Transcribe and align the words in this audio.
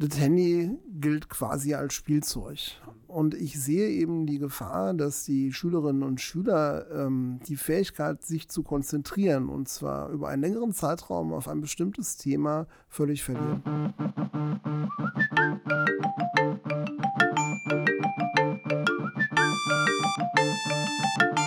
das 0.00 0.18
Handy 0.18 0.78
gilt 0.98 1.28
quasi 1.28 1.74
als 1.74 1.92
Spielzeug. 1.92 2.58
Und 3.06 3.34
ich 3.34 3.60
sehe 3.60 3.90
eben 3.90 4.24
die 4.24 4.38
Gefahr, 4.38 4.94
dass 4.94 5.24
die 5.24 5.52
Schülerinnen 5.52 6.02
und 6.02 6.20
Schüler 6.20 6.86
ähm, 6.90 7.40
die 7.46 7.56
Fähigkeit, 7.56 8.22
sich 8.22 8.48
zu 8.48 8.62
konzentrieren, 8.62 9.48
und 9.48 9.68
zwar 9.68 10.08
über 10.08 10.28
einen 10.28 10.42
längeren 10.42 10.72
Zeitraum 10.72 11.34
auf 11.34 11.48
ein 11.48 11.60
bestimmtes 11.60 12.16
Thema, 12.16 12.66
völlig 12.88 13.22
verlieren. 13.22 13.62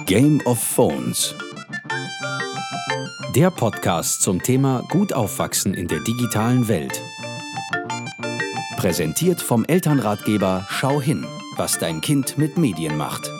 Game 0.05 0.41
of 0.45 0.59
Phones. 0.59 1.33
Der 3.35 3.49
Podcast 3.49 4.21
zum 4.21 4.43
Thema 4.43 4.83
Gut 4.89 5.11
aufwachsen 5.11 5.73
in 5.73 5.87
der 5.87 6.01
digitalen 6.01 6.67
Welt. 6.67 7.01
Präsentiert 8.83 9.39
vom 9.39 9.63
Elternratgeber 9.63 10.67
Schau 10.69 10.99
hin, 10.99 11.25
was 11.55 11.79
dein 11.79 12.01
Kind 12.01 12.37
mit 12.37 12.57
Medien 12.57 12.97
macht. 12.97 13.31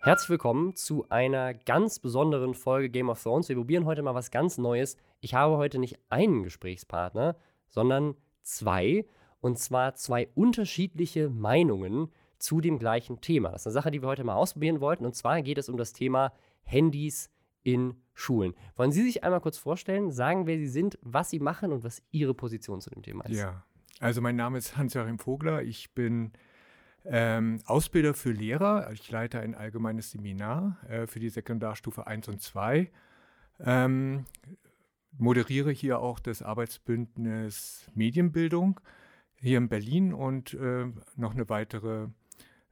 Herzlich 0.00 0.30
willkommen 0.30 0.74
zu 0.74 1.04
einer 1.10 1.52
ganz 1.52 1.98
besonderen 1.98 2.54
Folge 2.54 2.88
Game 2.88 3.10
of 3.10 3.22
Thrones. 3.22 3.50
Wir 3.50 3.56
probieren 3.56 3.84
heute 3.84 4.00
mal 4.00 4.14
was 4.14 4.30
ganz 4.30 4.56
Neues. 4.56 4.96
Ich 5.20 5.34
habe 5.34 5.58
heute 5.58 5.78
nicht 5.78 5.98
einen 6.08 6.44
Gesprächspartner, 6.44 7.36
sondern 7.68 8.14
zwei. 8.40 9.04
Und 9.42 9.58
zwar 9.58 9.96
zwei 9.96 10.28
unterschiedliche 10.34 11.28
Meinungen 11.28 12.10
zu 12.38 12.62
dem 12.62 12.78
gleichen 12.78 13.20
Thema. 13.20 13.50
Das 13.50 13.60
ist 13.60 13.66
eine 13.66 13.74
Sache, 13.74 13.90
die 13.90 14.00
wir 14.00 14.08
heute 14.08 14.24
mal 14.24 14.36
ausprobieren 14.36 14.80
wollten. 14.80 15.04
Und 15.04 15.14
zwar 15.14 15.42
geht 15.42 15.58
es 15.58 15.68
um 15.68 15.76
das 15.76 15.92
Thema 15.92 16.32
Handys 16.62 17.28
in 17.64 17.96
Schulen. 18.14 18.54
Wollen 18.76 18.92
Sie 18.92 19.02
sich 19.02 19.24
einmal 19.24 19.42
kurz 19.42 19.58
vorstellen, 19.58 20.10
sagen, 20.10 20.46
wer 20.46 20.56
Sie 20.56 20.68
sind, 20.68 20.98
was 21.02 21.28
Sie 21.28 21.38
machen 21.38 21.70
und 21.70 21.84
was 21.84 22.00
Ihre 22.12 22.32
Position 22.32 22.80
zu 22.80 22.88
dem 22.88 23.02
Thema 23.02 23.26
ist? 23.26 23.36
Ja, 23.36 23.62
also 24.00 24.20
mein 24.20 24.36
Name 24.36 24.58
ist 24.58 24.76
Hans-Joachim 24.76 25.18
Vogler. 25.18 25.62
Ich 25.62 25.92
bin 25.92 26.32
ähm, 27.04 27.60
Ausbilder 27.66 28.14
für 28.14 28.32
Lehrer. 28.32 28.90
Ich 28.92 29.10
leite 29.10 29.40
ein 29.40 29.54
allgemeines 29.54 30.10
Seminar 30.10 30.78
äh, 30.88 31.06
für 31.06 31.20
die 31.20 31.28
Sekundarstufe 31.28 32.06
1 32.06 32.28
und 32.28 32.40
2. 32.40 32.90
Ähm, 33.60 34.24
moderiere 35.18 35.70
hier 35.70 36.00
auch 36.00 36.18
das 36.18 36.42
Arbeitsbündnis 36.42 37.86
Medienbildung 37.94 38.80
hier 39.36 39.58
in 39.58 39.68
Berlin 39.68 40.12
und 40.12 40.54
äh, 40.54 40.86
noch 41.16 41.34
eine 41.34 41.48
weitere 41.48 42.08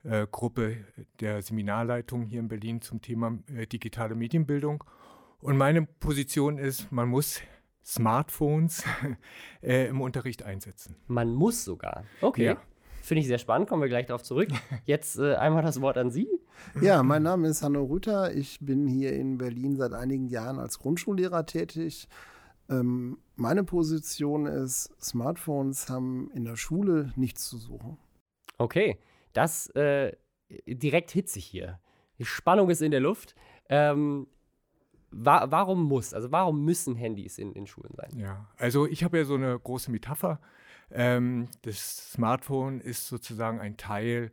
äh, 0.04 0.26
Gruppe 0.30 0.78
der 1.20 1.42
Seminarleitung 1.42 2.24
hier 2.24 2.40
in 2.40 2.48
Berlin 2.48 2.80
zum 2.80 3.00
Thema 3.00 3.38
äh, 3.54 3.66
digitale 3.66 4.14
Medienbildung. 4.14 4.82
Und 5.40 5.56
meine 5.56 5.82
Position 5.82 6.58
ist, 6.58 6.90
man 6.90 7.08
muss 7.08 7.40
Smartphones 7.84 8.84
äh, 9.62 9.88
im 9.88 10.00
Unterricht 10.00 10.42
einsetzen. 10.42 10.96
Man 11.06 11.34
muss 11.34 11.64
sogar. 11.64 12.04
Okay. 12.20 12.44
Ja. 12.44 12.56
Finde 13.02 13.22
ich 13.22 13.26
sehr 13.26 13.38
spannend, 13.38 13.68
kommen 13.68 13.82
wir 13.82 13.88
gleich 13.88 14.06
darauf 14.06 14.22
zurück. 14.22 14.48
Jetzt 14.84 15.18
äh, 15.18 15.34
einmal 15.34 15.62
das 15.62 15.80
Wort 15.80 15.98
an 15.98 16.12
Sie. 16.12 16.28
Ja, 16.80 17.02
mein 17.02 17.24
Name 17.24 17.48
ist 17.48 17.62
Hanno 17.62 17.82
Rüther. 17.82 18.32
Ich 18.32 18.60
bin 18.60 18.86
hier 18.86 19.12
in 19.12 19.38
Berlin 19.38 19.74
seit 19.76 19.92
einigen 19.92 20.28
Jahren 20.28 20.60
als 20.60 20.78
Grundschullehrer 20.78 21.44
tätig. 21.44 22.08
Ähm, 22.68 23.18
meine 23.34 23.64
Position 23.64 24.46
ist, 24.46 24.90
Smartphones 25.02 25.88
haben 25.88 26.30
in 26.32 26.44
der 26.44 26.54
Schule 26.54 27.12
nichts 27.16 27.48
zu 27.48 27.58
suchen. 27.58 27.98
Okay, 28.58 28.98
das 29.32 29.66
äh, 29.70 30.12
direkt 30.66 31.10
hitzig 31.10 31.44
hier. 31.44 31.80
Die 32.18 32.24
Spannung 32.24 32.70
ist 32.70 32.82
in 32.82 32.92
der 32.92 33.00
Luft. 33.00 33.34
Ähm, 33.68 34.28
wa 35.12 35.46
warum 35.50 35.84
muss, 35.84 36.14
also 36.14 36.32
warum 36.32 36.64
müssen 36.64 36.96
Handys 36.96 37.38
in, 37.38 37.52
in 37.52 37.66
Schulen 37.66 37.94
sein? 37.94 38.10
Ja, 38.16 38.48
also 38.56 38.86
ich 38.86 39.04
habe 39.04 39.18
ja 39.18 39.24
so 39.24 39.34
eine 39.34 39.58
große 39.58 39.90
Metapher. 39.90 40.40
Ähm, 40.90 41.48
das 41.62 42.12
Smartphone 42.12 42.80
ist 42.80 43.08
sozusagen 43.08 43.60
ein 43.60 43.76
Teil 43.76 44.30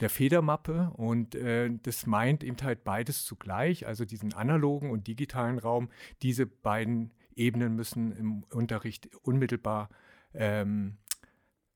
der 0.00 0.10
Federmappe 0.10 0.92
und 0.94 1.34
äh, 1.34 1.70
das 1.82 2.06
meint 2.06 2.44
eben 2.44 2.56
halt 2.62 2.84
beides 2.84 3.24
zugleich, 3.24 3.86
also 3.86 4.04
diesen 4.04 4.34
analogen 4.34 4.90
und 4.90 5.06
digitalen 5.06 5.58
Raum. 5.58 5.88
Diese 6.22 6.46
beiden 6.46 7.12
Ebenen 7.34 7.74
müssen 7.74 8.12
im 8.12 8.44
Unterricht 8.50 9.08
unmittelbar 9.22 9.88
ähm, 10.34 10.98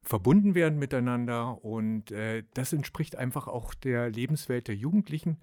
verbunden 0.02 0.54
werden 0.54 0.78
miteinander 0.78 1.64
und 1.64 2.10
äh, 2.10 2.44
das 2.54 2.72
entspricht 2.72 3.16
einfach 3.16 3.46
auch 3.48 3.74
der 3.74 4.10
Lebenswelt 4.10 4.68
der 4.68 4.76
Jugendlichen. 4.76 5.38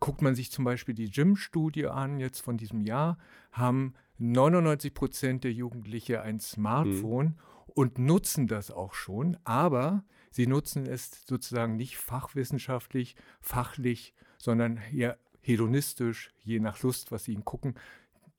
Guckt 0.00 0.22
man 0.22 0.34
sich 0.34 0.50
zum 0.50 0.64
Beispiel 0.64 0.94
die 0.94 1.10
Gym-Studie 1.10 1.86
an, 1.86 2.18
jetzt 2.20 2.40
von 2.40 2.56
diesem 2.56 2.80
Jahr, 2.80 3.18
haben 3.52 3.94
99 4.18 4.94
Prozent 4.94 5.44
der 5.44 5.52
Jugendlichen 5.52 6.16
ein 6.16 6.40
Smartphone 6.40 7.26
mhm. 7.26 7.34
und 7.66 7.98
nutzen 7.98 8.46
das 8.46 8.70
auch 8.70 8.94
schon, 8.94 9.36
aber 9.44 10.04
sie 10.30 10.46
nutzen 10.46 10.86
es 10.86 11.24
sozusagen 11.26 11.76
nicht 11.76 11.96
fachwissenschaftlich, 11.96 13.16
fachlich, 13.40 14.14
sondern 14.38 14.78
eher 14.92 15.18
hedonistisch, 15.40 16.32
je 16.42 16.60
nach 16.60 16.82
Lust, 16.82 17.12
was 17.12 17.24
sie 17.24 17.32
ihnen 17.32 17.44
gucken. 17.44 17.74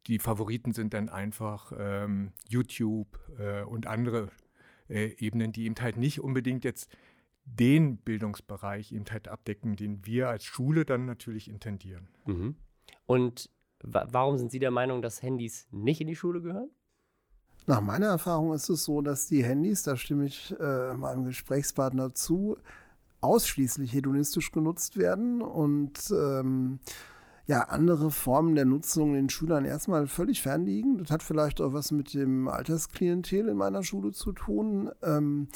Die 0.08 0.20
Favoriten 0.20 0.74
sind 0.74 0.94
dann 0.94 1.10
einfach 1.10 1.72
ähm, 1.78 2.34
YouTube 2.48 3.20
äh, 3.40 3.64
und 3.64 3.88
andere 3.88 4.30
äh, 4.90 5.16
Ebenen, 5.18 5.52
die 5.52 5.66
eben 5.66 5.76
halt 5.80 5.98
nicht 5.98 6.22
unbedingt 6.22 6.64
jetzt 6.64 6.90
den 7.48 7.98
Bildungsbereich 7.98 8.92
eben 8.92 9.06
halt 9.10 9.28
abdecken, 9.28 9.76
den 9.76 10.06
wir 10.06 10.30
als 10.30 10.44
Schule 10.44 10.86
dann 10.86 11.06
natürlich 11.06 11.50
intendieren. 11.50 12.10
Mhm. 12.26 12.56
Und 13.06 13.50
wa 13.82 14.08
warum 14.12 14.38
sind 14.38 14.52
Sie 14.52 14.60
der 14.60 14.72
Meinung, 14.72 15.02
dass 15.02 15.22
Handys 15.22 15.68
nicht 15.72 16.02
in 16.02 16.08
die 16.08 16.16
Schule 16.16 16.42
gehören? 16.42 16.70
Nach 17.66 17.82
meiner 17.82 18.08
Erfahrung 18.08 18.54
ist 18.54 18.70
es 18.70 18.86
so, 18.86 19.02
dass 19.02 19.28
die 19.28 19.44
Handys, 19.44 19.84
da 19.84 19.98
stimme 19.98 20.26
ich 20.26 20.56
äh, 20.60 20.94
meinem 20.94 21.26
Gesprächspartner 21.26 22.14
zu, 22.14 22.58
ausschließlich 23.20 23.92
hedonistisch 23.94 24.52
genutzt 24.52 24.98
werden 24.98 25.42
und 25.42 26.12
ähm, 26.12 26.80
ja, 27.46 27.62
andere 27.64 28.12
Formen 28.12 28.56
der 28.56 28.66
Nutzung 28.66 29.14
den 29.14 29.30
Schülern 29.30 29.66
erstmal 29.66 30.08
völlig 30.08 30.42
fernliegen. 30.42 30.98
Das 30.98 31.12
hat 31.12 31.24
vielleicht 31.24 31.62
auch 31.62 31.74
was 31.74 31.92
mit 31.92 32.14
dem 32.14 32.48
Altersklientel 32.48 33.48
in 33.48 33.58
meiner 33.58 33.84
Schule 33.84 34.12
zu 34.12 34.34
tun. 34.34 34.92
Ähm, 35.02 35.48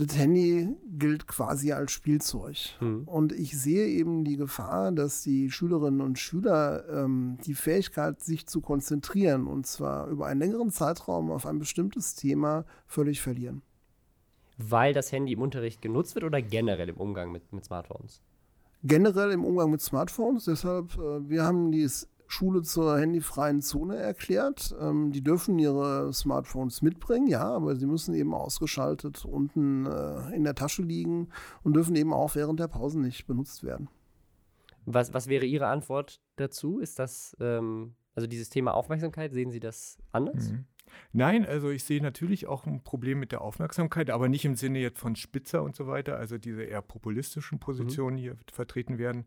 das 0.00 0.16
Handy 0.16 0.74
gilt 0.98 1.26
quasi 1.26 1.72
als 1.72 1.92
Spielzeug. 1.92 2.56
Mhm. 2.80 3.02
Und 3.04 3.32
ich 3.32 3.58
sehe 3.58 3.86
eben 3.86 4.24
die 4.24 4.36
Gefahr, 4.36 4.92
dass 4.92 5.22
die 5.22 5.50
Schülerinnen 5.50 6.00
und 6.00 6.18
Schüler 6.18 6.84
ähm, 6.88 7.38
die 7.44 7.54
Fähigkeit, 7.54 8.20
sich 8.20 8.46
zu 8.46 8.60
konzentrieren, 8.60 9.46
und 9.46 9.66
zwar 9.66 10.08
über 10.08 10.26
einen 10.26 10.40
längeren 10.40 10.70
Zeitraum 10.70 11.30
auf 11.30 11.46
ein 11.46 11.58
bestimmtes 11.58 12.14
Thema, 12.14 12.64
völlig 12.86 13.20
verlieren. 13.20 13.62
Weil 14.56 14.94
das 14.94 15.12
Handy 15.12 15.32
im 15.32 15.42
Unterricht 15.42 15.82
genutzt 15.82 16.14
wird 16.14 16.24
oder 16.24 16.40
generell 16.40 16.88
im 16.88 16.96
Umgang 16.96 17.30
mit, 17.32 17.52
mit 17.52 17.64
Smartphones? 17.64 18.20
Generell 18.82 19.32
im 19.32 19.44
Umgang 19.44 19.70
mit 19.70 19.82
Smartphones. 19.82 20.46
Deshalb, 20.46 20.96
äh, 20.96 21.28
wir 21.28 21.44
haben 21.44 21.72
die 21.72 21.88
Schule 22.30 22.62
zur 22.62 22.96
handyfreien 22.96 23.60
Zone 23.60 23.96
erklärt. 23.96 24.74
Ähm, 24.80 25.10
die 25.10 25.22
dürfen 25.22 25.58
ihre 25.58 26.12
Smartphones 26.12 26.80
mitbringen, 26.80 27.26
ja, 27.26 27.42
aber 27.42 27.74
sie 27.74 27.86
müssen 27.86 28.14
eben 28.14 28.34
ausgeschaltet 28.34 29.24
unten 29.24 29.86
äh, 29.86 30.34
in 30.34 30.44
der 30.44 30.54
Tasche 30.54 30.82
liegen 30.82 31.30
und 31.64 31.74
dürfen 31.74 31.96
eben 31.96 32.12
auch 32.12 32.36
während 32.36 32.60
der 32.60 32.68
Pausen 32.68 33.02
nicht 33.02 33.26
benutzt 33.26 33.64
werden. 33.64 33.88
Was, 34.86 35.12
was 35.12 35.26
wäre 35.26 35.44
Ihre 35.44 35.66
Antwort 35.66 36.20
dazu? 36.36 36.78
Ist 36.78 37.00
das, 37.00 37.36
ähm, 37.40 37.94
also 38.14 38.28
dieses 38.28 38.48
Thema 38.48 38.74
Aufmerksamkeit, 38.74 39.32
sehen 39.32 39.50
Sie 39.50 39.60
das 39.60 39.98
anders? 40.12 40.52
Mhm. 40.52 40.66
Nein, 41.12 41.46
also 41.46 41.70
ich 41.70 41.84
sehe 41.84 42.02
natürlich 42.02 42.46
auch 42.46 42.66
ein 42.66 42.82
Problem 42.82 43.18
mit 43.18 43.32
der 43.32 43.40
Aufmerksamkeit, 43.42 44.10
aber 44.10 44.28
nicht 44.28 44.44
im 44.44 44.54
Sinne 44.54 44.78
jetzt 44.78 44.98
von 44.98 45.16
Spitzer 45.16 45.62
und 45.62 45.74
so 45.74 45.86
weiter, 45.86 46.16
also 46.16 46.38
diese 46.38 46.62
eher 46.62 46.82
populistischen 46.82 47.58
Positionen 47.58 48.16
mhm. 48.16 48.20
hier 48.20 48.36
vertreten 48.52 48.98
werden. 48.98 49.24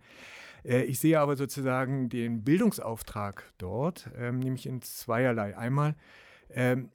Äh, 0.63 0.84
ich 0.84 1.00
sehe 1.00 1.19
aber 1.19 1.35
sozusagen 1.35 2.09
den 2.09 2.44
Bildungsauftrag 2.44 3.53
dort, 3.57 4.09
ähm, 4.16 4.40
nämlich 4.40 4.66
in 4.66 4.81
zweierlei. 4.81 5.57
Einmal 5.57 5.96
ähm, 6.50 6.90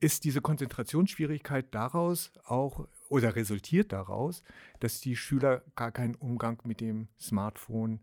ist 0.00 0.24
diese 0.24 0.40
Konzentrationsschwierigkeit 0.40 1.74
daraus 1.74 2.32
auch 2.44 2.88
oder 3.08 3.36
resultiert 3.36 3.92
daraus, 3.92 4.42
dass 4.80 5.00
die 5.00 5.16
Schüler 5.16 5.62
gar 5.76 5.92
keinen 5.92 6.14
Umgang 6.14 6.60
mit 6.64 6.80
dem 6.80 7.08
Smartphone 7.20 8.00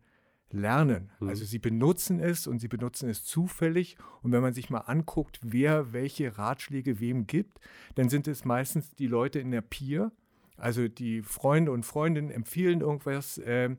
lernen. 0.51 1.11
Mhm. 1.19 1.29
Also 1.29 1.45
sie 1.45 1.59
benutzen 1.59 2.19
es 2.19 2.47
und 2.47 2.59
sie 2.59 2.67
benutzen 2.67 3.09
es 3.09 3.23
zufällig. 3.23 3.97
Und 4.21 4.31
wenn 4.31 4.41
man 4.41 4.53
sich 4.53 4.69
mal 4.69 4.79
anguckt, 4.79 5.39
wer 5.43 5.93
welche 5.93 6.37
Ratschläge 6.37 6.99
wem 6.99 7.27
gibt, 7.27 7.59
dann 7.95 8.09
sind 8.09 8.27
es 8.27 8.45
meistens 8.45 8.95
die 8.95 9.07
Leute 9.07 9.39
in 9.39 9.51
der 9.51 9.61
Peer. 9.61 10.11
Also 10.57 10.87
die 10.87 11.21
Freunde 11.21 11.71
und 11.71 11.85
Freundinnen 11.85 12.31
empfehlen 12.31 12.81
irgendwas. 12.81 13.37
Äh, 13.37 13.75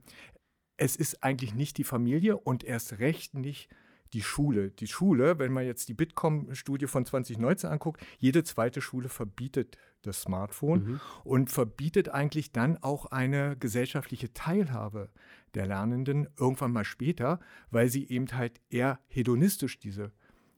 es 0.81 0.97
ist 0.97 1.23
eigentlich 1.23 1.55
nicht 1.55 1.77
die 1.77 1.85
Familie 1.85 2.39
und 2.39 2.65
erst 2.65 3.01
recht 3.01 3.35
nicht 3.35 3.69
die 4.15 4.23
Schule. 4.23 4.71
Die 4.71 4.87
Schule, 4.87 5.39
wenn 5.39 5.53
man 5.53 5.67
jetzt 5.67 5.89
die 5.89 5.95
Bitkom-Studie 5.95 6.87
von 6.87 7.05
2019 7.05 7.69
anguckt, 7.69 8.03
jede 8.19 8.43
zweite 8.45 8.81
Schule 8.81 9.11
verbietet 9.11 9.77
das 10.03 10.23
Smartphone 10.23 10.85
mhm. 10.85 11.01
und 11.23 11.51
verbietet 11.51 12.09
eigentlich 12.09 12.53
dann 12.53 12.79
auch 12.79 13.07
eine 13.07 13.57
gesellschaftliche 13.59 14.33
Teilhabe 14.33 15.11
der 15.55 15.67
Lernenden 15.67 16.29
irgendwann 16.39 16.73
mal 16.73 16.85
später, 16.85 17.41
weil 17.71 17.89
sie 17.89 18.09
eben 18.09 18.27
halt 18.33 18.59
eher 18.71 18.99
hedonistisch 19.09 19.79
diese 19.79 20.13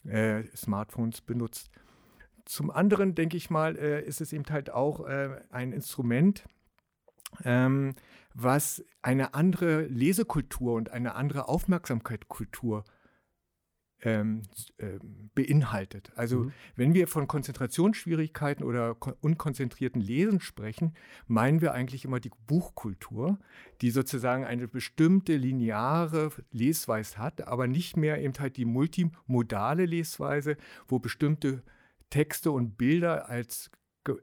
äh, 0.05 0.45
Smartphones 0.57 1.21
benutzt. 1.21 1.71
zum 2.45 2.71
anderen, 2.71 3.17
denke 3.17 3.37
ich 3.37 3.51
mal, 3.51 3.77
äh, 3.77 4.05
ist 4.05 4.21
es 4.21 4.33
eben 4.33 4.45
halt 4.51 4.71
auch 4.71 5.05
äh, 5.05 5.41
ein 5.51 5.73
Instrument, 5.73 6.45
ähm, 7.45 7.95
was 8.35 8.85
eine 9.03 9.35
andere 9.35 9.87
Lesekultur 9.87 10.75
und 10.75 10.91
eine 10.91 11.15
andere 11.15 11.49
Aufmerksamkeitskultur 11.49 12.85
ähm, 14.03 14.43
äh, 14.79 14.99
beinhaltet. 15.35 16.13
Also 16.17 16.41
mhm. 16.41 16.53
wenn 16.75 16.95
wir 16.95 17.07
von 17.07 17.29
Konzentrationsschwierigkeiten 17.29 18.65
oder 18.65 18.97
unkonzentrierten 19.21 20.01
Lesen 20.01 20.41
sprechen, 20.41 20.95
meinen 21.27 21.61
wir 21.61 21.73
eigentlich 21.73 22.05
immer 22.05 22.21
die 22.21 22.33
Buchkultur, 22.47 23.39
die 23.81 23.91
sozusagen 23.91 24.45
eine 24.45 24.67
bestimmte 24.69 25.37
lineare 25.37 26.31
Lesweise 26.51 27.19
hat, 27.19 27.47
aber 27.47 27.67
nicht 27.67 27.97
mehr 27.97 28.21
eben 28.21 28.35
halt 28.39 28.57
die 28.57 28.65
multimodale 28.65 29.87
Lesweise, 29.87 30.57
wo 30.89 30.99
bestimmte 30.99 31.63
Texte 32.11 32.51
und 32.51 32.77
Bilder 32.77 33.29
als 33.29 33.71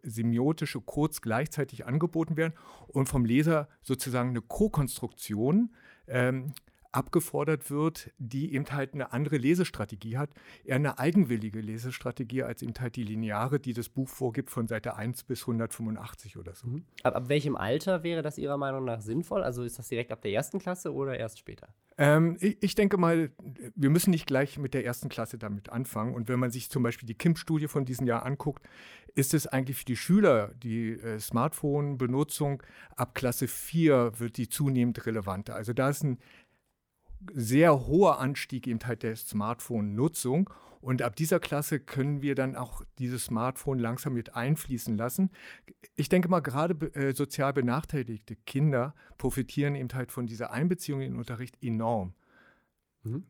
semiotische 0.03 0.81
Codes 0.81 1.21
gleichzeitig 1.21 1.85
angeboten 1.85 2.37
werden 2.37 2.53
und 2.87 3.07
vom 3.07 3.25
Leser 3.25 3.67
sozusagen 3.81 4.29
eine 4.29 4.41
Co-Konstruktion 4.41 5.73
ähm, 6.07 6.53
abgefordert 6.91 7.69
wird, 7.69 8.11
die 8.17 8.53
eben 8.53 8.65
halt 8.71 8.93
eine 8.93 9.13
andere 9.13 9.37
Lesestrategie 9.37 10.17
hat, 10.17 10.31
eher 10.63 10.75
eine 10.75 10.97
eigenwillige 10.97 11.61
Lesestrategie 11.61 12.43
als 12.43 12.61
eben 12.61 12.73
halt 12.79 12.95
die 12.95 13.03
lineare, 13.03 13.59
die 13.59 13.73
das 13.73 13.89
Buch 13.89 14.09
vorgibt 14.09 14.49
von 14.49 14.67
Seite 14.67 14.95
1 14.95 15.23
bis 15.23 15.41
185 15.41 16.37
oder 16.37 16.55
so. 16.55 16.67
Mhm. 16.67 16.85
Ab, 17.03 17.15
ab 17.15 17.29
welchem 17.29 17.55
Alter 17.55 18.03
wäre 18.03 18.21
das 18.21 18.37
Ihrer 18.37 18.57
Meinung 18.57 18.85
nach 18.85 19.01
sinnvoll? 19.01 19.43
Also 19.43 19.63
ist 19.63 19.77
das 19.77 19.87
direkt 19.89 20.11
ab 20.11 20.21
der 20.21 20.31
ersten 20.31 20.59
Klasse 20.59 20.93
oder 20.93 21.17
erst 21.17 21.39
später? 21.39 21.67
Ähm, 21.97 22.37
ich, 22.39 22.57
ich, 22.61 22.75
denke 22.75 22.97
mal, 22.97 23.29
wir 23.75 23.89
müssen 23.89 24.11
nicht 24.11 24.25
gleich 24.25 24.57
mit 24.57 24.73
der 24.73 24.85
ersten 24.85 25.09
Klasse 25.09 25.37
damit 25.37 25.69
anfangen. 25.69 26.15
Und 26.15 26.29
wenn 26.29 26.39
man 26.39 26.49
sich 26.49 26.69
zum 26.69 26.81
Beispiel 26.81 27.05
die 27.05 27.13
KIM-Studie 27.13 27.67
von 27.67 27.83
diesem 27.85 28.07
Jahr 28.07 28.25
anguckt, 28.25 28.65
ist 29.15 29.33
es 29.33 29.47
eigentlich 29.47 29.77
für 29.77 29.85
die 29.85 29.97
Schüler, 29.97 30.53
die 30.63 30.91
äh, 30.91 31.19
Smartphone-Benutzung 31.19 32.63
ab 32.95 33.15
Klasse 33.15 33.47
4 33.47 34.13
wird 34.17 34.37
die 34.37 34.47
zunehmend 34.47 35.05
relevanter. 35.05 35.55
Also 35.55 35.73
da 35.73 35.89
ist 35.89 36.03
ein 36.03 36.19
sehr 37.33 37.87
hoher 37.87 38.19
Anstieg 38.19 38.67
eben 38.67 38.79
halt 38.85 39.03
der 39.03 39.15
Smartphone-Nutzung. 39.15 40.49
Und 40.81 41.01
ab 41.01 41.15
dieser 41.15 41.41
Klasse 41.41 41.79
können 41.79 42.21
wir 42.21 42.35
dann 42.35 42.55
auch 42.55 42.83
dieses 42.99 43.25
Smartphone 43.25 43.79
langsam 43.79 44.13
mit 44.13 44.35
einfließen 44.35 44.97
lassen. 44.97 45.29
Ich 45.97 46.07
denke 46.07 46.29
mal, 46.29 46.39
gerade 46.39 46.73
äh, 46.93 47.13
sozial 47.13 47.51
benachteiligte 47.51 48.37
Kinder 48.37 48.95
profitieren 49.17 49.75
eben 49.75 49.89
halt 49.93 50.11
von 50.11 50.25
dieser 50.25 50.51
Einbeziehung 50.51 51.01
in 51.01 51.11
den 51.11 51.19
Unterricht 51.19 51.61
enorm. 51.61 52.13
Mhm. 53.03 53.25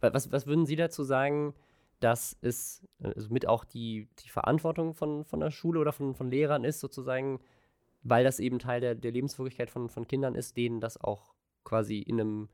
Was, 0.00 0.32
was 0.32 0.46
würden 0.46 0.64
Sie 0.64 0.76
dazu 0.76 1.02
sagen, 1.04 1.54
dass 2.00 2.36
es 2.40 2.82
also 3.02 3.32
mit 3.32 3.46
auch 3.46 3.64
die, 3.64 4.08
die 4.24 4.28
Verantwortung 4.28 4.94
von, 4.94 5.24
von 5.24 5.40
der 5.40 5.50
Schule 5.50 5.80
oder 5.80 5.92
von, 5.92 6.14
von 6.14 6.30
Lehrern 6.30 6.64
ist, 6.64 6.80
sozusagen, 6.80 7.40
weil 8.02 8.24
das 8.24 8.40
eben 8.40 8.58
Teil 8.58 8.80
der, 8.80 8.94
der 8.94 9.12
Lebenswirklichkeit 9.12 9.70
von, 9.70 9.88
von 9.88 10.06
Kindern 10.06 10.34
ist, 10.34 10.56
denen 10.56 10.80
das 10.80 10.96
auch 10.98 11.34
quasi 11.64 11.98
in 11.98 12.20
einem 12.20 12.48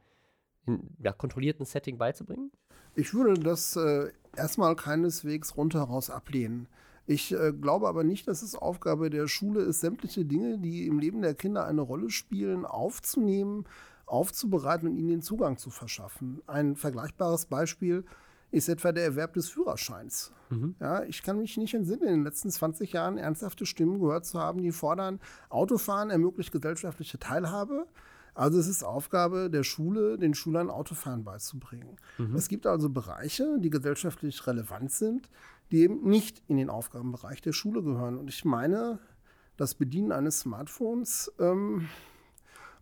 in 0.66 0.90
ja, 0.98 1.12
kontrollierten 1.12 1.64
Setting 1.64 1.98
beizubringen? 1.98 2.50
Ich 2.94 3.14
würde 3.14 3.34
das 3.34 3.76
äh, 3.76 4.10
erstmal 4.36 4.76
keineswegs 4.76 5.56
rundheraus 5.56 6.10
ablehnen. 6.10 6.68
Ich 7.06 7.32
äh, 7.32 7.52
glaube 7.52 7.88
aber 7.88 8.04
nicht, 8.04 8.28
dass 8.28 8.42
es 8.42 8.54
Aufgabe 8.54 9.10
der 9.10 9.26
Schule 9.26 9.62
ist, 9.62 9.80
sämtliche 9.80 10.24
Dinge, 10.24 10.58
die 10.58 10.86
im 10.86 10.98
Leben 10.98 11.22
der 11.22 11.34
Kinder 11.34 11.66
eine 11.66 11.80
Rolle 11.80 12.10
spielen, 12.10 12.64
aufzunehmen, 12.64 13.64
aufzubereiten 14.06 14.88
und 14.88 14.96
ihnen 14.96 15.08
den 15.08 15.22
Zugang 15.22 15.56
zu 15.56 15.70
verschaffen. 15.70 16.42
Ein 16.46 16.76
vergleichbares 16.76 17.46
Beispiel 17.46 18.04
ist 18.50 18.68
etwa 18.68 18.92
der 18.92 19.04
Erwerb 19.04 19.34
des 19.34 19.48
Führerscheins. 19.48 20.32
Mhm. 20.50 20.74
Ja, 20.80 21.04
ich 21.04 21.22
kann 21.22 21.38
mich 21.38 21.56
nicht 21.56 21.74
entsinnen, 21.74 22.02
in 22.02 22.14
den 22.14 22.24
letzten 22.24 22.50
20 22.50 22.92
Jahren 22.92 23.18
ernsthafte 23.18 23.66
Stimmen 23.66 24.00
gehört 24.00 24.26
zu 24.26 24.38
haben, 24.40 24.62
die 24.62 24.72
fordern, 24.72 25.20
Autofahren 25.48 26.10
ermöglicht 26.10 26.52
gesellschaftliche 26.52 27.18
Teilhabe. 27.18 27.86
Also 28.35 28.59
es 28.59 28.69
ist 28.69 28.85
Aufgabe 28.85 29.50
der 29.50 29.65
Schule, 29.65 30.19
den 30.19 30.35
Schülern 30.35 30.71
Autofahren 30.71 31.25
beizubringen. 31.25 31.97
Mhm. 32.19 32.35
Es 32.35 32.49
gibt 32.49 32.67
also 32.67 32.91
Bereiche, 32.91 33.59
die 33.61 33.71
gesellschaftlich 33.71 34.47
relevant 34.47 34.93
sind, 34.93 35.29
die 35.71 35.82
eben 35.82 36.09
nicht 36.09 36.43
in 36.49 36.56
den 36.56 36.71
Aufgabenbereich 36.71 37.41
der 37.41 37.53
Schule 37.53 37.82
gehören. 37.82 38.19
Und 38.19 38.29
ich 38.29 38.44
meine, 38.44 38.99
das 39.56 39.75
Bedienen 39.75 40.12
eines 40.12 40.41
Smartphones 40.41 41.32
ähm, 41.38 41.88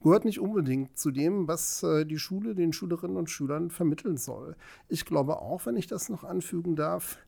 gehört 0.02 0.24
nicht 0.24 0.40
unbedingt 0.40 0.98
zu 0.98 1.10
dem, 1.10 1.48
was 1.48 1.82
äh, 1.82 2.04
die 2.04 2.18
Schule 2.18 2.54
den 2.54 2.72
Schülerinnen 2.72 3.16
und 3.16 3.30
Schülern 3.30 3.70
vermitteln 3.70 4.16
soll. 4.16 4.56
Ich 4.88 5.04
glaube 5.04 5.38
auch, 5.38 5.66
wenn 5.66 5.76
ich 5.76 5.86
das 5.86 6.08
noch 6.08 6.24
anfügen 6.24 6.76
darf, 6.76 7.18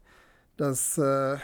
dass 0.57 0.99
äh, 0.99 1.39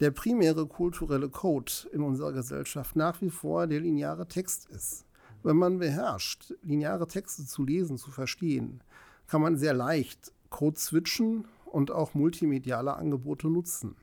der 0.00 0.10
primäre 0.10 0.66
kulturelle 0.66 1.28
Code 1.28 1.72
in 1.92 2.02
unserer 2.02 2.32
Gesellschaft 2.32 2.96
nach 2.96 3.20
wie 3.20 3.30
vor 3.30 3.66
der 3.66 3.80
lineare 3.80 4.28
Text 4.28 4.66
ist. 4.66 5.05
Wenn 5.46 5.58
man 5.58 5.78
beherrscht, 5.78 6.54
lineare 6.62 7.06
Texte 7.06 7.46
zu 7.46 7.64
lesen, 7.64 7.98
zu 7.98 8.10
verstehen, 8.10 8.82
kann 9.28 9.40
man 9.40 9.56
sehr 9.56 9.74
leicht 9.74 10.32
Code 10.50 10.76
switchen 10.76 11.46
und 11.66 11.92
auch 11.92 12.14
multimediale 12.14 12.96
Angebote 12.96 13.46
nutzen. 13.46 13.94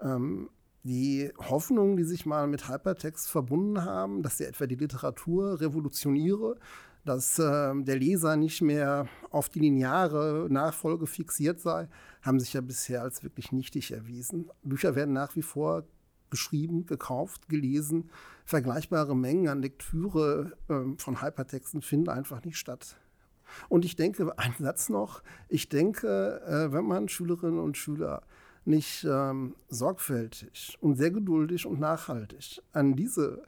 Ähm, 0.00 0.50
die 0.84 1.32
Hoffnungen, 1.36 1.96
die 1.96 2.04
sich 2.04 2.26
mal 2.26 2.46
mit 2.46 2.68
Hypertext 2.68 3.28
verbunden 3.28 3.84
haben, 3.84 4.22
dass 4.22 4.36
der 4.36 4.48
etwa 4.48 4.68
die 4.68 4.76
Literatur 4.76 5.60
revolutioniere, 5.60 6.58
dass 7.04 7.40
äh, 7.40 7.74
der 7.74 7.96
Leser 7.96 8.36
nicht 8.36 8.62
mehr 8.62 9.08
auf 9.30 9.48
die 9.48 9.58
lineare 9.58 10.46
Nachfolge 10.48 11.08
fixiert 11.08 11.58
sei, 11.58 11.88
haben 12.22 12.38
sich 12.38 12.52
ja 12.52 12.60
bisher 12.60 13.02
als 13.02 13.24
wirklich 13.24 13.50
nichtig 13.50 13.90
erwiesen. 13.90 14.48
Bücher 14.62 14.94
werden 14.94 15.12
nach 15.14 15.34
wie 15.34 15.42
vor 15.42 15.82
geschrieben, 16.34 16.84
gekauft, 16.84 17.48
gelesen. 17.48 18.10
Vergleichbare 18.44 19.14
Mengen 19.14 19.46
an 19.46 19.62
Lektüre 19.62 20.52
äh, 20.68 20.98
von 20.98 21.22
Hypertexten 21.22 21.80
finden 21.80 22.08
einfach 22.08 22.44
nicht 22.44 22.58
statt. 22.58 22.96
Und 23.68 23.84
ich 23.84 23.94
denke, 23.94 24.36
ein 24.36 24.52
Satz 24.58 24.88
noch, 24.88 25.22
ich 25.48 25.68
denke, 25.68 26.40
äh, 26.44 26.72
wenn 26.72 26.86
man 26.86 27.08
Schülerinnen 27.08 27.60
und 27.60 27.76
Schüler 27.76 28.22
nicht 28.64 29.04
ähm, 29.04 29.54
sorgfältig 29.68 30.76
und 30.80 30.96
sehr 30.96 31.12
geduldig 31.12 31.66
und 31.66 31.78
nachhaltig 31.78 32.60
an 32.72 32.96
diese 32.96 33.44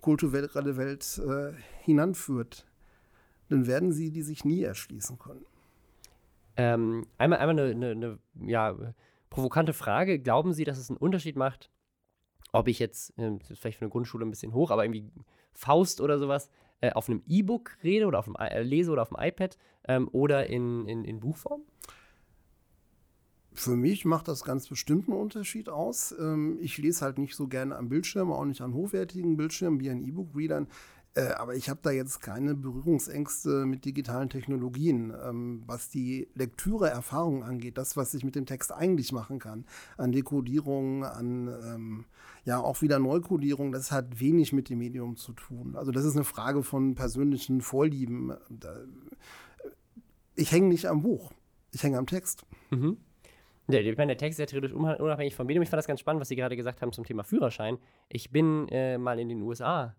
kulturelle 0.00 0.76
Welt 0.76 1.22
äh, 1.24 1.52
hinanführt, 1.82 2.66
dann 3.48 3.68
werden 3.68 3.92
sie 3.92 4.10
die 4.10 4.22
sich 4.22 4.44
nie 4.44 4.62
erschließen 4.62 5.20
können. 5.20 5.46
Ähm, 6.56 7.06
einmal 7.16 7.38
einmal 7.38 7.60
eine, 7.60 7.70
eine, 7.74 7.90
eine 7.90 8.18
ja, 8.50 8.74
provokante 9.34 9.72
Frage. 9.72 10.20
Glauben 10.20 10.52
Sie, 10.52 10.64
dass 10.64 10.78
es 10.78 10.88
einen 10.88 10.96
Unterschied 10.96 11.36
macht, 11.36 11.68
ob 12.54 12.68
ich 12.68 12.78
jetzt, 12.78 13.18
äh, 13.18 13.32
vielleicht 13.54 13.78
für 13.78 13.84
eine 13.84 13.90
Grundschule 13.90 14.24
ein 14.24 14.30
bisschen 14.30 14.54
hoch, 14.54 14.70
aber 14.70 14.84
irgendwie 14.84 15.10
Faust 15.52 16.00
oder 16.00 16.18
sowas, 16.18 16.48
äh, 16.80 16.92
auf 16.92 17.08
einem 17.08 17.22
E-Book 17.26 17.76
rede 17.82 18.06
oder 18.06 18.20
auf 18.20 18.26
dem 18.26 18.36
äh, 18.36 18.62
lese 18.62 18.92
oder 18.92 19.02
auf 19.02 19.08
dem 19.08 19.18
iPad 19.20 19.58
ähm, 19.88 20.08
oder 20.12 20.46
in, 20.48 20.86
in, 20.86 21.04
in 21.04 21.20
Buchform? 21.20 21.62
Für 23.52 23.76
mich 23.76 24.04
macht 24.04 24.28
das 24.28 24.44
ganz 24.44 24.68
bestimmt 24.68 25.08
einen 25.08 25.18
Unterschied 25.18 25.68
aus. 25.68 26.14
Ähm, 26.18 26.58
ich 26.60 26.78
lese 26.78 27.04
halt 27.04 27.18
nicht 27.18 27.34
so 27.34 27.48
gerne 27.48 27.76
am 27.76 27.88
Bildschirm, 27.88 28.32
auch 28.32 28.44
nicht 28.44 28.60
an 28.60 28.74
hochwertigen 28.74 29.36
Bildschirmen 29.36 29.80
wie 29.80 29.90
an 29.90 30.00
E-Book-Readern. 30.00 30.68
Äh, 31.14 31.28
aber 31.36 31.54
ich 31.54 31.68
habe 31.68 31.80
da 31.82 31.90
jetzt 31.90 32.20
keine 32.20 32.54
Berührungsängste 32.54 33.66
mit 33.66 33.84
digitalen 33.84 34.28
Technologien, 34.28 35.14
ähm, 35.24 35.62
was 35.66 35.88
die 35.88 36.28
Lektüre-Erfahrung 36.34 37.44
angeht, 37.44 37.78
das, 37.78 37.96
was 37.96 38.14
ich 38.14 38.24
mit 38.24 38.34
dem 38.34 38.46
Text 38.46 38.72
eigentlich 38.72 39.12
machen 39.12 39.38
kann, 39.38 39.64
an 39.96 40.10
Dekodierung, 40.10 41.04
an 41.04 41.48
ähm, 41.48 42.04
ja 42.44 42.58
auch 42.58 42.82
wieder 42.82 42.98
Neukodierung, 42.98 43.70
das 43.70 43.92
hat 43.92 44.18
wenig 44.18 44.52
mit 44.52 44.68
dem 44.68 44.78
Medium 44.78 45.16
zu 45.16 45.32
tun. 45.32 45.76
Also 45.76 45.92
das 45.92 46.04
ist 46.04 46.16
eine 46.16 46.24
Frage 46.24 46.64
von 46.64 46.96
persönlichen 46.96 47.60
Vorlieben. 47.60 48.34
Ich 50.34 50.50
hänge 50.50 50.66
nicht 50.66 50.86
am 50.86 51.02
Buch, 51.02 51.32
ich 51.72 51.82
hänge 51.84 51.98
am 51.98 52.06
Text. 52.06 52.44
Mhm. 52.70 52.98
ich 53.68 53.96
meine, 53.96 54.10
der 54.10 54.18
Text 54.18 54.40
ist 54.40 54.40
ja 54.40 54.46
theoretisch 54.46 54.74
unabhängig 54.74 55.36
vom 55.36 55.46
Medium. 55.46 55.62
Ich 55.62 55.70
fand 55.70 55.78
das 55.78 55.86
ganz 55.86 56.00
spannend, 56.00 56.20
was 56.20 56.28
Sie 56.28 56.36
gerade 56.36 56.56
gesagt 56.56 56.82
haben 56.82 56.92
zum 56.92 57.04
Thema 57.04 57.22
Führerschein. 57.22 57.78
Ich 58.08 58.32
bin 58.32 58.66
äh, 58.68 58.98
mal 58.98 59.20
in 59.20 59.28
den 59.28 59.40
USA 59.42 59.94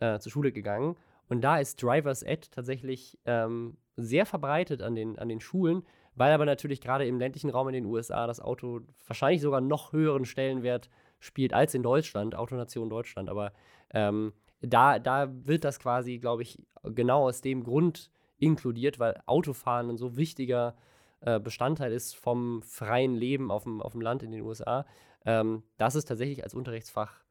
äh, 0.00 0.18
zur 0.18 0.32
Schule 0.32 0.52
gegangen. 0.52 0.96
Und 1.28 1.42
da 1.42 1.58
ist 1.58 1.82
Driver's 1.82 2.22
Ed 2.22 2.50
tatsächlich 2.50 3.18
ähm, 3.24 3.76
sehr 3.96 4.26
verbreitet 4.26 4.82
an 4.82 4.94
den, 4.94 5.18
an 5.18 5.28
den 5.28 5.40
Schulen, 5.40 5.84
weil 6.16 6.32
aber 6.32 6.44
natürlich 6.44 6.80
gerade 6.80 7.06
im 7.06 7.18
ländlichen 7.18 7.50
Raum 7.50 7.68
in 7.68 7.74
den 7.74 7.86
USA 7.86 8.26
das 8.26 8.40
Auto 8.40 8.80
wahrscheinlich 9.06 9.40
sogar 9.40 9.60
noch 9.60 9.92
höheren 9.92 10.24
Stellenwert 10.24 10.90
spielt 11.20 11.54
als 11.54 11.74
in 11.74 11.82
Deutschland, 11.82 12.34
Autonation 12.34 12.90
Deutschland. 12.90 13.28
Aber 13.28 13.52
ähm, 13.94 14.32
da, 14.60 14.98
da 14.98 15.28
wird 15.46 15.64
das 15.64 15.78
quasi, 15.78 16.18
glaube 16.18 16.42
ich, 16.42 16.58
genau 16.82 17.28
aus 17.28 17.40
dem 17.40 17.62
Grund 17.62 18.10
inkludiert, 18.38 18.98
weil 18.98 19.22
Autofahren 19.26 19.90
ein 19.90 19.96
so 19.96 20.16
wichtiger 20.16 20.74
äh, 21.20 21.38
Bestandteil 21.38 21.92
ist 21.92 22.16
vom 22.16 22.62
freien 22.62 23.14
Leben 23.14 23.50
auf 23.50 23.64
dem, 23.64 23.80
auf 23.80 23.92
dem 23.92 24.00
Land 24.00 24.22
in 24.22 24.32
den 24.32 24.42
USA, 24.42 24.86
ähm, 25.24 25.62
dass 25.76 25.94
es 25.94 26.04
tatsächlich 26.04 26.42
als 26.42 26.54
Unterrichtsfach 26.54 27.22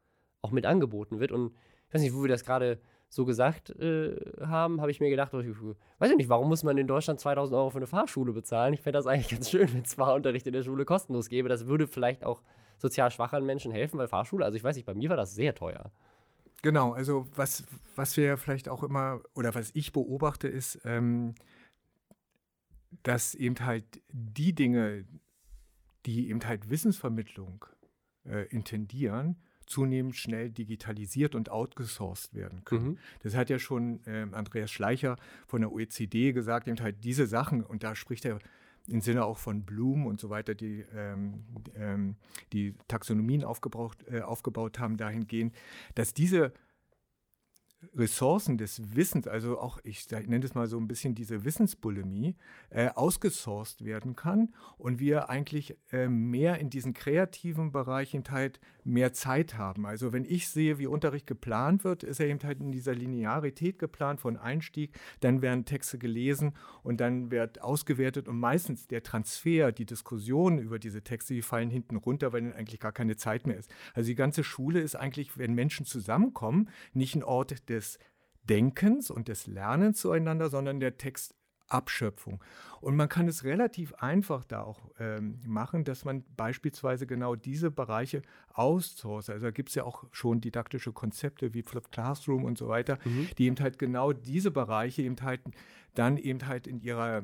auch 0.42 0.52
mit 0.52 0.66
angeboten 0.66 1.20
wird. 1.20 1.32
Und 1.32 1.54
ich 1.90 1.94
weiß 1.94 2.02
nicht, 2.02 2.14
wo 2.14 2.22
wir 2.22 2.28
das 2.28 2.44
gerade 2.44 2.78
so 3.08 3.24
gesagt 3.24 3.70
äh, 3.70 4.14
haben, 4.40 4.80
habe 4.80 4.92
ich 4.92 5.00
mir 5.00 5.10
gedacht, 5.10 5.32
weiß 5.32 6.10
ich 6.10 6.16
nicht, 6.16 6.28
warum 6.28 6.48
muss 6.48 6.62
man 6.62 6.78
in 6.78 6.86
Deutschland 6.86 7.18
2000 7.18 7.58
Euro 7.58 7.70
für 7.70 7.78
eine 7.78 7.88
Fahrschule 7.88 8.32
bezahlen? 8.32 8.72
Ich 8.72 8.80
fände 8.80 8.96
das 8.98 9.08
eigentlich 9.08 9.28
ganz 9.28 9.50
schön, 9.50 9.72
wenn 9.72 9.82
es 9.82 9.94
Fahrunterricht 9.94 10.46
in 10.46 10.52
der 10.52 10.62
Schule 10.62 10.84
kostenlos 10.84 11.28
gäbe. 11.28 11.48
Das 11.48 11.66
würde 11.66 11.88
vielleicht 11.88 12.24
auch 12.24 12.42
sozial 12.78 13.10
schwachen 13.10 13.44
Menschen 13.44 13.72
helfen, 13.72 13.98
weil 13.98 14.06
Fahrschule, 14.06 14.44
also 14.44 14.56
ich 14.56 14.62
weiß 14.62 14.76
nicht, 14.76 14.86
bei 14.86 14.94
mir 14.94 15.10
war 15.10 15.16
das 15.16 15.34
sehr 15.34 15.56
teuer. 15.56 15.90
Genau, 16.62 16.92
also 16.92 17.26
was, 17.34 17.64
was 17.96 18.16
wir 18.16 18.36
vielleicht 18.36 18.68
auch 18.68 18.84
immer 18.84 19.20
oder 19.34 19.56
was 19.56 19.72
ich 19.74 19.92
beobachte, 19.92 20.46
ist, 20.46 20.80
ähm, 20.84 21.34
dass 23.02 23.34
eben 23.34 23.58
halt 23.58 24.00
die 24.12 24.54
Dinge, 24.54 25.04
die 26.06 26.28
eben 26.28 26.46
halt 26.46 26.70
Wissensvermittlung 26.70 27.64
äh, 28.24 28.46
intendieren, 28.50 29.42
zunehmend 29.70 30.16
schnell 30.16 30.50
digitalisiert 30.50 31.34
und 31.34 31.50
outgesourced 31.50 32.34
werden 32.34 32.64
können. 32.64 32.88
Mhm. 32.88 32.98
Das 33.22 33.36
hat 33.36 33.50
ja 33.50 33.58
schon 33.58 34.00
äh, 34.04 34.26
Andreas 34.32 34.70
Schleicher 34.70 35.16
von 35.46 35.60
der 35.60 35.72
OECD 35.72 36.32
gesagt, 36.32 36.68
eben 36.68 36.80
halt 36.80 37.04
diese 37.04 37.26
Sachen, 37.26 37.62
und 37.62 37.82
da 37.82 37.94
spricht 37.94 38.24
er 38.24 38.40
im 38.88 39.00
Sinne 39.00 39.24
auch 39.24 39.38
von 39.38 39.62
Bloom 39.64 40.06
und 40.06 40.20
so 40.20 40.30
weiter, 40.30 40.54
die 40.54 40.84
ähm, 40.94 41.44
ähm, 41.76 42.16
die 42.52 42.74
Taxonomien 42.88 43.44
aufgebaut, 43.44 43.96
äh, 44.10 44.20
aufgebaut 44.20 44.78
haben, 44.78 44.96
dahingehend, 44.96 45.54
dass 45.94 46.14
diese 46.14 46.52
Ressourcen 47.94 48.58
des 48.58 48.94
Wissens, 48.94 49.26
also 49.26 49.58
auch, 49.58 49.78
ich 49.84 50.10
nenne 50.10 50.44
es 50.44 50.54
mal 50.54 50.66
so 50.66 50.78
ein 50.78 50.86
bisschen 50.86 51.14
diese 51.14 51.44
Wissensbulimie, 51.44 52.36
äh, 52.68 52.90
ausgesourced 52.90 53.84
werden 53.84 54.16
kann 54.16 54.54
und 54.76 55.00
wir 55.00 55.30
eigentlich 55.30 55.76
äh, 55.90 56.08
mehr 56.08 56.58
in 56.58 56.68
diesen 56.68 56.92
kreativen 56.92 57.72
Bereichen 57.72 58.24
halt 58.30 58.60
mehr 58.84 59.12
Zeit 59.12 59.56
haben. 59.56 59.86
Also 59.86 60.12
wenn 60.12 60.24
ich 60.24 60.48
sehe, 60.48 60.78
wie 60.78 60.86
Unterricht 60.86 61.26
geplant 61.26 61.84
wird, 61.84 62.02
ist 62.02 62.20
er 62.20 62.26
eben 62.26 62.40
halt 62.42 62.60
in 62.60 62.72
dieser 62.72 62.94
Linearität 62.94 63.78
geplant 63.78 64.20
von 64.20 64.36
Einstieg, 64.36 64.98
dann 65.20 65.42
werden 65.42 65.64
Texte 65.64 65.98
gelesen 65.98 66.52
und 66.82 67.00
dann 67.00 67.30
wird 67.30 67.60
ausgewertet 67.62 68.28
und 68.28 68.38
meistens 68.38 68.86
der 68.88 69.02
Transfer, 69.02 69.72
die 69.72 69.86
Diskussionen 69.86 70.58
über 70.58 70.78
diese 70.78 71.02
Texte, 71.02 71.34
die 71.34 71.42
fallen 71.42 71.70
hinten 71.70 71.96
runter, 71.96 72.32
weil 72.32 72.42
dann 72.42 72.52
eigentlich 72.52 72.80
gar 72.80 72.92
keine 72.92 73.16
Zeit 73.16 73.46
mehr 73.46 73.56
ist. 73.56 73.70
Also 73.94 74.08
die 74.08 74.14
ganze 74.14 74.44
Schule 74.44 74.80
ist 74.80 74.96
eigentlich, 74.96 75.38
wenn 75.38 75.54
Menschen 75.54 75.86
zusammenkommen, 75.86 76.68
nicht 76.92 77.14
ein 77.14 77.22
Ort 77.22 77.68
des 77.68 77.98
Denkens 78.44 79.10
und 79.10 79.28
des 79.28 79.46
Lernens 79.46 80.00
zueinander, 80.00 80.48
sondern 80.48 80.80
der 80.80 80.96
Text 80.96 81.34
Abschöpfung. 81.70 82.42
Und 82.80 82.96
man 82.96 83.08
kann 83.08 83.28
es 83.28 83.44
relativ 83.44 83.94
einfach 83.94 84.44
da 84.44 84.62
auch 84.62 84.80
ähm, 84.98 85.38
machen, 85.46 85.84
dass 85.84 86.04
man 86.04 86.24
beispielsweise 86.36 87.06
genau 87.06 87.36
diese 87.36 87.70
Bereiche 87.70 88.22
outsourcet. 88.54 89.34
Also 89.34 89.46
da 89.46 89.50
gibt 89.50 89.68
es 89.68 89.74
ja 89.74 89.84
auch 89.84 90.04
schon 90.12 90.40
didaktische 90.40 90.92
Konzepte 90.92 91.52
wie 91.54 91.62
Flip 91.62 91.90
Classroom 91.90 92.44
und 92.44 92.56
so 92.56 92.68
weiter, 92.68 92.98
mhm. 93.04 93.28
die 93.36 93.46
eben 93.46 93.56
halt 93.60 93.78
genau 93.78 94.12
diese 94.12 94.50
Bereiche 94.50 95.02
eben 95.02 95.16
halt 95.22 95.40
dann 95.94 96.16
eben 96.16 96.46
halt 96.46 96.66
in 96.66 96.80
ihrer 96.80 97.18
äh, 97.18 97.22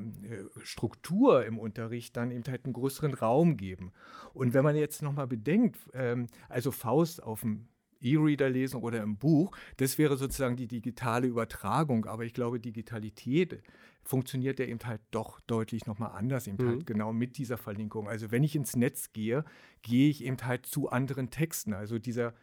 Struktur 0.61 1.45
im 1.45 1.57
Unterricht 1.57 2.17
dann 2.17 2.31
eben 2.31 2.43
halt 2.47 2.65
einen 2.65 2.73
größeren 2.73 3.13
Raum 3.13 3.57
geben. 3.57 3.93
Und 4.33 4.53
wenn 4.53 4.63
man 4.63 4.75
jetzt 4.75 5.01
nochmal 5.01 5.27
bedenkt, 5.27 5.77
ähm, 5.93 6.27
also 6.49 6.71
Faust 6.71 7.23
auf 7.23 7.41
dem 7.41 7.67
E-Reader 8.01 8.49
lesen 8.49 8.81
oder 8.81 9.01
im 9.01 9.17
Buch. 9.17 9.55
Das 9.77 9.97
wäre 9.97 10.17
sozusagen 10.17 10.55
die 10.55 10.67
digitale 10.67 11.27
Übertragung. 11.27 12.05
Aber 12.05 12.23
ich 12.25 12.33
glaube, 12.33 12.59
Digitalität 12.59 13.61
funktioniert 14.07 14.59
ja 14.59 14.65
eben 14.65 14.79
halt 14.83 15.01
doch 15.11 15.39
deutlich 15.41 15.85
nochmal 15.85 16.11
anders, 16.11 16.47
eben 16.47 16.57
halt 16.57 16.67
mhm. 16.67 16.71
halt 16.75 16.87
genau 16.87 17.13
mit 17.13 17.37
dieser 17.37 17.57
Verlinkung. 17.57 18.07
Also 18.07 18.31
wenn 18.31 18.43
ich 18.43 18.55
ins 18.55 18.75
Netz 18.75 19.11
gehe, 19.13 19.43
gehe 19.81 20.09
ich 20.09 20.23
eben 20.23 20.37
halt 20.43 20.65
zu 20.65 20.89
anderen 20.89 21.29
Texten. 21.29 21.73
Also 21.73 21.99
dieser, 21.99 22.33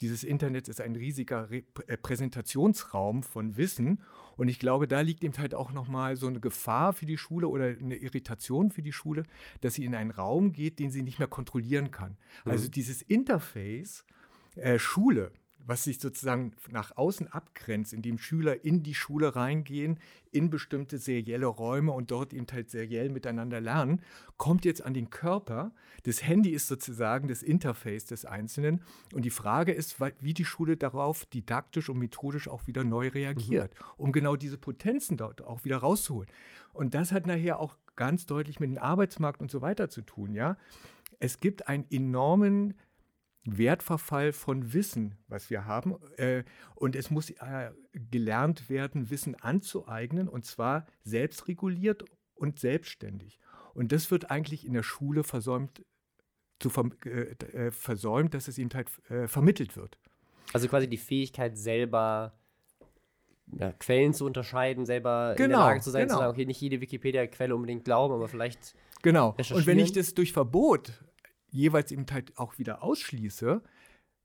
dieses 0.00 0.22
Internet 0.22 0.68
ist 0.68 0.80
ein 0.80 0.94
riesiger 0.94 1.50
äh, 1.50 1.62
von 3.22 3.56
Wissen. 3.56 4.02
Und 4.36 4.48
ich 4.48 4.58
glaube, 4.58 4.88
da 4.88 5.00
liegt 5.00 5.24
eben 5.24 5.38
halt 5.38 5.54
auch 5.54 5.72
nochmal 5.72 6.16
so 6.16 6.26
eine 6.26 6.40
Gefahr 6.40 6.92
für 6.92 7.06
die 7.06 7.18
Schule 7.18 7.48
oder 7.48 7.64
eine 7.64 7.96
Irritation 7.96 8.70
für 8.70 8.82
die 8.82 8.92
Schule, 8.92 9.24
dass 9.60 9.74
sie 9.74 9.84
in 9.84 9.94
einen 9.94 10.10
Raum 10.10 10.52
geht, 10.52 10.78
den 10.78 10.90
sie 10.90 11.02
nicht 11.02 11.18
mehr 11.18 11.28
kontrollieren 11.28 11.90
kann. 11.90 12.16
Also 12.44 12.44
mhm. 12.44 12.52
Also 12.52 12.68
dieses 12.68 13.02
Interface 13.02 14.04
äh, 14.56 14.78
Schule, 14.78 15.32
was 15.66 15.84
sich 15.84 15.98
sozusagen 15.98 16.52
nach 16.70 16.96
außen 16.96 17.28
abgrenzt, 17.28 17.92
indem 17.92 18.18
Schüler 18.18 18.64
in 18.64 18.82
die 18.82 18.94
Schule 18.94 19.34
reingehen, 19.34 19.98
in 20.30 20.50
bestimmte 20.50 20.98
serielle 20.98 21.46
Räume 21.46 21.92
und 21.92 22.10
dort 22.10 22.34
eben 22.34 22.46
halt 22.52 22.70
seriell 22.70 23.08
miteinander 23.08 23.60
lernen, 23.60 24.02
kommt 24.36 24.64
jetzt 24.64 24.84
an 24.84 24.92
den 24.94 25.10
Körper. 25.10 25.72
Das 26.02 26.22
Handy 26.22 26.50
ist 26.50 26.66
sozusagen 26.66 27.28
das 27.28 27.42
Interface 27.42 28.04
des 28.04 28.26
Einzelnen. 28.26 28.82
Und 29.14 29.24
die 29.24 29.30
Frage 29.30 29.72
ist, 29.72 29.96
wie 30.20 30.34
die 30.34 30.44
Schule 30.44 30.76
darauf 30.76 31.24
didaktisch 31.26 31.88
und 31.88 31.98
methodisch 31.98 32.48
auch 32.48 32.66
wieder 32.66 32.84
neu 32.84 33.08
reagiert, 33.08 33.72
mhm. 33.74 33.84
um 33.96 34.12
genau 34.12 34.36
diese 34.36 34.58
Potenzen 34.58 35.16
dort 35.16 35.42
auch 35.42 35.64
wieder 35.64 35.78
rauszuholen. 35.78 36.28
Und 36.74 36.94
das 36.94 37.12
hat 37.12 37.26
nachher 37.26 37.58
auch 37.58 37.76
ganz 37.96 38.26
deutlich 38.26 38.60
mit 38.60 38.70
dem 38.70 38.78
Arbeitsmarkt 38.78 39.40
und 39.40 39.50
so 39.50 39.62
weiter 39.62 39.88
zu 39.88 40.02
tun, 40.02 40.34
ja. 40.34 40.56
Es 41.20 41.40
gibt 41.40 41.68
einen 41.68 41.86
enormen 41.90 42.74
Wertverfall 43.44 44.32
von 44.32 44.72
Wissen, 44.72 45.16
was 45.28 45.50
wir 45.50 45.66
haben. 45.66 45.96
Äh, 46.16 46.44
und 46.74 46.96
es 46.96 47.10
muss 47.10 47.30
äh, 47.30 47.70
gelernt 47.92 48.68
werden, 48.70 49.10
Wissen 49.10 49.34
anzueignen, 49.34 50.28
und 50.28 50.44
zwar 50.44 50.86
selbstreguliert 51.02 52.04
und 52.34 52.58
selbstständig. 52.58 53.38
Und 53.74 53.92
das 53.92 54.10
wird 54.10 54.30
eigentlich 54.30 54.66
in 54.66 54.72
der 54.72 54.82
Schule 54.82 55.24
versäumt, 55.24 55.84
zu 56.58 56.70
äh, 56.70 57.70
versäumt 57.70 58.34
dass 58.34 58.48
es 58.48 58.58
eben 58.58 58.70
halt 58.72 58.88
vermittelt 59.26 59.76
wird. 59.76 59.98
Also 60.52 60.68
quasi 60.68 60.88
die 60.88 60.96
Fähigkeit 60.96 61.58
selber 61.58 62.32
ja, 63.52 63.72
Quellen 63.72 64.14
zu 64.14 64.24
unterscheiden, 64.24 64.86
selber 64.86 65.34
genau, 65.36 65.44
in 65.44 65.50
der 65.50 65.58
genau, 65.58 65.58
Lage 65.58 65.80
zu 65.80 65.90
sein, 65.90 66.02
genau. 66.02 66.14
zu 66.14 66.20
sagen, 66.20 66.32
okay, 66.32 66.46
nicht 66.46 66.60
jede 66.60 66.80
Wikipedia-Quelle 66.80 67.54
unbedingt 67.54 67.84
glauben, 67.84 68.14
aber 68.14 68.28
vielleicht. 68.28 68.74
Genau. 69.02 69.34
Und 69.36 69.66
wenn 69.66 69.78
ich 69.78 69.92
das 69.92 70.14
durch 70.14 70.32
Verbot 70.32 71.04
jeweils 71.54 71.92
eben 71.92 72.06
halt 72.10 72.36
auch 72.36 72.58
wieder 72.58 72.82
ausschließe, 72.82 73.62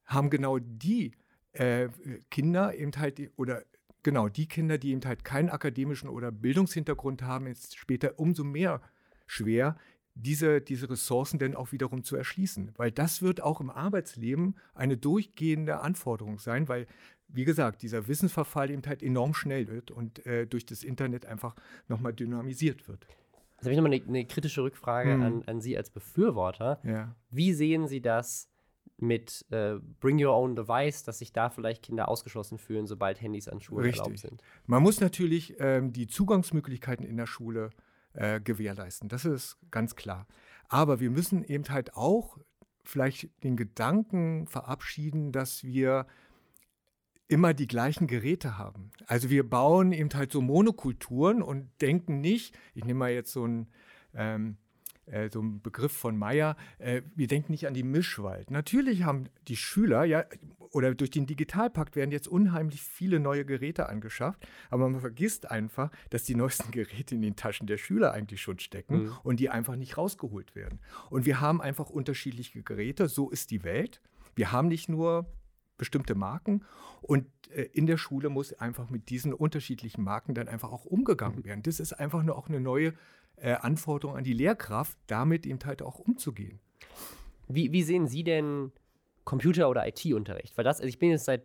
haben 0.05 0.29
genau 0.29 0.57
die 0.59 1.13
äh, 1.53 1.89
Kinder 2.31 2.75
eben 2.75 2.91
halt, 2.97 3.21
oder 3.37 3.63
genau 4.03 4.27
die 4.29 4.47
Kinder, 4.47 4.77
die 4.77 4.91
eben 4.91 5.05
halt 5.05 5.23
keinen 5.23 5.49
akademischen 5.49 6.09
oder 6.09 6.31
Bildungshintergrund 6.31 7.21
haben, 7.21 7.47
ist 7.47 7.77
später 7.77 8.19
umso 8.19 8.43
mehr 8.43 8.81
schwer, 9.27 9.77
diese, 10.15 10.59
diese 10.59 10.89
Ressourcen 10.89 11.39
denn 11.39 11.55
auch 11.55 11.71
wiederum 11.71 12.03
zu 12.03 12.15
erschließen. 12.15 12.73
Weil 12.75 12.91
das 12.91 13.21
wird 13.21 13.41
auch 13.41 13.61
im 13.61 13.69
Arbeitsleben 13.69 14.55
eine 14.73 14.97
durchgehende 14.97 15.79
Anforderung 15.81 16.39
sein, 16.39 16.67
weil, 16.67 16.87
wie 17.27 17.45
gesagt, 17.45 17.83
dieser 17.83 18.07
Wissensverfall 18.07 18.71
eben 18.71 18.81
halt 18.85 19.03
enorm 19.03 19.35
schnell 19.35 19.67
wird 19.67 19.91
und 19.91 20.25
äh, 20.25 20.47
durch 20.47 20.65
das 20.65 20.83
Internet 20.83 21.27
einfach 21.27 21.55
nochmal 21.87 22.13
dynamisiert 22.13 22.87
wird. 22.87 23.05
Jetzt 23.59 23.65
habe 23.65 23.71
ich 23.71 23.77
nochmal 23.77 23.93
eine, 23.93 24.07
eine 24.07 24.25
kritische 24.25 24.63
Rückfrage 24.63 25.13
hm. 25.13 25.21
an, 25.21 25.43
an 25.45 25.59
Sie 25.59 25.77
als 25.77 25.89
Befürworter. 25.89 26.79
Ja. 26.83 27.13
Wie 27.29 27.51
sehen 27.51 27.89
Sie 27.89 28.01
das 28.01 28.49
mit 28.97 29.45
äh, 29.51 29.75
Bring 29.99 30.23
Your 30.23 30.33
Own 30.33 30.55
Device, 30.55 31.03
dass 31.03 31.19
sich 31.19 31.33
da 31.33 31.49
vielleicht 31.49 31.83
Kinder 31.83 32.07
ausgeschlossen 32.07 32.57
fühlen, 32.57 32.87
sobald 32.87 33.21
Handys 33.21 33.49
an 33.49 33.59
Schulen 33.59 33.85
Richtig. 33.85 34.01
erlaubt 34.01 34.19
sind? 34.19 34.41
Man 34.65 34.81
muss 34.81 35.01
natürlich 35.01 35.55
ähm, 35.59 35.91
die 35.91 36.07
Zugangsmöglichkeiten 36.07 37.05
in 37.05 37.17
der 37.17 37.27
Schule 37.27 37.71
äh, 38.13 38.39
gewährleisten. 38.39 39.09
Das 39.09 39.25
ist 39.25 39.57
ganz 39.71 39.95
klar. 39.95 40.25
Aber 40.69 41.01
wir 41.01 41.09
müssen 41.09 41.43
eben 41.43 41.67
halt 41.69 41.95
auch 41.95 42.37
vielleicht 42.83 43.29
den 43.43 43.57
Gedanken 43.57 44.47
verabschieden, 44.47 45.33
dass 45.33 45.65
wir 45.65 46.07
immer 47.29 47.53
die 47.53 47.67
gleichen 47.67 48.07
Geräte 48.07 48.57
haben. 48.57 48.91
Also 49.05 49.29
wir 49.29 49.47
bauen 49.47 49.93
eben 49.93 50.09
halt 50.13 50.31
so 50.31 50.41
Monokulturen 50.41 51.41
und 51.41 51.69
denken 51.79 52.19
nicht, 52.19 52.57
ich 52.73 52.83
nehme 52.83 52.99
mal 52.99 53.11
jetzt 53.11 53.31
so 53.31 53.43
einen, 53.43 53.67
ähm, 54.15 54.57
äh, 55.05 55.29
so 55.31 55.39
einen 55.39 55.61
Begriff 55.61 55.93
von 55.93 56.17
Meyer, 56.17 56.57
äh, 56.79 57.03
wir 57.15 57.27
denken 57.27 57.51
nicht 57.51 57.67
an 57.67 57.75
die 57.75 57.83
Mischwald. 57.83 58.49
Natürlich 58.49 59.03
haben 59.03 59.29
die 59.47 59.55
Schüler, 59.55 60.03
ja, 60.05 60.25
oder 60.71 60.93
durch 60.95 61.11
den 61.11 61.27
Digitalpakt 61.27 61.95
werden 61.95 62.11
jetzt 62.11 62.27
unheimlich 62.27 62.81
viele 62.81 63.19
neue 63.19 63.45
Geräte 63.45 63.89
angeschafft, 63.89 64.47
aber 64.71 64.89
man 64.89 64.99
vergisst 64.99 65.49
einfach, 65.49 65.91
dass 66.09 66.23
die 66.23 66.35
neuesten 66.35 66.71
Geräte 66.71 67.13
in 67.13 67.21
den 67.21 67.35
Taschen 67.35 67.67
der 67.67 67.77
Schüler 67.77 68.11
eigentlich 68.11 68.41
schon 68.41 68.57
stecken 68.57 69.03
mhm. 69.03 69.13
und 69.21 69.39
die 69.39 69.49
einfach 69.49 69.75
nicht 69.75 69.97
rausgeholt 69.97 70.55
werden. 70.55 70.79
Und 71.11 71.27
wir 71.27 71.41
haben 71.41 71.61
einfach 71.61 71.91
unterschiedliche 71.91 72.63
Geräte, 72.63 73.07
so 73.07 73.29
ist 73.29 73.51
die 73.51 73.63
Welt. 73.63 74.01
Wir 74.35 74.51
haben 74.51 74.67
nicht 74.67 74.89
nur 74.89 75.27
bestimmte 75.79 76.13
Marken. 76.13 76.63
Und 77.01 77.25
äh, 77.49 77.63
in 77.73 77.87
der 77.87 77.97
Schule 77.97 78.29
muss 78.29 78.53
einfach 78.53 78.91
mit 78.91 79.09
diesen 79.09 79.33
unterschiedlichen 79.33 80.03
Marken 80.03 80.35
dann 80.35 80.47
einfach 80.47 80.71
auch 80.71 80.85
umgegangen 80.85 81.39
mhm. 81.39 81.45
werden. 81.45 81.63
Das 81.63 81.79
ist 81.79 81.93
einfach 81.93 82.21
nur 82.21 82.37
auch 82.37 82.47
eine 82.47 82.59
neue 82.59 82.93
äh, 83.37 83.53
Anforderung 83.53 84.15
an 84.15 84.23
die 84.23 84.33
Lehrkraft, 84.33 84.97
damit 85.07 85.47
eben 85.47 85.59
halt 85.65 85.81
auch 85.81 85.97
umzugehen. 85.97 86.59
Wie, 87.47 87.71
wie 87.71 87.81
sehen 87.81 88.07
Sie 88.07 88.23
denn 88.23 88.71
Computer- 89.23 89.69
oder 89.69 89.87
IT-Unterricht? 89.87 90.55
Weil 90.55 90.63
das, 90.63 90.77
also 90.77 90.87
ich 90.87 90.99
bin 90.99 91.09
jetzt 91.09 91.25
seit 91.25 91.43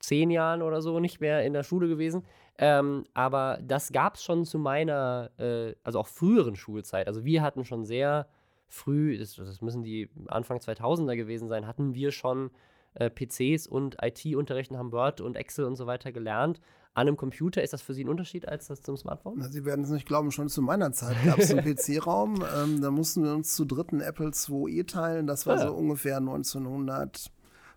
zehn 0.00 0.30
Jahren 0.30 0.62
oder 0.62 0.80
so 0.80 1.00
nicht 1.00 1.20
mehr 1.20 1.44
in 1.44 1.52
der 1.52 1.64
Schule 1.64 1.88
gewesen. 1.88 2.24
Ähm, 2.58 3.04
aber 3.14 3.58
das 3.62 3.92
gab 3.92 4.14
es 4.14 4.22
schon 4.22 4.44
zu 4.44 4.58
meiner, 4.58 5.30
äh, 5.38 5.74
also 5.82 6.00
auch 6.00 6.06
früheren 6.06 6.56
Schulzeit. 6.56 7.06
Also 7.06 7.24
wir 7.24 7.42
hatten 7.42 7.64
schon 7.64 7.84
sehr 7.84 8.28
früh, 8.68 9.18
das, 9.18 9.36
das 9.36 9.60
müssen 9.60 9.82
die 9.82 10.10
Anfang 10.26 10.58
2000er 10.58 11.16
gewesen 11.16 11.48
sein, 11.48 11.66
hatten 11.66 11.94
wir 11.94 12.10
schon 12.10 12.50
äh, 12.98 13.10
PCs 13.10 13.66
und 13.66 13.96
IT-Unterrichten 14.02 14.76
haben 14.76 14.92
Word 14.92 15.20
und 15.20 15.36
Excel 15.36 15.64
und 15.64 15.76
so 15.76 15.86
weiter 15.86 16.12
gelernt. 16.12 16.60
an 16.94 17.06
einem 17.06 17.16
Computer. 17.16 17.62
Ist 17.62 17.72
das 17.72 17.80
für 17.82 17.94
Sie 17.94 18.02
ein 18.04 18.08
Unterschied 18.08 18.48
als 18.48 18.66
das 18.66 18.80
zum 18.82 18.96
Smartphone? 18.96 19.34
Na, 19.38 19.48
Sie 19.48 19.64
werden 19.64 19.84
es 19.84 19.90
nicht 19.90 20.06
glauben, 20.06 20.32
schon 20.32 20.48
zu 20.48 20.62
meiner 20.62 20.90
Zeit 20.92 21.16
gab 21.24 21.38
es 21.38 21.50
einen 21.52 21.62
PC-Raum. 21.64 22.42
Ähm, 22.58 22.80
da 22.80 22.90
mussten 22.90 23.22
wir 23.22 23.34
uns 23.34 23.54
zu 23.54 23.64
dritten 23.64 24.00
Apple 24.00 24.32
IIe 24.32 24.84
teilen. 24.84 25.26
Das 25.28 25.46
war 25.46 25.56
Ah. 25.56 25.68
so 25.68 25.74
ungefähr 25.74 26.16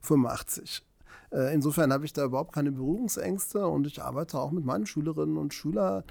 1985. 0.01 0.83
Äh, 1.31 1.53
insofern 1.53 1.93
habe 1.93 2.05
ich 2.05 2.13
da 2.13 2.25
überhaupt 2.25 2.53
keine 2.53 2.71
Berührungsängste 2.71 3.67
und 3.67 3.87
ich 3.87 4.01
arbeite 4.01 4.39
auch 4.39 4.51
mit 4.51 4.65
meinen 4.65 4.85
Schülerinnen 4.85 5.37
und 5.37 5.53
Schülern 5.53 6.03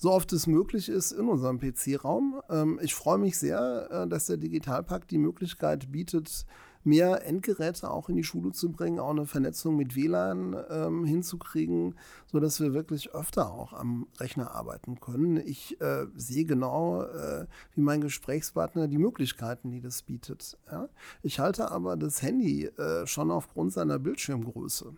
so 0.00 0.12
oft 0.12 0.32
es 0.32 0.46
möglich 0.46 0.88
ist 0.88 1.10
in 1.10 1.26
unserem 1.28 1.58
PC-Raum. 1.58 2.40
Ähm, 2.50 2.78
ich 2.82 2.94
freue 2.94 3.18
mich 3.18 3.36
sehr, 3.38 3.88
äh, 3.90 4.06
dass 4.08 4.26
der 4.26 4.36
Digitalpakt 4.36 5.10
die 5.10 5.18
Möglichkeit 5.18 5.90
bietet, 5.90 6.44
mehr 6.88 7.26
Endgeräte 7.26 7.90
auch 7.90 8.08
in 8.08 8.16
die 8.16 8.24
Schule 8.24 8.52
zu 8.52 8.72
bringen, 8.72 8.98
auch 8.98 9.10
eine 9.10 9.26
Vernetzung 9.26 9.76
mit 9.76 9.94
WLAN 9.94 10.56
ähm, 10.70 11.04
hinzukriegen, 11.04 11.94
sodass 12.26 12.60
wir 12.60 12.72
wirklich 12.72 13.14
öfter 13.14 13.52
auch 13.52 13.72
am 13.74 14.06
Rechner 14.18 14.54
arbeiten 14.54 14.98
können. 14.98 15.36
Ich 15.36 15.80
äh, 15.80 16.06
sehe 16.16 16.44
genau, 16.46 17.02
äh, 17.02 17.46
wie 17.74 17.82
mein 17.82 18.00
Gesprächspartner 18.00 18.88
die 18.88 18.98
Möglichkeiten, 18.98 19.70
die 19.70 19.80
das 19.80 20.02
bietet. 20.02 20.56
Ja? 20.72 20.88
Ich 21.22 21.38
halte 21.38 21.70
aber 21.70 21.96
das 21.96 22.22
Handy 22.22 22.64
äh, 22.66 23.06
schon 23.06 23.30
aufgrund 23.30 23.72
seiner 23.72 23.98
Bildschirmgröße 23.98 24.94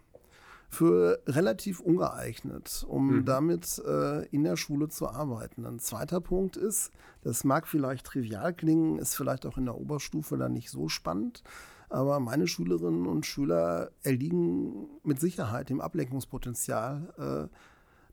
für 0.73 1.21
relativ 1.27 1.81
ungeeignet, 1.81 2.85
um 2.89 3.09
Mhm. 3.19 3.25
damit 3.25 3.83
äh, 3.85 4.25
in 4.27 4.45
der 4.45 4.57
Schule 4.57 4.89
zu 4.89 5.09
arbeiten. 5.09 5.67
Ein 5.67 5.81
zweiter 5.81 6.21
Punkt 6.21 6.57
ist, 6.57 6.93
das 7.23 7.43
mag 7.43 7.67
vielleicht 7.67 8.07
trivial 8.07 8.55
klingen, 8.55 9.01
ist 9.01 9.17
vielleicht 9.17 9.47
auch 9.47 9.59
in 9.59 9.65
der 9.65 9.77
Oberstufe 9.77 10.37
dann 10.39 10.53
nicht 10.53 10.71
so 10.71 10.89
spannend, 10.89 11.43
aber 11.91 12.21
meine 12.21 12.47
Schülerinnen 12.47 13.07
und 13.07 13.27
Schüler 13.27 13.91
erliegen 14.03 14.89
mit 15.03 15.21
Sicherheit 15.21 15.69
dem 15.69 15.81
Ablenkungspotenzial, 15.81 17.49
äh, 17.51 17.57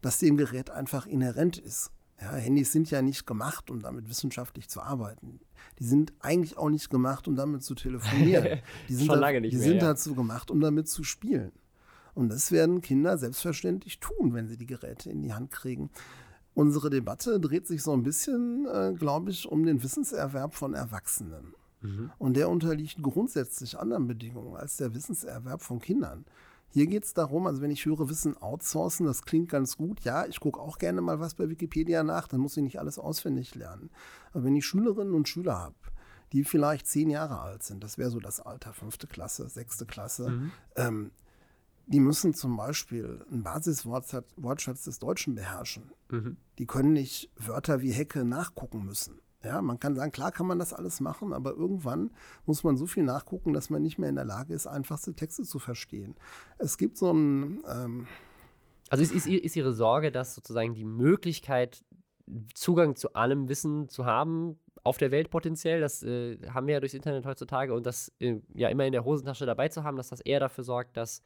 das 0.01 0.19
dem 0.19 0.37
Gerät 0.37 0.69
einfach 0.69 1.05
inhärent 1.05 1.57
ist. 1.57 1.91
Ja, 2.19 2.31
Handys 2.33 2.71
sind 2.71 2.89
ja 2.89 3.01
nicht 3.03 3.27
gemacht, 3.27 3.69
um 3.69 3.79
damit 3.81 4.09
wissenschaftlich 4.09 4.69
zu 4.69 4.81
arbeiten. 4.81 5.39
Die 5.79 5.83
sind 5.83 6.13
eigentlich 6.19 6.57
auch 6.57 6.69
nicht 6.69 6.89
gemacht, 6.89 7.27
um 7.27 7.35
damit 7.35 7.61
zu 7.63 7.75
telefonieren. 7.75 8.59
Die 8.89 8.95
sind, 8.95 9.05
Schon 9.05 9.15
da- 9.15 9.21
lange 9.21 9.41
nicht 9.41 9.53
die 9.53 9.57
mehr, 9.57 9.65
sind 9.67 9.77
ja. 9.77 9.87
dazu 9.89 10.15
gemacht, 10.15 10.49
um 10.49 10.59
damit 10.59 10.87
zu 10.87 11.03
spielen. 11.03 11.51
Und 12.15 12.29
das 12.29 12.51
werden 12.51 12.81
Kinder 12.81 13.19
selbstverständlich 13.19 13.99
tun, 13.99 14.33
wenn 14.33 14.47
sie 14.47 14.57
die 14.57 14.65
Geräte 14.65 15.11
in 15.11 15.21
die 15.21 15.33
Hand 15.33 15.51
kriegen. 15.51 15.91
Unsere 16.55 16.89
Debatte 16.89 17.39
dreht 17.39 17.67
sich 17.67 17.83
so 17.83 17.93
ein 17.93 18.01
bisschen, 18.01 18.65
äh, 18.65 18.93
glaube 18.97 19.29
ich, 19.29 19.47
um 19.47 19.63
den 19.63 19.83
Wissenserwerb 19.83 20.55
von 20.55 20.73
Erwachsenen. 20.73 21.53
Und 22.17 22.35
der 22.35 22.49
unterliegt 22.49 23.01
grundsätzlich 23.01 23.77
anderen 23.77 24.07
Bedingungen 24.07 24.55
als 24.55 24.77
der 24.77 24.93
Wissenserwerb 24.93 25.61
von 25.61 25.79
Kindern. 25.79 26.25
Hier 26.69 26.87
geht 26.87 27.05
es 27.05 27.13
darum, 27.13 27.47
also 27.47 27.61
wenn 27.61 27.71
ich 27.71 27.85
höre 27.85 28.09
Wissen 28.09 28.35
outsourcen, 28.37 29.05
das 29.05 29.21
klingt 29.23 29.49
ganz 29.49 29.77
gut. 29.77 30.01
Ja, 30.01 30.25
ich 30.25 30.39
gucke 30.39 30.59
auch 30.59 30.77
gerne 30.79 31.01
mal 31.01 31.19
was 31.19 31.35
bei 31.35 31.49
Wikipedia 31.49 32.03
nach, 32.03 32.27
dann 32.27 32.39
muss 32.41 32.57
ich 32.57 32.63
nicht 32.63 32.79
alles 32.79 32.99
auswendig 32.99 33.55
lernen. 33.55 33.89
Aber 34.33 34.43
wenn 34.43 34.55
ich 34.55 34.65
Schülerinnen 34.65 35.13
und 35.13 35.29
Schüler 35.29 35.57
habe, 35.57 35.75
die 36.33 36.43
vielleicht 36.43 36.87
zehn 36.87 37.09
Jahre 37.09 37.39
alt 37.39 37.63
sind, 37.63 37.83
das 37.83 37.97
wäre 37.97 38.09
so 38.09 38.19
das 38.19 38.41
Alter, 38.41 38.73
fünfte 38.73 39.07
Klasse, 39.07 39.47
sechste 39.47 39.85
Klasse, 39.85 40.27
ähm, 40.75 41.11
die 41.85 42.01
müssen 42.01 42.33
zum 42.33 42.57
Beispiel 42.57 43.25
einen 43.31 43.43
Basiswortschatz 43.43 44.25
Wortschatz 44.35 44.83
des 44.83 44.99
Deutschen 44.99 45.35
beherrschen. 45.35 45.83
Die 46.57 46.65
können 46.65 46.91
nicht 46.91 47.31
Wörter 47.37 47.81
wie 47.81 47.91
Hecke 47.91 48.25
nachgucken 48.25 48.83
müssen. 48.83 49.21
Ja, 49.43 49.61
man 49.61 49.79
kann 49.79 49.95
sagen, 49.95 50.11
klar 50.11 50.31
kann 50.31 50.47
man 50.47 50.59
das 50.59 50.73
alles 50.73 50.99
machen, 50.99 51.31
aber 51.31 51.51
irgendwann 51.51 52.11
muss 52.45 52.63
man 52.63 52.75
so 52.75 52.87
viel 52.87 53.03
nachgucken, 53.03 53.53
dass 53.53 53.69
man 53.69 53.83
nicht 53.83 53.99
mehr 53.99 54.09
in 54.09 54.15
der 54.15 54.25
Lage 54.25 54.53
ist, 54.53 54.65
einfachste 54.67 55.13
Texte 55.13 55.43
zu 55.43 55.59
verstehen. 55.59 56.15
Es 56.57 56.77
gibt 56.77 56.97
so 56.97 57.11
ein, 57.13 57.61
ähm, 57.69 58.07
Also 58.89 59.03
ist, 59.03 59.13
ist, 59.13 59.27
ist 59.27 59.55
Ihre 59.55 59.73
Sorge, 59.73 60.11
dass 60.11 60.33
sozusagen 60.35 60.73
die 60.73 60.85
Möglichkeit, 60.85 61.83
Zugang 62.53 62.95
zu 62.95 63.13
allem 63.13 63.47
Wissen 63.47 63.89
zu 63.89 64.05
haben, 64.05 64.59
auf 64.83 64.97
der 64.97 65.11
Welt 65.11 65.29
potenziell, 65.29 65.81
das 65.81 66.01
äh, 66.03 66.37
haben 66.49 66.67
wir 66.67 66.75
ja 66.75 66.79
durchs 66.79 66.95
Internet 66.95 67.25
heutzutage 67.25 67.73
und 67.73 67.85
das 67.85 68.11
äh, 68.19 68.39
ja 68.53 68.69
immer 68.69 68.85
in 68.85 68.93
der 68.93 69.05
Hosentasche 69.05 69.45
dabei 69.45 69.67
zu 69.69 69.83
haben, 69.83 69.97
dass 69.97 70.09
das 70.09 70.21
eher 70.21 70.39
dafür 70.39 70.63
sorgt, 70.63 70.97
dass 70.97 71.21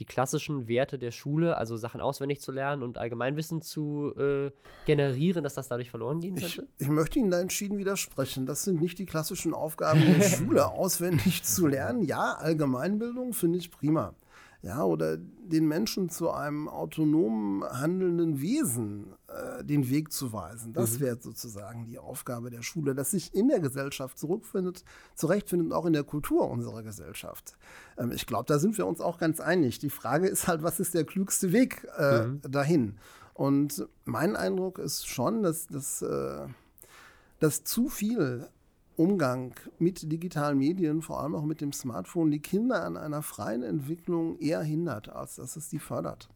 die 0.00 0.06
klassischen 0.06 0.66
Werte 0.66 0.98
der 0.98 1.10
Schule, 1.10 1.58
also 1.58 1.76
Sachen 1.76 2.00
auswendig 2.00 2.40
zu 2.40 2.52
lernen 2.52 2.82
und 2.82 2.96
Allgemeinwissen 2.96 3.60
zu 3.60 4.14
äh, 4.16 4.50
generieren, 4.86 5.44
dass 5.44 5.54
das 5.54 5.68
dadurch 5.68 5.90
verloren 5.90 6.20
gehen 6.20 6.36
ich, 6.38 6.56
könnte? 6.56 6.72
ich 6.78 6.88
möchte 6.88 7.18
Ihnen 7.18 7.30
da 7.30 7.38
entschieden 7.38 7.76
widersprechen. 7.76 8.46
Das 8.46 8.64
sind 8.64 8.80
nicht 8.80 8.98
die 8.98 9.04
klassischen 9.04 9.52
Aufgaben 9.52 10.00
der 10.00 10.22
Schule, 10.28 10.70
auswendig 10.70 11.42
zu 11.42 11.66
lernen. 11.66 12.02
Ja, 12.02 12.32
Allgemeinbildung 12.32 13.34
finde 13.34 13.58
ich 13.58 13.70
prima. 13.70 14.14
Ja, 14.62 14.84
oder 14.84 15.16
den 15.16 15.66
Menschen 15.66 16.10
zu 16.10 16.30
einem 16.30 16.68
autonom 16.68 17.64
handelnden 17.64 18.42
Wesen 18.42 19.14
äh, 19.28 19.64
den 19.64 19.88
Weg 19.88 20.12
zu 20.12 20.34
weisen. 20.34 20.74
Das 20.74 21.00
wäre 21.00 21.18
sozusagen 21.18 21.86
die 21.86 21.98
Aufgabe 21.98 22.50
der 22.50 22.62
Schule, 22.62 22.94
dass 22.94 23.12
sich 23.12 23.34
in 23.34 23.48
der 23.48 23.60
Gesellschaft 23.60 24.18
zurückfindet, 24.18 24.84
zurechtfindet 25.14 25.68
und 25.68 25.72
auch 25.72 25.86
in 25.86 25.94
der 25.94 26.04
Kultur 26.04 26.50
unserer 26.50 26.82
Gesellschaft. 26.82 27.56
Ähm, 27.96 28.12
ich 28.12 28.26
glaube, 28.26 28.44
da 28.46 28.58
sind 28.58 28.76
wir 28.76 28.86
uns 28.86 29.00
auch 29.00 29.18
ganz 29.18 29.40
einig. 29.40 29.78
Die 29.78 29.88
Frage 29.88 30.28
ist 30.28 30.46
halt, 30.46 30.62
was 30.62 30.78
ist 30.78 30.92
der 30.92 31.04
klügste 31.04 31.52
Weg 31.52 31.86
äh, 31.96 32.26
dahin? 32.42 32.98
Und 33.32 33.88
mein 34.04 34.36
Eindruck 34.36 34.78
ist 34.78 35.08
schon, 35.08 35.42
dass, 35.42 35.68
dass, 35.68 36.02
äh, 36.02 36.46
dass 37.38 37.64
zu 37.64 37.88
viel 37.88 38.46
Umgang 39.00 39.54
mit 39.78 40.12
digitalen 40.12 40.58
Medien, 40.58 41.00
vor 41.00 41.22
allem 41.22 41.34
auch 41.34 41.44
mit 41.44 41.62
dem 41.62 41.72
Smartphone, 41.72 42.30
die 42.30 42.42
Kinder 42.42 42.84
an 42.84 42.98
einer 42.98 43.22
freien 43.22 43.62
Entwicklung 43.62 44.38
eher 44.38 44.60
hindert, 44.60 45.08
als 45.08 45.36
dass 45.36 45.56
es 45.56 45.70
die 45.70 45.78
fördert. 45.78 46.28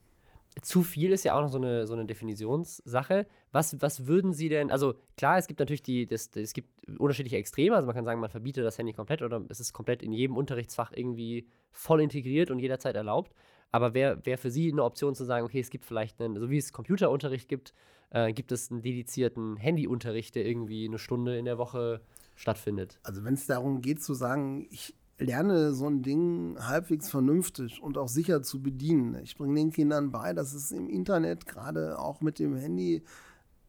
Zu 0.62 0.82
viel 0.82 1.12
ist 1.12 1.24
ja 1.24 1.36
auch 1.36 1.42
noch 1.42 1.50
so 1.50 1.58
eine, 1.58 1.86
so 1.86 1.92
eine 1.92 2.06
Definitionssache. 2.06 3.26
Was, 3.52 3.82
was 3.82 4.06
würden 4.06 4.32
Sie 4.32 4.48
denn, 4.48 4.70
also 4.70 4.94
klar, 5.18 5.36
es 5.36 5.46
gibt 5.46 5.60
natürlich 5.60 5.82
die, 5.82 6.06
das, 6.06 6.30
das, 6.30 6.42
es 6.42 6.52
gibt 6.54 6.70
unterschiedliche 6.98 7.36
Extreme, 7.36 7.76
also 7.76 7.84
man 7.84 7.94
kann 7.94 8.06
sagen, 8.06 8.18
man 8.18 8.30
verbietet 8.30 8.64
das 8.64 8.78
Handy 8.78 8.94
komplett 8.94 9.20
oder 9.20 9.44
es 9.50 9.60
ist 9.60 9.74
komplett 9.74 10.02
in 10.02 10.12
jedem 10.14 10.38
Unterrichtsfach 10.38 10.90
irgendwie 10.94 11.46
voll 11.70 12.00
integriert 12.00 12.50
und 12.50 12.60
jederzeit 12.60 12.96
erlaubt. 12.96 13.34
Aber 13.72 13.92
wäre 13.92 14.24
wär 14.24 14.38
für 14.38 14.50
Sie 14.50 14.72
eine 14.72 14.84
Option 14.84 15.14
zu 15.14 15.24
sagen, 15.24 15.44
okay, 15.44 15.60
es 15.60 15.68
gibt 15.68 15.84
vielleicht 15.84 16.18
einen, 16.22 16.40
so 16.40 16.48
wie 16.48 16.56
es 16.56 16.72
Computerunterricht 16.72 17.46
gibt, 17.46 17.74
äh, 18.08 18.32
gibt 18.32 18.52
es 18.52 18.70
einen 18.70 18.80
dedizierten 18.80 19.58
Handyunterricht, 19.58 20.34
der 20.34 20.46
irgendwie 20.46 20.86
eine 20.86 20.98
Stunde 20.98 21.36
in 21.36 21.44
der 21.44 21.58
Woche 21.58 22.00
stattfindet. 22.34 22.98
Also 23.02 23.24
wenn 23.24 23.34
es 23.34 23.46
darum 23.46 23.80
geht 23.80 24.02
zu 24.02 24.14
sagen, 24.14 24.66
ich 24.70 24.94
lerne 25.18 25.72
so 25.74 25.86
ein 25.86 26.02
Ding 26.02 26.56
halbwegs 26.58 27.10
vernünftig 27.10 27.82
und 27.82 27.98
auch 27.98 28.08
sicher 28.08 28.42
zu 28.42 28.62
bedienen. 28.62 29.14
Ich 29.22 29.36
bringe 29.36 29.54
den 29.54 29.70
Kindern 29.70 30.10
bei, 30.10 30.32
dass 30.32 30.54
es 30.54 30.72
im 30.72 30.88
Internet 30.88 31.46
gerade 31.46 31.98
auch 31.98 32.20
mit 32.20 32.38
dem 32.38 32.56
Handy 32.56 33.04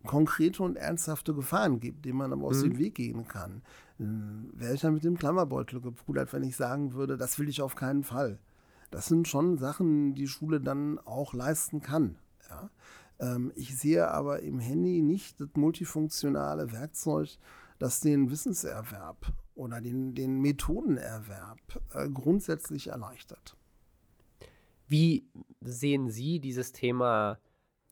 konkrete 0.05 0.63
und 0.63 0.75
ernsthafte 0.75 1.33
Gefahren 1.33 1.79
gibt, 1.79 2.05
denen 2.05 2.17
man 2.17 2.31
aber 2.31 2.45
aus 2.45 2.61
dem 2.61 2.77
Weg 2.77 2.95
gehen 2.95 3.27
kann. 3.27 3.61
Äh, 3.99 4.03
Wäre 4.53 4.73
ich 4.73 4.83
ja 4.83 4.91
mit 4.91 5.03
dem 5.03 5.17
Klammerbeutel 5.17 5.81
gepudert, 5.81 6.31
wenn 6.33 6.43
ich 6.43 6.55
sagen 6.55 6.93
würde, 6.93 7.17
das 7.17 7.39
will 7.39 7.49
ich 7.49 7.61
auf 7.61 7.75
keinen 7.75 8.03
Fall. 8.03 8.39
Das 8.91 9.07
sind 9.07 9.27
schon 9.27 9.57
Sachen, 9.57 10.13
die 10.13 10.27
Schule 10.27 10.61
dann 10.61 10.99
auch 10.99 11.33
leisten 11.33 11.81
kann. 11.81 12.17
Ja? 12.49 12.69
Ähm, 13.19 13.51
ich 13.55 13.77
sehe 13.77 14.09
aber 14.09 14.41
im 14.41 14.59
Handy 14.59 15.01
nicht 15.01 15.41
das 15.41 15.49
multifunktionale 15.55 16.71
Werkzeug, 16.71 17.37
das 17.79 17.99
den 17.99 18.29
Wissenserwerb 18.29 19.33
oder 19.55 19.81
den, 19.81 20.15
den 20.15 20.41
Methodenerwerb 20.41 21.81
äh, 21.93 22.09
grundsätzlich 22.09 22.87
erleichtert. 22.87 23.55
Wie 24.87 25.27
sehen 25.61 26.09
Sie 26.09 26.39
dieses 26.39 26.71
Thema 26.71 27.39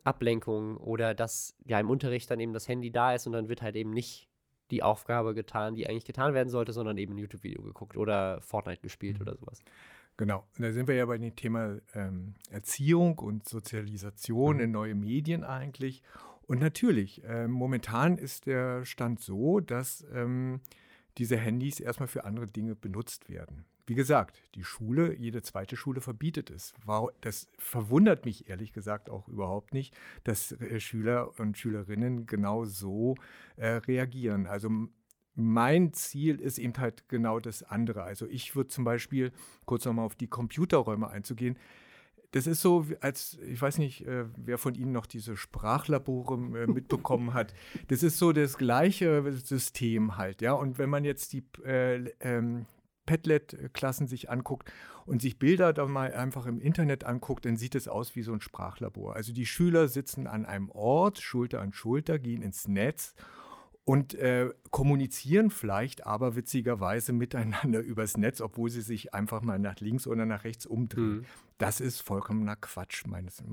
Ablenkung 0.03 0.77
oder 0.77 1.13
dass 1.13 1.55
ja 1.65 1.79
im 1.79 1.89
Unterricht 1.89 2.29
dann 2.29 2.39
eben 2.39 2.53
das 2.53 2.67
Handy 2.67 2.91
da 2.91 3.13
ist 3.13 3.25
und 3.25 3.33
dann 3.33 3.49
wird 3.49 3.61
halt 3.61 3.75
eben 3.75 3.91
nicht 3.91 4.27
die 4.71 4.83
Aufgabe 4.83 5.33
getan, 5.33 5.75
die 5.75 5.87
eigentlich 5.87 6.05
getan 6.05 6.33
werden 6.33 6.49
sollte, 6.49 6.73
sondern 6.73 6.97
eben 6.97 7.13
ein 7.13 7.17
YouTube-Video 7.17 7.61
geguckt 7.61 7.97
oder 7.97 8.41
Fortnite 8.41 8.81
gespielt 8.81 9.21
oder 9.21 9.35
sowas? 9.35 9.63
Genau, 10.17 10.45
da 10.57 10.71
sind 10.71 10.87
wir 10.87 10.95
ja 10.95 11.05
bei 11.05 11.17
dem 11.17 11.35
Thema 11.35 11.79
ähm, 11.95 12.35
Erziehung 12.49 13.17
und 13.17 13.47
Sozialisation 13.47 14.59
in 14.59 14.71
neue 14.71 14.93
Medien 14.93 15.43
eigentlich. 15.43 16.03
Und 16.47 16.59
natürlich, 16.59 17.23
äh, 17.23 17.47
momentan 17.47 18.17
ist 18.17 18.45
der 18.45 18.85
Stand 18.85 19.19
so, 19.19 19.59
dass 19.59 20.05
ähm, 20.13 20.61
diese 21.17 21.37
Handys 21.37 21.79
erstmal 21.79 22.07
für 22.07 22.25
andere 22.25 22.47
Dinge 22.47 22.75
benutzt 22.75 23.29
werden. 23.29 23.65
Wie 23.85 23.95
gesagt, 23.95 24.41
die 24.55 24.63
Schule, 24.63 25.13
jede 25.15 25.41
zweite 25.41 25.75
Schule 25.75 25.99
verbietet 25.99 26.49
es. 26.49 26.73
Das 27.19 27.49
verwundert 27.57 28.23
mich 28.23 28.47
ehrlich 28.49 28.71
gesagt 28.71 29.09
auch 29.09 29.27
überhaupt 29.27 29.73
nicht, 29.73 29.95
dass 30.23 30.53
äh, 30.53 30.79
Schüler 30.79 31.37
und 31.37 31.57
Schülerinnen 31.57 32.25
genau 32.25 32.63
so 32.63 33.15
äh, 33.57 33.67
reagieren. 33.67 34.47
Also 34.47 34.69
mein 35.35 35.93
Ziel 35.93 36.39
ist 36.39 36.59
eben 36.59 36.77
halt 36.77 37.09
genau 37.09 37.39
das 37.39 37.63
andere. 37.63 38.03
Also 38.03 38.25
ich 38.27 38.55
würde 38.55 38.69
zum 38.69 38.85
Beispiel, 38.85 39.31
kurz 39.65 39.83
nochmal 39.83 40.05
auf 40.05 40.15
die 40.15 40.27
Computerräume 40.27 41.09
einzugehen, 41.09 41.57
das 42.33 42.47
ist 42.47 42.61
so, 42.61 42.85
als, 42.99 43.37
ich 43.47 43.61
weiß 43.61 43.77
nicht, 43.77 44.05
äh, 44.07 44.25
wer 44.35 44.57
von 44.57 44.73
Ihnen 44.73 44.91
noch 44.91 45.05
diese 45.05 45.37
Sprachlabore 45.37 46.33
äh, 46.33 46.67
mitbekommen 46.67 47.33
hat. 47.33 47.53
Das 47.89 48.01
ist 48.01 48.17
so 48.17 48.33
das 48.33 48.57
gleiche 48.57 49.31
System 49.31 50.17
halt, 50.17 50.41
ja. 50.41 50.53
Und 50.53 50.79
wenn 50.79 50.89
man 50.89 51.05
jetzt 51.05 51.33
die, 51.33 51.43
äh, 51.63 52.09
ähm, 52.19 52.65
Padlet-Klassen 53.05 54.07
sich 54.07 54.29
anguckt 54.29 54.71
und 55.05 55.21
sich 55.21 55.37
Bilder 55.37 55.73
da 55.73 55.85
mal 55.85 56.13
einfach 56.13 56.45
im 56.47 56.59
Internet 56.59 57.03
anguckt, 57.03 57.45
dann 57.45 57.57
sieht 57.57 57.75
es 57.75 57.87
aus 57.87 58.15
wie 58.15 58.23
so 58.23 58.33
ein 58.33 58.41
Sprachlabor. 58.41 59.15
Also 59.15 59.31
die 59.31 59.45
Schüler 59.45 59.87
sitzen 59.87 60.25
an 60.25 60.45
einem 60.45 60.71
Ort, 60.71 61.19
Schulter 61.19 61.61
an 61.61 61.73
Schulter, 61.73 62.17
gehen 62.17 62.41
ins 62.41 62.67
Netz 62.67 63.13
und 63.85 64.13
äh, 64.15 64.49
kommunizieren 64.71 65.49
vielleicht 65.49 66.07
aber 66.07 66.35
witzigerweise 66.35 67.13
miteinander 67.13 67.79
übers 67.81 68.17
Netz, 68.17 68.41
obwohl 68.41 68.69
sie 68.69 68.81
sich 68.81 69.13
einfach 69.13 69.41
mal 69.41 69.59
nach 69.59 69.79
links 69.79 70.07
oder 70.07 70.25
nach 70.25 70.45
rechts 70.45 70.65
umdrehen. 70.65 71.17
Mhm. 71.17 71.25
Das 71.57 71.79
ist 71.79 72.01
vollkommener 72.01 72.55
Quatsch, 72.55 73.05
meines, 73.05 73.43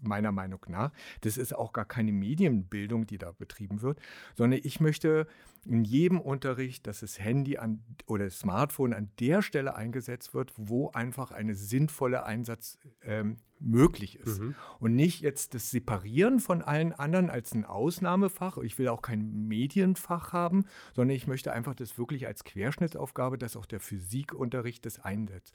meiner 0.00 0.32
Meinung 0.32 0.60
nach. 0.68 0.92
Das 1.20 1.36
ist 1.36 1.54
auch 1.54 1.72
gar 1.72 1.84
keine 1.84 2.12
Medienbildung, 2.12 3.06
die 3.06 3.18
da 3.18 3.32
betrieben 3.32 3.82
wird, 3.82 4.00
sondern 4.34 4.60
ich 4.62 4.80
möchte 4.80 5.26
in 5.66 5.84
jedem 5.84 6.20
Unterricht, 6.20 6.86
dass 6.86 7.00
das 7.00 7.18
Handy 7.18 7.56
an, 7.56 7.82
oder 8.06 8.24
das 8.24 8.38
Smartphone 8.38 8.92
an 8.92 9.10
der 9.18 9.42
Stelle 9.42 9.74
eingesetzt 9.74 10.34
wird, 10.34 10.52
wo 10.56 10.90
einfach 10.90 11.30
eine 11.30 11.54
sinnvolle 11.54 12.24
Einsatz 12.24 12.78
ähm, 13.02 13.38
möglich 13.60 14.18
ist. 14.18 14.40
Mhm. 14.40 14.54
Und 14.78 14.94
nicht 14.94 15.20
jetzt 15.22 15.54
das 15.54 15.70
Separieren 15.70 16.38
von 16.40 16.62
allen 16.62 16.92
anderen 16.92 17.30
als 17.30 17.54
ein 17.54 17.64
Ausnahmefach. 17.64 18.58
Ich 18.58 18.78
will 18.78 18.88
auch 18.88 19.02
kein 19.02 19.46
Medienfach 19.46 20.32
haben, 20.32 20.66
sondern 20.92 21.16
ich 21.16 21.26
möchte 21.26 21.52
einfach 21.52 21.74
das 21.74 21.96
wirklich 21.96 22.26
als 22.26 22.44
Querschnittsaufgabe, 22.44 23.38
dass 23.38 23.56
auch 23.56 23.66
der 23.66 23.80
Physikunterricht 23.80 24.84
das 24.84 25.00
einsetzt. 25.00 25.54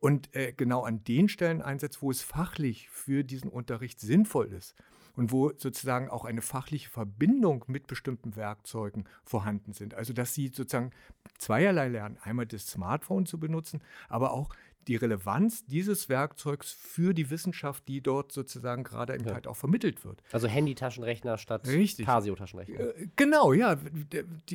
Und 0.00 0.34
äh, 0.34 0.52
genau 0.52 0.82
an 0.82 1.02
den 1.04 1.28
Stellen 1.28 1.60
einsetzt, 1.60 2.02
wo 2.02 2.10
es 2.10 2.22
fachlich 2.22 2.88
für 2.90 3.24
diesen 3.24 3.50
Unterricht 3.50 4.00
sinnvoll 4.00 4.52
ist 4.52 4.74
und 5.18 5.32
wo 5.32 5.50
sozusagen 5.56 6.08
auch 6.08 6.24
eine 6.24 6.42
fachliche 6.42 6.88
Verbindung 6.88 7.64
mit 7.66 7.88
bestimmten 7.88 8.36
Werkzeugen 8.36 9.04
vorhanden 9.24 9.72
sind. 9.72 9.94
Also 9.94 10.12
dass 10.12 10.32
sie 10.32 10.46
sozusagen 10.46 10.92
zweierlei 11.38 11.88
lernen. 11.88 12.18
Einmal 12.22 12.46
das 12.46 12.68
Smartphone 12.68 13.26
zu 13.26 13.40
benutzen, 13.40 13.82
aber 14.08 14.32
auch 14.32 14.54
die 14.86 14.96
Relevanz 14.96 15.66
dieses 15.66 16.08
Werkzeugs 16.08 16.72
für 16.72 17.12
die 17.12 17.30
Wissenschaft, 17.30 17.86
die 17.88 18.00
dort 18.00 18.32
sozusagen 18.32 18.84
gerade 18.84 19.14
eben 19.14 19.26
ja. 19.26 19.34
halt 19.34 19.46
auch 19.46 19.56
vermittelt 19.56 20.04
wird. 20.04 20.22
Also 20.32 20.48
Handy-Taschenrechner 20.48 21.36
statt 21.36 21.64
Casio-Taschenrechner. 21.64 22.80
Äh, 22.80 23.08
genau, 23.16 23.52
ja. 23.52 23.76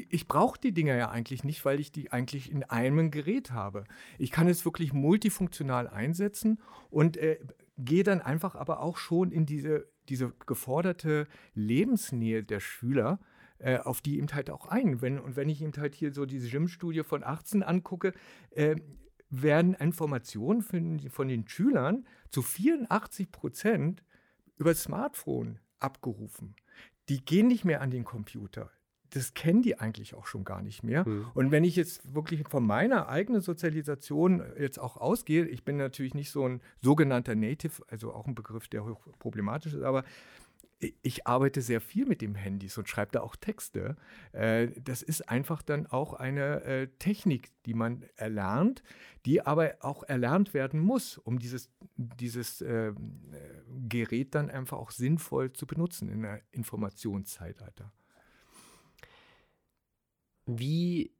Ich 0.09 0.27
brauche 0.27 0.59
die 0.59 0.71
Dinger 0.71 0.95
ja 0.95 1.09
eigentlich 1.09 1.43
nicht, 1.43 1.63
weil 1.65 1.79
ich 1.79 1.91
die 1.91 2.11
eigentlich 2.11 2.51
in 2.51 2.63
einem 2.63 3.11
Gerät 3.11 3.51
habe. 3.51 3.83
Ich 4.17 4.31
kann 4.31 4.47
es 4.47 4.65
wirklich 4.65 4.93
multifunktional 4.93 5.87
einsetzen 5.87 6.59
und 6.89 7.17
äh, 7.17 7.39
gehe 7.77 8.03
dann 8.03 8.21
einfach 8.21 8.55
aber 8.55 8.79
auch 8.79 8.97
schon 8.97 9.31
in 9.31 9.45
diese, 9.45 9.87
diese 10.09 10.33
geforderte 10.45 11.27
Lebensnähe 11.53 12.43
der 12.43 12.59
Schüler 12.59 13.19
äh, 13.59 13.77
auf 13.77 14.01
die 14.01 14.17
eben 14.17 14.27
halt 14.33 14.49
auch 14.49 14.67
ein. 14.67 15.01
Wenn, 15.01 15.19
und 15.19 15.35
wenn 15.35 15.49
ich 15.49 15.61
eben 15.61 15.73
halt 15.77 15.95
hier 15.95 16.13
so 16.13 16.25
diese 16.25 16.49
Gym-Studie 16.49 17.03
von 17.03 17.23
18 17.23 17.63
angucke, 17.63 18.13
äh, 18.51 18.75
werden 19.41 19.73
Informationen 19.73 20.61
von, 20.61 20.99
von 21.09 21.27
den 21.27 21.47
Schülern 21.47 22.05
zu 22.29 22.41
84 22.41 23.31
Prozent 23.31 24.03
über 24.57 24.71
das 24.71 24.83
Smartphone 24.83 25.59
abgerufen. 25.79 26.55
Die 27.09 27.25
gehen 27.25 27.47
nicht 27.47 27.65
mehr 27.65 27.81
an 27.81 27.91
den 27.91 28.05
Computer. 28.05 28.69
Das 29.09 29.33
kennen 29.33 29.61
die 29.61 29.79
eigentlich 29.79 30.15
auch 30.15 30.25
schon 30.25 30.43
gar 30.43 30.61
nicht 30.61 30.83
mehr. 30.83 31.07
Mhm. 31.07 31.27
Und 31.33 31.51
wenn 31.51 31.63
ich 31.63 31.75
jetzt 31.75 32.13
wirklich 32.13 32.47
von 32.47 32.65
meiner 32.65 33.09
eigenen 33.09 33.41
Sozialisation 33.41 34.43
jetzt 34.57 34.79
auch 34.79 34.97
ausgehe, 34.97 35.45
ich 35.45 35.63
bin 35.63 35.77
natürlich 35.77 36.13
nicht 36.15 36.31
so 36.31 36.47
ein 36.47 36.61
sogenannter 36.81 37.35
Native, 37.35 37.83
also 37.89 38.13
auch 38.13 38.25
ein 38.25 38.35
Begriff, 38.35 38.67
der 38.67 38.85
hoch 38.85 39.07
problematisch 39.19 39.73
ist, 39.73 39.83
aber 39.83 40.03
ich 40.83 41.27
arbeite 41.27 41.61
sehr 41.61 41.81
viel 41.81 42.05
mit 42.05 42.21
dem 42.21 42.35
Handys 42.35 42.77
und 42.77 42.89
schreibe 42.89 43.11
da 43.11 43.21
auch 43.21 43.35
Texte. 43.35 43.95
Äh, 44.31 44.69
das 44.81 45.01
ist 45.01 45.29
einfach 45.29 45.61
dann 45.61 45.87
auch 45.87 46.13
eine 46.13 46.63
äh, 46.63 46.87
Technik, 46.99 47.51
die 47.65 47.73
man 47.73 48.03
erlernt, 48.15 48.83
die 49.25 49.45
aber 49.45 49.75
auch 49.79 50.03
erlernt 50.03 50.53
werden 50.53 50.79
muss, 50.79 51.17
um 51.17 51.39
dieses, 51.39 51.71
dieses 51.95 52.61
äh, 52.61 52.93
Gerät 53.87 54.35
dann 54.35 54.49
einfach 54.49 54.77
auch 54.77 54.91
sinnvoll 54.91 55.53
zu 55.53 55.65
benutzen 55.65 56.09
in 56.09 56.21
der 56.21 56.41
Informationszeitalter. 56.51 57.91
Wie 60.45 61.15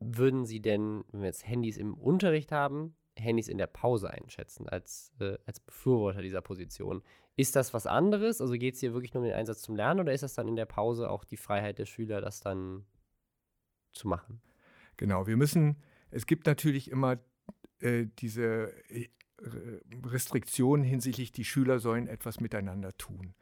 würden 0.00 0.46
Sie 0.46 0.60
denn, 0.60 1.04
wenn 1.10 1.20
wir 1.20 1.26
jetzt 1.26 1.46
Handys 1.46 1.76
im 1.76 1.94
Unterricht 1.94 2.52
haben, 2.52 2.96
Handys 3.16 3.48
in 3.48 3.58
der 3.58 3.66
Pause 3.66 4.10
einschätzen, 4.10 4.68
als, 4.68 5.12
äh, 5.20 5.36
als 5.46 5.60
Befürworter 5.60 6.22
dieser 6.22 6.40
Position. 6.40 7.02
Ist 7.40 7.56
das 7.56 7.72
was 7.72 7.86
anderes? 7.86 8.42
Also 8.42 8.52
geht 8.52 8.74
es 8.74 8.80
hier 8.80 8.92
wirklich 8.92 9.14
nur 9.14 9.22
um 9.22 9.26
den 9.26 9.34
Einsatz 9.34 9.62
zum 9.62 9.74
Lernen 9.74 10.00
oder 10.00 10.12
ist 10.12 10.22
das 10.22 10.34
dann 10.34 10.46
in 10.46 10.56
der 10.56 10.66
Pause 10.66 11.08
auch 11.08 11.24
die 11.24 11.38
Freiheit 11.38 11.78
der 11.78 11.86
Schüler, 11.86 12.20
das 12.20 12.40
dann 12.40 12.84
zu 13.92 14.08
machen? 14.08 14.42
Genau, 14.98 15.26
wir 15.26 15.38
müssen, 15.38 15.82
es 16.10 16.26
gibt 16.26 16.44
natürlich 16.44 16.90
immer 16.90 17.18
äh, 17.78 18.04
diese 18.18 18.74
äh, 18.90 19.08
Restriktionen 20.04 20.84
hinsichtlich, 20.84 21.32
die 21.32 21.46
Schüler 21.46 21.78
sollen 21.78 22.08
etwas 22.08 22.40
miteinander 22.40 22.94
tun. 22.98 23.34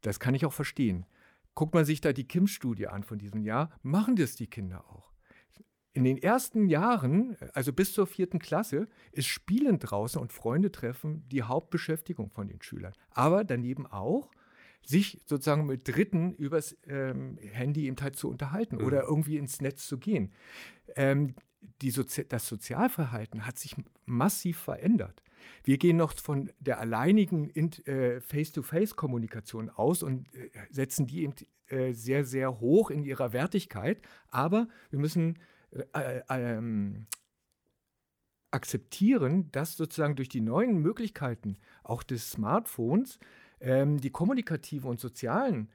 Das 0.00 0.18
kann 0.18 0.34
ich 0.34 0.44
auch 0.46 0.52
verstehen. 0.52 1.06
Guckt 1.54 1.74
man 1.74 1.84
sich 1.84 2.00
da 2.00 2.12
die 2.12 2.26
KIM-Studie 2.26 2.88
an 2.88 3.04
von 3.04 3.20
diesem 3.20 3.40
Jahr, 3.40 3.70
machen 3.82 4.16
das 4.16 4.34
die 4.34 4.48
Kinder 4.48 4.84
auch. 4.90 5.13
In 5.94 6.02
den 6.02 6.18
ersten 6.18 6.68
Jahren, 6.68 7.36
also 7.52 7.72
bis 7.72 7.92
zur 7.92 8.08
vierten 8.08 8.40
Klasse, 8.40 8.88
ist 9.12 9.28
Spielen 9.28 9.78
draußen 9.78 10.20
und 10.20 10.32
Freunde 10.32 10.72
treffen 10.72 11.22
die 11.28 11.44
Hauptbeschäftigung 11.44 12.30
von 12.30 12.48
den 12.48 12.60
Schülern. 12.60 12.92
Aber 13.10 13.44
daneben 13.44 13.86
auch, 13.86 14.30
sich 14.84 15.22
sozusagen 15.24 15.66
mit 15.66 15.86
Dritten 15.88 16.32
übers 16.34 16.76
ähm, 16.86 17.38
Handy 17.40 17.86
eben 17.86 17.96
halt 18.00 18.16
zu 18.16 18.28
unterhalten 18.28 18.76
mhm. 18.76 18.84
oder 18.84 19.04
irgendwie 19.04 19.38
ins 19.38 19.60
Netz 19.60 19.86
zu 19.86 19.98
gehen. 19.98 20.32
Ähm, 20.96 21.34
Sozi 21.82 22.28
das 22.28 22.46
Sozialverhalten 22.48 23.46
hat 23.46 23.58
sich 23.58 23.76
massiv 24.04 24.58
verändert. 24.58 25.22
Wir 25.62 25.78
gehen 25.78 25.96
noch 25.96 26.12
von 26.14 26.50
der 26.58 26.80
alleinigen 26.80 27.50
äh, 27.50 28.20
Face-to-Face-Kommunikation 28.20 29.70
aus 29.70 30.02
und 30.02 30.32
äh, 30.34 30.50
setzen 30.70 31.06
die 31.06 31.22
eben 31.22 31.34
äh, 31.68 31.92
sehr, 31.92 32.24
sehr 32.24 32.60
hoch 32.60 32.90
in 32.90 33.04
ihrer 33.04 33.32
Wertigkeit. 33.32 34.02
Aber 34.28 34.68
wir 34.90 34.98
müssen 34.98 35.38
äh, 35.92 36.22
ähm, 36.28 37.06
akzeptieren, 38.50 39.50
dass 39.50 39.76
sozusagen 39.76 40.16
durch 40.16 40.28
die 40.28 40.40
neuen 40.40 40.78
Möglichkeiten 40.78 41.58
auch 41.82 42.02
des 42.02 42.30
Smartphones 42.30 43.18
ähm, 43.60 44.00
die 44.00 44.10
kommunikativen 44.10 44.88
und 44.88 45.00
sozialen 45.00 45.70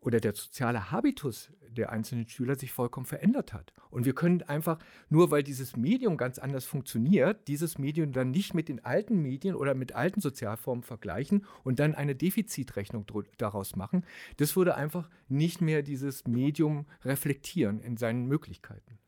oder 0.00 0.20
der 0.20 0.34
soziale 0.34 0.90
Habitus 0.90 1.50
der 1.70 1.90
einzelnen 1.90 2.28
Schüler 2.28 2.56
sich 2.56 2.72
vollkommen 2.72 3.06
verändert 3.06 3.52
hat. 3.52 3.72
Und 3.90 4.04
wir 4.04 4.14
können 4.14 4.42
einfach, 4.42 4.78
nur 5.08 5.30
weil 5.30 5.42
dieses 5.42 5.76
Medium 5.76 6.16
ganz 6.16 6.38
anders 6.38 6.64
funktioniert, 6.64 7.46
dieses 7.48 7.78
Medium 7.78 8.12
dann 8.12 8.30
nicht 8.30 8.54
mit 8.54 8.68
den 8.68 8.84
alten 8.84 9.22
Medien 9.22 9.54
oder 9.54 9.74
mit 9.74 9.94
alten 9.94 10.20
Sozialformen 10.20 10.82
vergleichen 10.82 11.46
und 11.64 11.78
dann 11.78 11.94
eine 11.94 12.14
Defizitrechnung 12.14 13.06
daraus 13.38 13.76
machen. 13.76 14.04
Das 14.36 14.56
würde 14.56 14.74
einfach 14.74 15.08
nicht 15.28 15.60
mehr 15.60 15.82
dieses 15.82 16.26
Medium 16.26 16.86
reflektieren 17.04 17.80
in 17.80 17.96
seinen 17.96 18.26
Möglichkeiten. 18.26 18.98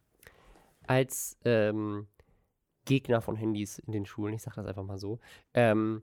Als 0.87 1.39
ähm, 1.45 2.09
Gegner 2.85 3.21
von 3.21 3.37
Handys 3.37 3.79
in 3.79 3.93
den 3.93 4.07
Schulen, 4.07 4.35
ich 4.35 4.43
sage 4.43 4.57
das 4.57 4.67
einfach 4.67 4.85
mal 4.85 4.99
so, 4.99 5.21
ähm, 5.55 6.03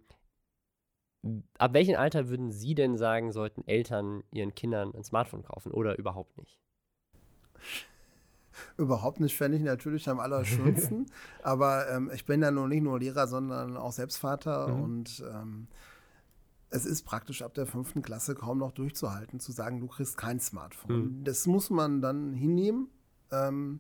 ab 1.58 1.74
welchem 1.74 1.96
Alter 1.96 2.30
würden 2.30 2.52
Sie 2.52 2.76
denn 2.76 2.98
sagen, 2.98 3.32
sollten 3.32 3.68
Eltern 3.68 4.24
ihren 4.32 4.56
Kindern 4.56 4.94
ein 4.94 5.04
Smartphone 5.04 5.44
kaufen 5.44 5.72
oder 5.72 5.98
überhaupt 5.98 6.38
nicht? 6.38 6.60
Überhaupt 8.78 9.20
nicht, 9.20 9.36
fände 9.36 9.58
ich 9.58 9.64
natürlich 9.64 10.10
am 10.10 10.20
allerschönsten. 10.20 11.08
aber 11.44 11.90
ähm, 11.90 12.12
ich 12.14 12.26
bin 12.26 12.42
ja 12.42 12.52
nun 12.52 12.70
nicht 12.70 12.84
nur 12.84 13.00
Lehrer, 13.00 13.28
sondern 13.28 13.78
auch 13.78 13.92
selbst 13.92 14.18
Vater 14.18 14.70
mhm. 14.70 14.82
und 14.82 15.24
ähm, 15.32 15.68
es 16.70 16.86
ist 16.86 17.04
praktisch 17.04 17.42
ab 17.42 17.54
der 17.54 17.66
fünften 17.66 18.02
Klasse 18.02 18.36
kaum 18.36 18.58
noch 18.58 18.72
durchzuhalten, 18.72 19.40
zu 19.40 19.52
sagen, 19.52 19.80
du 19.80 19.88
kriegst 19.88 20.18
kein 20.18 20.40
Smartphone. 20.40 21.20
Mhm. 21.20 21.24
Das 21.24 21.46
muss 21.46 21.70
man 21.70 22.02
dann 22.02 22.34
hinnehmen. 22.34 22.90
Ähm, 23.32 23.80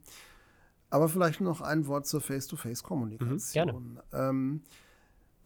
aber 0.89 1.10
vielleicht 1.10 1.41
noch 1.41 1.62
ein 1.62 1.88
Wort 1.88 2.08
zur 2.08 2.21
Face-to-Face-Kommunikation. 2.21 3.93
Mhm, 3.93 4.00
ähm, 4.13 4.62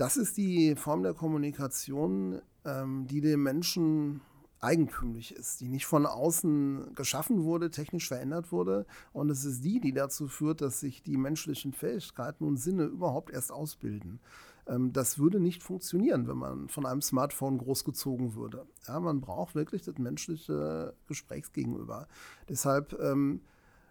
das 0.01 0.17
ist 0.17 0.35
die 0.35 0.75
Form 0.75 1.03
der 1.03 1.13
Kommunikation, 1.13 2.41
ähm, 2.65 3.05
die 3.05 3.21
dem 3.21 3.43
Menschen 3.43 4.21
eigentümlich 4.59 5.35
ist, 5.35 5.61
die 5.61 5.67
nicht 5.67 5.85
von 5.85 6.07
außen 6.07 6.95
geschaffen 6.95 7.43
wurde, 7.43 7.69
technisch 7.69 8.07
verändert 8.07 8.51
wurde. 8.51 8.87
Und 9.13 9.29
es 9.29 9.45
ist 9.45 9.63
die, 9.63 9.79
die 9.79 9.93
dazu 9.93 10.27
führt, 10.27 10.61
dass 10.61 10.79
sich 10.79 11.03
die 11.03 11.17
menschlichen 11.17 11.71
Fähigkeiten 11.71 12.45
und 12.45 12.57
Sinne 12.57 12.85
überhaupt 12.85 13.31
erst 13.31 13.51
ausbilden. 13.51 14.19
Ähm, 14.65 14.91
das 14.91 15.19
würde 15.19 15.39
nicht 15.39 15.61
funktionieren, 15.61 16.27
wenn 16.27 16.37
man 16.37 16.67
von 16.67 16.87
einem 16.87 17.03
Smartphone 17.03 17.59
großgezogen 17.59 18.33
würde. 18.33 18.65
Ja, 18.87 18.99
man 18.99 19.21
braucht 19.21 19.53
wirklich 19.53 19.83
das 19.83 19.99
menschliche 19.99 20.95
Gesprächsgegenüber. 21.07 22.07
Deshalb 22.49 22.99
ähm, 22.99 23.41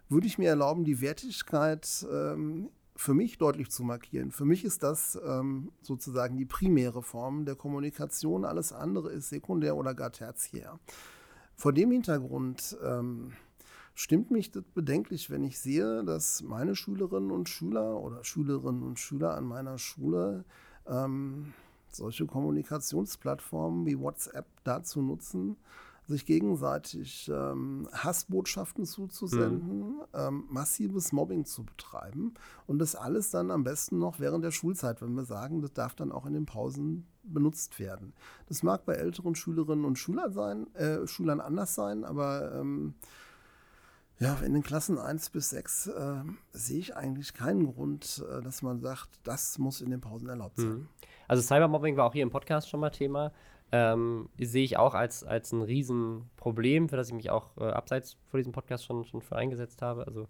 würde 0.09 0.27
ich 0.27 0.37
mir 0.37 0.49
erlauben, 0.49 0.83
die 0.83 0.99
Wertigkeit 0.99 2.05
ähm, 2.11 2.69
für 3.01 3.15
mich 3.15 3.39
deutlich 3.39 3.71
zu 3.71 3.83
markieren. 3.83 4.29
Für 4.29 4.45
mich 4.45 4.63
ist 4.63 4.83
das 4.83 5.19
ähm, 5.25 5.71
sozusagen 5.81 6.37
die 6.37 6.45
primäre 6.45 7.01
Form 7.01 7.45
der 7.45 7.55
Kommunikation. 7.55 8.45
Alles 8.45 8.73
andere 8.73 9.11
ist 9.11 9.29
sekundär 9.29 9.75
oder 9.75 9.95
gar 9.95 10.11
tertiär. 10.11 10.79
Vor 11.55 11.73
dem 11.73 11.89
Hintergrund 11.89 12.77
ähm, 12.83 13.33
stimmt 13.95 14.29
mich 14.29 14.51
das 14.51 14.63
bedenklich, 14.75 15.31
wenn 15.31 15.43
ich 15.43 15.57
sehe, 15.59 16.03
dass 16.03 16.43
meine 16.43 16.75
Schülerinnen 16.75 17.31
und 17.31 17.49
Schüler 17.49 17.99
oder 17.99 18.23
Schülerinnen 18.23 18.83
und 18.83 18.99
Schüler 18.99 19.35
an 19.35 19.45
meiner 19.45 19.79
Schule 19.79 20.45
ähm, 20.85 21.53
solche 21.89 22.27
Kommunikationsplattformen 22.27 23.87
wie 23.87 23.99
WhatsApp 23.99 24.45
dazu 24.63 25.01
nutzen, 25.01 25.57
sich 26.07 26.25
gegenseitig 26.25 27.29
ähm, 27.33 27.87
Hassbotschaften 27.93 28.85
zuzusenden, 28.85 29.79
mhm. 29.79 30.01
ähm, 30.13 30.43
massives 30.49 31.11
Mobbing 31.11 31.45
zu 31.45 31.63
betreiben 31.63 32.33
und 32.67 32.79
das 32.79 32.95
alles 32.95 33.29
dann 33.29 33.51
am 33.51 33.63
besten 33.63 33.99
noch 33.99 34.19
während 34.19 34.43
der 34.43 34.51
Schulzeit, 34.51 35.01
wenn 35.01 35.13
wir 35.13 35.25
sagen, 35.25 35.61
das 35.61 35.73
darf 35.73 35.95
dann 35.95 36.11
auch 36.11 36.25
in 36.25 36.33
den 36.33 36.45
Pausen 36.45 37.05
benutzt 37.23 37.79
werden. 37.79 38.13
Das 38.47 38.63
mag 38.63 38.85
bei 38.85 38.93
älteren 38.93 39.35
Schülerinnen 39.35 39.85
und 39.85 39.97
Schülern 39.97 40.33
sein, 40.33 40.73
äh, 40.75 41.07
Schülern 41.07 41.39
anders 41.39 41.75
sein, 41.75 42.03
aber 42.03 42.53
ähm, 42.55 42.95
ja, 44.21 44.35
in 44.35 44.53
den 44.53 44.61
Klassen 44.61 44.99
1 44.99 45.31
bis 45.31 45.49
6 45.49 45.87
äh, 45.87 46.23
sehe 46.51 46.79
ich 46.79 46.95
eigentlich 46.95 47.33
keinen 47.33 47.73
Grund, 47.73 48.23
äh, 48.29 48.41
dass 48.43 48.61
man 48.61 48.79
sagt, 48.79 49.09
das 49.23 49.57
muss 49.57 49.81
in 49.81 49.89
den 49.89 49.99
Pausen 49.99 50.29
erlaubt 50.29 50.57
sein. 50.57 50.69
Mhm. 50.69 50.87
Also 51.27 51.41
Cybermobbing 51.41 51.97
war 51.97 52.05
auch 52.05 52.13
hier 52.13 52.21
im 52.21 52.29
Podcast 52.29 52.69
schon 52.69 52.81
mal 52.81 52.91
Thema. 52.91 53.31
Ähm, 53.73 54.29
sehe 54.37 54.65
ich 54.65 54.77
auch 54.77 54.93
als, 54.93 55.23
als 55.23 55.53
ein 55.53 55.61
Riesenproblem, 55.61 56.89
für 56.89 56.97
das 56.97 57.07
ich 57.07 57.13
mich 57.13 57.29
auch 57.29 57.55
äh, 57.57 57.63
abseits 57.63 58.17
von 58.29 58.37
diesem 58.39 58.51
Podcast 58.51 58.83
schon, 58.83 59.05
schon 59.05 59.21
für 59.21 59.37
eingesetzt 59.37 59.81
habe. 59.81 60.05
Also 60.05 60.27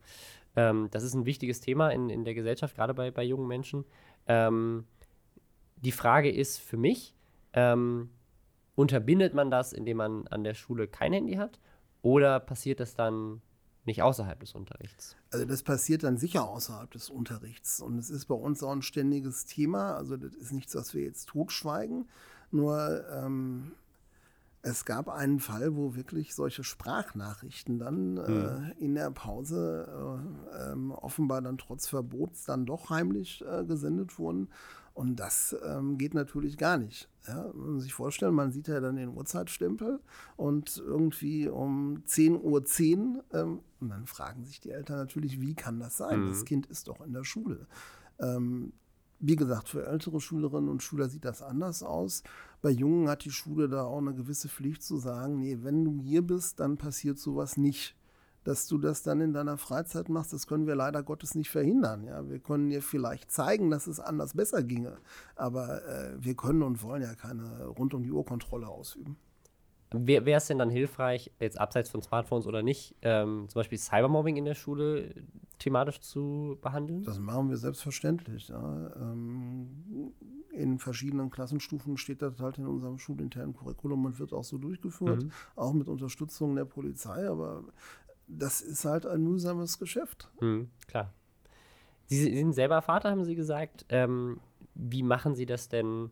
ähm, 0.56 0.90
das 0.92 1.04
ist 1.04 1.16
ein 1.16 1.26
wichtiges 1.26 1.60
Thema 1.60 1.90
in, 1.90 2.10
in 2.10 2.24
der 2.24 2.36
Gesellschaft, 2.36 2.76
gerade 2.76 2.94
bei, 2.94 3.10
bei 3.10 3.24
jungen 3.24 3.48
Menschen. 3.48 3.86
Ähm, 4.28 4.86
die 5.78 5.92
Frage 5.92 6.32
ist 6.32 6.60
für 6.60 6.78
mich, 6.78 7.16
ähm, 7.54 8.10
unterbindet 8.76 9.34
man 9.34 9.50
das, 9.50 9.74
indem 9.74 9.98
man 9.98 10.28
an 10.28 10.44
der 10.44 10.54
Schule 10.54 10.88
kein 10.88 11.14
Handy 11.14 11.34
hat? 11.34 11.60
Oder 12.02 12.40
passiert 12.40 12.80
das 12.80 12.96
dann 12.96 13.42
nicht 13.86 14.02
außerhalb 14.02 14.40
des 14.40 14.54
Unterrichts? 14.54 15.16
Also 15.32 15.46
das 15.46 15.64
passiert 15.64 16.04
dann 16.04 16.18
sicher 16.18 16.48
außerhalb 16.48 16.92
des 16.92 17.10
Unterrichts. 17.10 17.82
Und 17.82 17.98
es 17.98 18.10
ist 18.10 18.26
bei 18.26 18.36
uns 18.36 18.64
auch 18.64 18.72
ein 18.72 18.82
ständiges 18.82 19.46
Thema. 19.46 19.96
Also 19.96 20.18
das 20.18 20.34
ist 20.34 20.52
nichts, 20.52 20.76
was 20.76 20.94
wir 20.94 21.04
jetzt 21.04 21.30
totschweigen. 21.30 22.08
Nur 22.52 23.04
ähm, 23.12 23.72
es 24.64 24.86
gab 24.86 25.10
einen 25.10 25.40
Fall, 25.40 25.76
wo 25.76 25.96
wirklich 25.96 26.36
solche 26.36 26.64
Sprachnachrichten 26.64 27.80
dann 27.80 28.18
äh, 28.18 28.30
mhm. 28.30 28.72
in 28.80 28.96
der 28.96 29.10
Pause 29.12 30.22
äh, 30.54 30.72
äh, 30.72 30.92
offenbar 30.92 31.42
dann 31.42 31.58
trotz 31.58 31.88
Verbots 31.88 32.46
dann 32.46 32.66
doch 32.66 32.90
heimlich 32.90 33.44
äh, 33.48 33.66
gesendet 33.66 34.20
wurden. 34.20 34.50
Und 34.94 35.16
das 35.16 35.56
ähm, 35.66 35.98
geht 35.98 36.14
natürlich 36.14 36.58
gar 36.58 36.78
nicht. 36.78 37.08
Ja, 37.26 37.50
man 37.54 37.76
muss 37.76 37.84
sich 37.84 37.94
vorstellen, 37.94 38.36
man 38.36 38.52
sieht 38.52 38.68
ja 38.68 38.82
dann 38.82 38.98
den 38.98 39.10
Uhrzeitstempel 39.10 40.00
und 40.36 40.78
irgendwie 40.78 41.48
um 41.48 42.04
10.10 42.06 42.42
Uhr, 42.42 42.66
10, 42.66 43.22
ähm, 43.32 43.60
und 43.80 43.90
dann 43.90 44.06
fragen 44.06 44.44
sich 44.44 44.60
die 44.60 44.72
Eltern 44.72 44.98
natürlich, 44.98 45.40
wie 45.40 45.56
kann 45.56 45.80
das 45.80 45.98
sein? 45.98 46.26
Mhm. 46.26 46.30
Das 46.30 46.46
Kind 46.46 46.66
ist 46.68 46.88
doch 46.88 47.00
in 47.02 47.14
der 47.14 47.24
Schule. 47.24 47.68
Ähm, 48.20 48.74
wie 49.22 49.36
gesagt, 49.36 49.70
für 49.70 49.86
ältere 49.86 50.20
Schülerinnen 50.20 50.70
und 50.70 50.82
Schüler 50.82 51.08
sieht 51.08 51.26
das 51.26 51.42
anders 51.44 51.84
aus. 51.84 52.24
Bei 52.62 52.72
Jungen 52.72 53.08
hat 53.08 53.24
die 53.24 53.32
Schule 53.32 53.70
da 53.70 53.84
auch 53.84 54.00
eine 54.00 54.16
gewisse 54.16 54.50
Pflicht 54.50 54.84
zu 54.84 54.98
sagen, 54.98 55.40
nee, 55.40 55.60
wenn 55.62 55.86
du 55.86 56.02
hier 56.02 56.24
bist, 56.24 56.60
dann 56.60 56.78
passiert 56.78 57.20
sowas 57.20 57.56
nicht. 57.56 57.96
Dass 58.44 58.68
du 58.68 58.80
das 58.80 59.04
dann 59.04 59.22
in 59.22 59.34
deiner 59.34 59.60
Freizeit 59.60 60.10
machst, 60.10 60.34
das 60.34 60.48
können 60.48 60.66
wir 60.66 60.74
leider 60.74 61.04
Gottes 61.04 61.36
nicht 61.36 61.52
verhindern. 61.52 62.04
Ja, 62.04 62.28
wir 62.28 62.40
können 62.40 62.72
dir 62.72 62.82
vielleicht 62.82 63.30
zeigen, 63.30 63.70
dass 63.70 63.86
es 63.86 64.00
anders 64.00 64.34
besser 64.34 64.64
ginge, 64.64 64.98
aber 65.36 65.86
äh, 65.86 66.16
wir 66.20 66.34
können 66.34 66.64
und 66.64 66.82
wollen 66.82 67.04
ja 67.04 67.14
keine 67.14 67.68
rund 67.68 67.94
um 67.94 68.02
die 68.02 68.12
Uhr 68.12 68.26
Kontrolle 68.26 68.68
ausüben. 68.68 69.18
Wäre 69.94 70.38
es 70.38 70.48
denn 70.48 70.58
dann 70.58 70.70
hilfreich, 70.70 71.32
jetzt 71.40 71.60
abseits 71.60 71.90
von 71.90 72.02
Smartphones 72.02 72.48
oder 72.48 72.64
nicht, 72.64 72.96
ähm, 73.02 73.46
zum 73.50 73.60
Beispiel 73.60 73.78
Cybermobbing 73.78 74.38
in 74.38 74.46
der 74.46 74.56
Schule 74.56 75.14
thematisch 75.60 76.00
zu 76.00 76.58
behandeln? 76.62 77.04
Das 77.04 77.20
machen 77.20 77.50
wir 77.50 77.58
selbstverständlich. 77.58 78.48
Ja. 78.48 78.96
Ähm, 78.96 80.14
in 80.54 80.80
verschiedenen 80.80 81.30
Klassenstufen 81.30 81.98
steht 81.98 82.22
das 82.22 82.40
halt 82.40 82.58
in 82.58 82.68
unserem 82.68 83.00
schulinternen 83.00 83.54
Curriculum 83.54 84.06
und 84.06 84.20
wird 84.20 84.34
auch 84.34 84.44
so 84.46 84.58
durchgeführt, 84.58 85.24
mhm. 85.24 85.32
auch 85.56 85.74
mit 85.74 85.90
Unterstützung 85.90 86.56
der 86.56 86.66
Polizei. 86.66 87.28
Aber 87.28 87.64
das 88.28 88.62
ist 88.62 88.86
halt 88.86 89.06
ein 89.06 89.22
mühsames 89.24 89.78
Geschäft. 89.78 90.30
Mhm, 90.40 90.70
klar. 90.88 91.14
Sie 92.06 92.36
sind 92.36 92.54
selber 92.54 92.82
Vater, 92.82 93.12
haben 93.12 93.26
Sie 93.26 93.36
gesagt. 93.36 93.86
Ähm, 93.90 94.40
wie 94.74 95.04
machen 95.04 95.36
Sie 95.36 95.46
das 95.46 95.70
denn? 95.70 96.12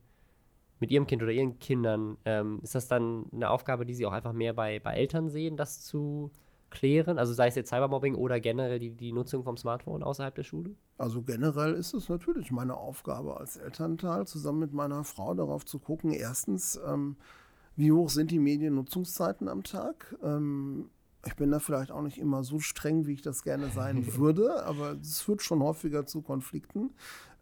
Mit 0.79 0.91
ihrem 0.91 1.07
Kind 1.07 1.21
oder 1.21 1.31
ihren 1.31 1.59
Kindern, 1.59 2.17
ähm, 2.25 2.59
ist 2.63 2.75
das 2.75 2.87
dann 2.87 3.25
eine 3.33 3.49
Aufgabe, 3.49 3.85
die 3.85 3.93
sie 3.93 4.05
auch 4.05 4.11
einfach 4.11 4.33
mehr 4.33 4.53
bei, 4.53 4.79
bei 4.79 4.93
Eltern 4.93 5.29
sehen, 5.29 5.57
das 5.57 5.81
zu 5.81 6.31
klären? 6.69 7.17
Also 7.17 7.33
sei 7.33 7.47
es 7.47 7.55
jetzt 7.55 7.69
Cybermobbing 7.69 8.15
oder 8.15 8.39
generell 8.39 8.79
die, 8.79 8.91
die 8.91 9.11
Nutzung 9.11 9.43
vom 9.43 9.57
Smartphone 9.57 10.03
außerhalb 10.03 10.35
der 10.35 10.43
Schule? 10.43 10.75
Also 10.97 11.21
generell 11.21 11.73
ist 11.73 11.93
es 11.93 12.09
natürlich 12.09 12.51
meine 12.51 12.75
Aufgabe 12.75 13.37
als 13.37 13.57
Elternteil, 13.57 14.27
zusammen 14.27 14.59
mit 14.59 14.73
meiner 14.73 15.03
Frau 15.03 15.33
darauf 15.33 15.65
zu 15.65 15.79
gucken, 15.79 16.11
erstens, 16.11 16.79
ähm, 16.87 17.17
wie 17.75 17.91
hoch 17.91 18.09
sind 18.09 18.31
die 18.31 18.39
Mediennutzungszeiten 18.39 19.47
am 19.47 19.63
Tag? 19.63 20.15
Ähm, 20.21 20.89
ich 21.25 21.35
bin 21.35 21.51
da 21.51 21.59
vielleicht 21.59 21.91
auch 21.91 22.01
nicht 22.01 22.17
immer 22.17 22.43
so 22.43 22.59
streng, 22.59 23.05
wie 23.05 23.13
ich 23.13 23.21
das 23.21 23.43
gerne 23.43 23.69
sein 23.69 24.05
würde, 24.15 24.63
aber 24.65 24.93
es 25.01 25.21
führt 25.21 25.41
schon 25.41 25.61
häufiger 25.61 26.05
zu 26.05 26.21
Konflikten. 26.21 26.91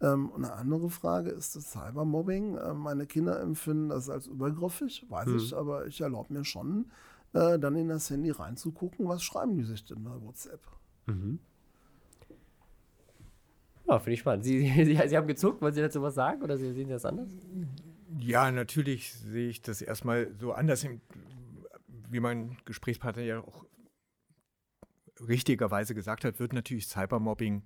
Ähm, 0.01 0.31
eine 0.35 0.53
andere 0.53 0.89
Frage 0.89 1.29
ist 1.29 1.55
das 1.55 1.71
Cybermobbing. 1.71 2.57
Äh, 2.57 2.73
meine 2.73 3.05
Kinder 3.05 3.39
empfinden 3.39 3.89
das 3.89 4.09
als 4.09 4.27
übergriffig, 4.27 5.05
weiß 5.09 5.27
mhm. 5.27 5.37
ich, 5.37 5.55
aber 5.55 5.87
ich 5.87 6.01
erlaube 6.01 6.33
mir 6.33 6.43
schon, 6.43 6.91
äh, 7.33 7.59
dann 7.59 7.75
in 7.75 7.89
das 7.89 8.09
Handy 8.09 8.31
reinzugucken, 8.31 9.07
was 9.07 9.23
schreiben 9.23 9.57
die 9.57 9.63
sich 9.63 9.85
denn 9.85 10.03
bei 10.03 10.21
WhatsApp. 10.21 10.61
Mhm. 11.05 11.39
Ja, 13.87 13.99
finde 13.99 14.13
ich 14.13 14.19
spannend. 14.19 14.43
Sie, 14.43 14.59
Sie, 14.75 14.99
Sie, 15.07 15.17
haben 15.17 15.27
gezuckt, 15.27 15.61
wollen 15.61 15.73
Sie 15.73 15.81
dazu 15.81 16.01
was 16.01 16.15
sagen 16.15 16.41
oder 16.41 16.57
Sie 16.57 16.73
sehen 16.73 16.89
das 16.89 17.05
anders? 17.05 17.29
Ja, 18.19 18.51
natürlich 18.51 19.13
sehe 19.13 19.49
ich 19.49 19.61
das 19.61 19.81
erstmal 19.81 20.31
so 20.39 20.53
anders, 20.53 20.85
wie 22.09 22.19
mein 22.19 22.57
Gesprächspartner 22.65 23.23
ja 23.23 23.39
auch 23.39 23.65
richtigerweise 25.25 25.95
gesagt 25.95 26.25
hat, 26.25 26.39
wird 26.39 26.53
natürlich 26.53 26.87
Cybermobbing 26.87 27.63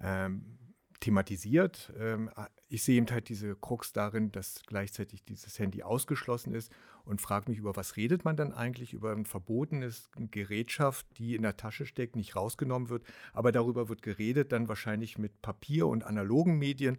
ähm, 0.00 0.58
thematisiert. 1.02 1.92
Ähm, 1.98 2.30
ich 2.68 2.82
sehe 2.84 2.96
eben 2.96 3.10
halt 3.10 3.28
diese 3.28 3.54
Krux 3.56 3.92
darin, 3.92 4.32
dass 4.32 4.62
gleichzeitig 4.66 5.24
dieses 5.24 5.58
Handy 5.58 5.82
ausgeschlossen 5.82 6.54
ist 6.54 6.72
und 7.04 7.20
frage 7.20 7.50
mich, 7.50 7.58
über 7.58 7.76
was 7.76 7.96
redet 7.96 8.24
man 8.24 8.36
dann 8.36 8.52
eigentlich? 8.52 8.94
Über 8.94 9.12
ein 9.12 9.26
verbotenes 9.26 10.10
Gerätschaft, 10.30 11.06
die 11.18 11.34
in 11.34 11.42
der 11.42 11.56
Tasche 11.56 11.86
steckt, 11.86 12.16
nicht 12.16 12.36
rausgenommen 12.36 12.88
wird, 12.88 13.04
aber 13.32 13.52
darüber 13.52 13.88
wird 13.88 14.02
geredet, 14.02 14.52
dann 14.52 14.68
wahrscheinlich 14.68 15.18
mit 15.18 15.42
Papier 15.42 15.88
und 15.88 16.04
analogen 16.04 16.58
Medien 16.58 16.98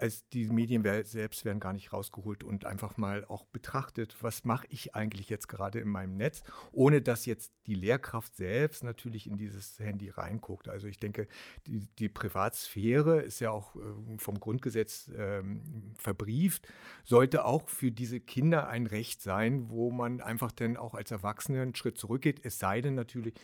als 0.00 0.28
die 0.28 0.46
Medien 0.46 0.82
selbst 1.04 1.44
werden 1.44 1.60
gar 1.60 1.72
nicht 1.72 1.92
rausgeholt 1.92 2.42
und 2.44 2.64
einfach 2.64 2.96
mal 2.96 3.24
auch 3.26 3.44
betrachtet, 3.44 4.16
was 4.20 4.44
mache 4.44 4.66
ich 4.70 4.94
eigentlich 4.94 5.28
jetzt 5.28 5.48
gerade 5.48 5.78
in 5.80 5.88
meinem 5.88 6.16
Netz, 6.16 6.42
ohne 6.72 7.02
dass 7.02 7.26
jetzt 7.26 7.52
die 7.66 7.74
Lehrkraft 7.74 8.34
selbst 8.36 8.82
natürlich 8.82 9.26
in 9.26 9.36
dieses 9.36 9.78
Handy 9.78 10.08
reinguckt. 10.08 10.68
Also 10.68 10.86
ich 10.86 10.98
denke, 10.98 11.28
die, 11.66 11.86
die 11.98 12.08
Privatsphäre 12.08 13.20
ist 13.20 13.40
ja 13.40 13.50
auch 13.50 13.76
äh, 13.76 13.80
vom 14.18 14.40
Grundgesetz 14.40 15.10
ähm, 15.16 15.94
verbrieft, 15.98 16.66
sollte 17.04 17.44
auch 17.44 17.68
für 17.68 17.92
diese 17.92 18.20
Kinder 18.20 18.68
ein 18.68 18.86
Recht 18.86 19.22
sein, 19.22 19.70
wo 19.70 19.90
man 19.90 20.20
einfach 20.20 20.52
dann 20.52 20.76
auch 20.76 20.94
als 20.94 21.10
Erwachsene 21.10 21.62
einen 21.62 21.74
Schritt 21.74 21.98
zurückgeht, 21.98 22.40
es 22.44 22.58
sei 22.58 22.80
denn 22.80 22.94
natürlich, 22.94 23.34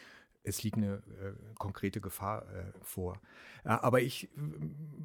es 0.46 0.62
liegt 0.62 0.76
eine 0.76 0.94
äh, 0.94 1.32
konkrete 1.58 2.00
Gefahr 2.00 2.42
äh, 2.42 2.72
vor. 2.80 3.20
Ja, 3.64 3.82
aber 3.82 4.00
ich 4.00 4.28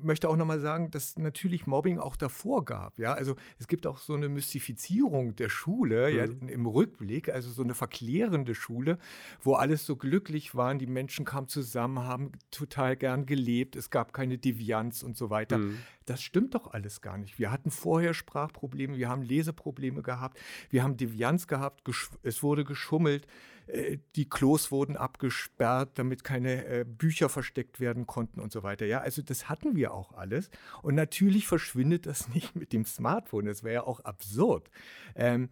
möchte 0.04 0.30
auch 0.30 0.36
nochmal 0.36 0.60
sagen, 0.60 0.92
dass 0.92 1.18
natürlich 1.18 1.66
Mobbing 1.66 1.98
auch 1.98 2.16
davor 2.16 2.64
gab. 2.64 3.00
Ja? 3.00 3.14
Also 3.14 3.36
es 3.58 3.68
gibt 3.68 3.88
auch 3.88 3.98
so 3.98 4.14
eine 4.14 4.30
Mystifizierung 4.30 5.36
der 5.36 5.50
Schule 5.50 6.12
mhm. 6.12 6.48
ja, 6.48 6.54
im 6.54 6.68
Rückblick, 6.68 7.30
also 7.30 7.50
so 7.50 7.64
eine 7.64 7.74
verklärende 7.74 8.54
Schule, 8.54 9.00
wo 9.42 9.56
alles 9.56 9.88
so 9.88 9.96
glücklich 9.96 10.54
waren, 10.54 10.78
die 10.78 10.86
Menschen 10.86 11.26
kamen 11.26 11.48
zusammen, 11.48 12.04
haben 12.04 12.34
total 12.52 12.96
gern 12.96 13.26
gelebt, 13.26 13.76
es 13.76 13.90
gab 13.90 14.14
keine 14.14 14.38
Devianz 14.38 15.02
und 15.02 15.18
so 15.18 15.32
weiter. 15.32 15.58
Mhm. 15.58 15.80
Das 16.06 16.22
stimmt 16.22 16.54
doch 16.54 16.72
alles 16.72 17.02
gar 17.02 17.18
nicht. 17.18 17.40
Wir 17.40 17.52
hatten 17.52 17.72
vorher 17.72 18.14
Sprachprobleme, 18.14 18.96
wir 18.98 19.10
haben 19.10 19.24
Leseprobleme 19.24 20.04
gehabt, 20.04 20.40
wir 20.70 20.84
haben 20.84 20.98
Devianz 20.98 21.48
gehabt, 21.48 21.82
es 22.22 22.44
wurde 22.44 22.64
geschummelt. 22.64 23.26
Äh, 23.72 24.00
die 24.16 24.30
Klos 24.30 24.72
wurden 24.72 24.98
abgesperrt, 24.98 25.92
damit 25.96 26.24
keine 26.24 26.66
äh, 26.66 26.86
Bücher 26.86 27.30
versteckt 27.30 27.80
werden 27.80 28.06
konnten 28.06 28.40
und 28.40 28.52
so 28.52 28.64
weiter. 28.64 28.86
Ja, 28.86 29.00
also 29.00 29.22
das 29.22 29.50
hatten 29.50 29.76
wir 29.76 29.94
auch 29.94 30.14
alles. 30.14 30.50
Und 30.82 30.96
natürlich 30.96 31.48
verschwindet 31.48 32.06
das 32.06 32.30
nicht 32.34 32.56
mit 32.56 32.74
dem 32.74 32.86
Smartphone. 32.86 33.46
Das 33.46 33.64
wäre 33.64 33.74
ja 33.74 33.84
auch 33.84 34.02
absurd. 34.02 34.70
Ähm, 35.16 35.50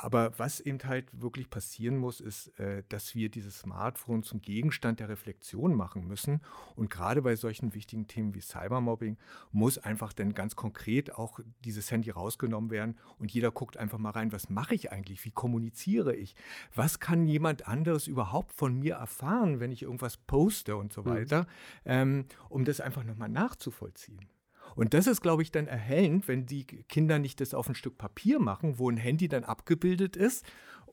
Aber 0.00 0.38
was 0.38 0.60
eben 0.60 0.78
halt 0.84 1.08
wirklich 1.12 1.50
passieren 1.50 1.96
muss, 1.96 2.20
ist, 2.20 2.56
äh, 2.60 2.84
dass 2.88 3.16
wir 3.16 3.28
dieses 3.28 3.58
Smartphone 3.58 4.22
zum 4.22 4.40
Gegenstand 4.40 5.00
der 5.00 5.08
Reflexion 5.08 5.74
machen 5.74 6.06
müssen. 6.06 6.40
Und 6.76 6.88
gerade 6.88 7.20
bei 7.20 7.34
solchen 7.34 7.74
wichtigen 7.74 8.06
Themen 8.06 8.32
wie 8.32 8.40
Cybermobbing 8.40 9.18
muss 9.50 9.76
einfach 9.76 10.12
dann 10.12 10.34
ganz 10.34 10.54
konkret 10.54 11.14
auch 11.14 11.40
dieses 11.64 11.90
Handy 11.90 12.10
rausgenommen 12.10 12.70
werden 12.70 12.96
und 13.18 13.32
jeder 13.32 13.50
guckt 13.50 13.76
einfach 13.76 13.98
mal 13.98 14.10
rein, 14.10 14.30
was 14.30 14.48
mache 14.48 14.76
ich 14.76 14.92
eigentlich, 14.92 15.24
wie 15.24 15.32
kommuniziere 15.32 16.14
ich, 16.14 16.36
was 16.74 17.00
kann 17.00 17.26
jemand 17.26 17.66
anderes 17.66 18.06
überhaupt 18.06 18.52
von 18.52 18.78
mir 18.78 18.94
erfahren, 18.94 19.58
wenn 19.58 19.72
ich 19.72 19.82
irgendwas 19.82 20.16
poste 20.16 20.76
und 20.76 20.92
so 20.92 21.02
mhm. 21.02 21.06
weiter, 21.06 21.46
mhm. 21.84 22.26
um 22.48 22.64
das 22.64 22.80
einfach 22.80 23.02
nochmal 23.02 23.28
nachzuvollziehen. 23.28 24.28
Und 24.74 24.94
das 24.94 25.06
ist, 25.06 25.20
glaube 25.20 25.42
ich, 25.42 25.50
dann 25.50 25.66
erhellend, 25.66 26.28
wenn 26.28 26.46
die 26.46 26.64
Kinder 26.64 27.18
nicht 27.18 27.40
das 27.40 27.54
auf 27.54 27.68
ein 27.68 27.74
Stück 27.74 27.98
Papier 27.98 28.38
machen, 28.38 28.78
wo 28.78 28.90
ein 28.90 28.96
Handy 28.96 29.28
dann 29.28 29.44
abgebildet 29.44 30.16
ist 30.16 30.44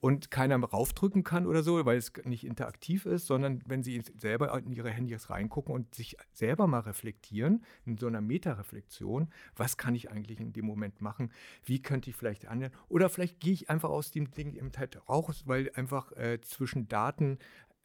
und 0.06 0.30
keiner 0.30 0.60
raufdrücken 0.60 1.24
kann 1.24 1.48
oder 1.48 1.64
so, 1.64 1.84
weil 1.86 1.98
es 1.98 2.14
nicht 2.26 2.46
interaktiv 2.46 3.06
ist, 3.06 3.26
sondern 3.26 3.64
wenn 3.66 3.82
sie 3.82 4.04
selber 4.18 4.56
in 4.58 4.72
ihre 4.72 4.92
Handys 4.92 5.30
reingucken 5.30 5.74
und 5.74 5.96
sich 5.96 6.18
selber 6.32 6.68
mal 6.68 6.82
reflektieren, 6.82 7.64
in 7.86 7.98
so 7.98 8.08
einer 8.08 8.22
Metareflexion, 8.22 9.30
was 9.56 9.78
kann 9.78 9.96
ich 9.96 10.12
eigentlich 10.12 10.40
in 10.40 10.54
dem 10.54 10.66
Moment 10.66 11.02
machen, 11.02 11.32
wie 11.64 11.82
könnte 11.82 12.10
ich 12.10 12.16
vielleicht 12.16 12.48
anderen, 12.48 12.74
oder 12.88 13.10
vielleicht 13.10 13.40
gehe 13.40 13.54
ich 13.54 13.70
einfach 13.70 13.90
aus 13.90 14.12
dem 14.12 14.32
Ding 14.32 14.54
eben 14.54 14.72
halt 14.78 15.02
raus, 15.10 15.44
weil 15.48 15.72
einfach 15.74 16.12
äh, 16.14 16.40
zwischen 16.42 16.88
Daten 16.88 17.40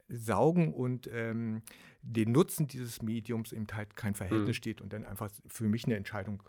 saugen 0.07 0.73
und 0.73 1.09
ähm, 1.11 1.61
den 2.01 2.31
Nutzen 2.31 2.67
dieses 2.67 3.01
Mediums 3.01 3.51
eben 3.51 3.67
halt 3.73 3.95
kein 3.95 4.15
Verhältnis 4.15 4.49
mhm. 4.49 4.53
steht 4.53 4.81
und 4.81 4.93
dann 4.93 5.05
einfach 5.05 5.29
für 5.47 5.67
mich 5.67 5.85
eine 5.85 5.95
Entscheidung 5.95 6.43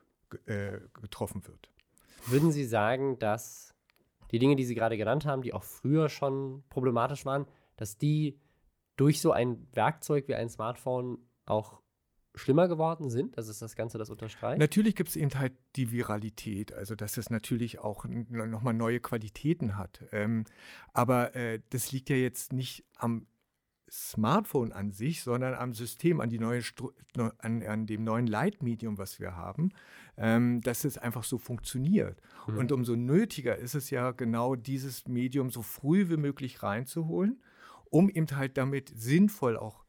äh, 0.46 0.78
getroffen 1.00 1.46
wird. 1.46 1.70
Würden 2.26 2.52
Sie 2.52 2.64
sagen, 2.64 3.18
dass 3.18 3.74
die 4.30 4.38
Dinge, 4.38 4.56
die 4.56 4.64
Sie 4.64 4.74
gerade 4.74 4.96
genannt 4.96 5.26
haben, 5.26 5.42
die 5.42 5.52
auch 5.52 5.64
früher 5.64 6.08
schon 6.08 6.64
problematisch 6.70 7.26
waren, 7.26 7.46
dass 7.76 7.98
die 7.98 8.38
durch 8.96 9.20
so 9.20 9.32
ein 9.32 9.66
Werkzeug 9.72 10.28
wie 10.28 10.34
ein 10.34 10.48
Smartphone 10.48 11.18
auch 11.44 11.82
schlimmer 12.34 12.68
geworden 12.68 13.10
sind? 13.10 13.36
Das 13.36 13.48
ist 13.48 13.60
das 13.60 13.76
Ganze, 13.76 13.98
das 13.98 14.08
unterstreicht? 14.08 14.58
Natürlich 14.58 14.94
gibt 14.94 15.10
es 15.10 15.16
eben 15.16 15.34
halt 15.34 15.52
die 15.76 15.90
Viralität, 15.92 16.72
also 16.72 16.94
dass 16.94 17.16
es 17.16 17.30
natürlich 17.30 17.78
auch 17.80 18.06
nochmal 18.06 18.74
neue 18.74 19.00
Qualitäten 19.00 19.76
hat. 19.76 20.02
Ähm, 20.12 20.44
aber 20.92 21.34
äh, 21.36 21.60
das 21.70 21.92
liegt 21.92 22.08
ja 22.08 22.16
jetzt 22.16 22.52
nicht 22.52 22.84
am 22.96 23.26
Smartphone 23.92 24.72
an 24.72 24.90
sich, 24.90 25.22
sondern 25.22 25.52
am 25.52 25.74
System, 25.74 26.22
an, 26.22 26.30
die 26.30 26.38
neue 26.38 26.62
an, 27.38 27.62
an 27.62 27.86
dem 27.86 28.04
neuen 28.04 28.26
Leitmedium, 28.26 28.96
was 28.96 29.20
wir 29.20 29.36
haben, 29.36 29.72
ähm, 30.16 30.62
dass 30.62 30.84
es 30.84 30.96
einfach 30.96 31.24
so 31.24 31.36
funktioniert. 31.36 32.18
Mhm. 32.46 32.56
Und 32.56 32.72
umso 32.72 32.96
nötiger 32.96 33.54
ist 33.56 33.74
es 33.74 33.90
ja 33.90 34.12
genau 34.12 34.56
dieses 34.56 35.06
Medium 35.08 35.50
so 35.50 35.60
früh 35.60 36.08
wie 36.08 36.16
möglich 36.16 36.62
reinzuholen, 36.62 37.42
um 37.90 38.08
eben 38.08 38.34
halt 38.34 38.56
damit 38.56 38.90
sinnvoll 38.96 39.58
auch 39.58 39.81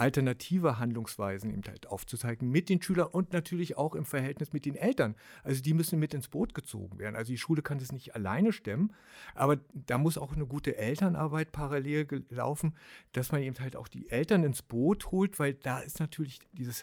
alternative 0.00 0.78
Handlungsweisen 0.78 1.50
eben 1.50 1.62
halt 1.68 1.86
aufzuzeigen 1.86 2.50
mit 2.50 2.68
den 2.68 2.80
Schülern 2.80 3.08
und 3.08 3.32
natürlich 3.32 3.76
auch 3.76 3.94
im 3.94 4.06
Verhältnis 4.06 4.52
mit 4.52 4.64
den 4.64 4.74
Eltern. 4.74 5.14
Also 5.44 5.62
die 5.62 5.74
müssen 5.74 5.98
mit 5.98 6.14
ins 6.14 6.28
Boot 6.28 6.54
gezogen 6.54 6.98
werden. 6.98 7.16
Also 7.16 7.32
die 7.32 7.38
Schule 7.38 7.62
kann 7.62 7.78
das 7.78 7.92
nicht 7.92 8.14
alleine 8.14 8.52
stemmen, 8.52 8.92
aber 9.34 9.58
da 9.74 9.98
muss 9.98 10.16
auch 10.16 10.32
eine 10.32 10.46
gute 10.46 10.76
Elternarbeit 10.76 11.52
parallel 11.52 12.24
laufen, 12.30 12.74
dass 13.12 13.30
man 13.30 13.42
eben 13.42 13.58
halt 13.58 13.76
auch 13.76 13.88
die 13.88 14.08
Eltern 14.10 14.42
ins 14.42 14.62
Boot 14.62 15.10
holt, 15.10 15.38
weil 15.38 15.54
da 15.54 15.80
ist 15.80 16.00
natürlich 16.00 16.40
dieses 16.52 16.82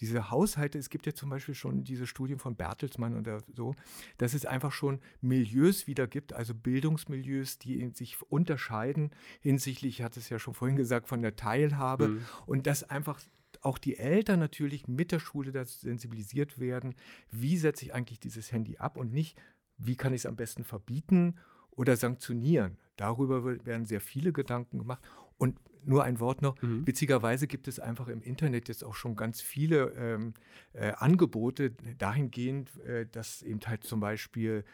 diese 0.00 0.30
Haushalte, 0.30 0.78
es 0.78 0.90
gibt 0.90 1.06
ja 1.06 1.14
zum 1.14 1.30
Beispiel 1.30 1.54
schon 1.54 1.84
diese 1.84 2.06
Studien 2.06 2.38
von 2.38 2.56
Bertelsmann 2.56 3.16
oder 3.16 3.42
so, 3.54 3.74
dass 4.18 4.34
es 4.34 4.46
einfach 4.46 4.72
schon 4.72 5.00
Milieus 5.20 5.86
wieder 5.86 6.06
gibt, 6.06 6.32
also 6.32 6.54
Bildungsmilieus, 6.54 7.58
die 7.58 7.90
sich 7.94 8.20
unterscheiden 8.22 9.10
hinsichtlich, 9.40 9.98
ich 9.98 10.02
hatte 10.02 10.20
es 10.20 10.28
ja 10.28 10.38
schon 10.38 10.54
vorhin 10.54 10.76
gesagt, 10.76 11.08
von 11.08 11.22
der 11.22 11.36
Teilhabe 11.36 12.08
mhm. 12.08 12.24
und 12.46 12.66
dass 12.66 12.82
einfach 12.82 13.20
auch 13.62 13.78
die 13.78 13.96
Eltern 13.96 14.38
natürlich 14.38 14.86
mit 14.86 15.12
der 15.12 15.18
Schule 15.18 15.50
dazu 15.52 15.78
sensibilisiert 15.78 16.58
werden, 16.58 16.94
wie 17.30 17.56
setze 17.56 17.84
ich 17.84 17.94
eigentlich 17.94 18.20
dieses 18.20 18.52
Handy 18.52 18.76
ab 18.76 18.96
und 18.96 19.12
nicht, 19.12 19.36
wie 19.78 19.96
kann 19.96 20.12
ich 20.12 20.22
es 20.22 20.26
am 20.26 20.36
besten 20.36 20.64
verbieten 20.64 21.36
oder 21.70 21.96
sanktionieren. 21.96 22.78
Darüber 22.96 23.44
werden 23.44 23.84
sehr 23.84 24.00
viele 24.00 24.32
Gedanken 24.32 24.78
gemacht. 24.78 25.02
Und 25.38 25.58
nur 25.84 26.02
ein 26.02 26.18
Wort 26.18 26.42
noch. 26.42 26.60
Mhm. 26.62 26.86
Witzigerweise 26.86 27.46
gibt 27.46 27.68
es 27.68 27.78
einfach 27.78 28.08
im 28.08 28.22
Internet 28.22 28.68
jetzt 28.68 28.82
auch 28.82 28.94
schon 28.94 29.14
ganz 29.14 29.40
viele 29.40 29.92
ähm, 29.96 30.34
äh, 30.72 30.92
Angebote 30.96 31.70
dahingehend, 31.98 32.76
äh, 32.80 33.06
dass 33.06 33.42
eben 33.42 33.60
halt 33.66 33.84
zum 33.84 34.00
Beispiel 34.00 34.64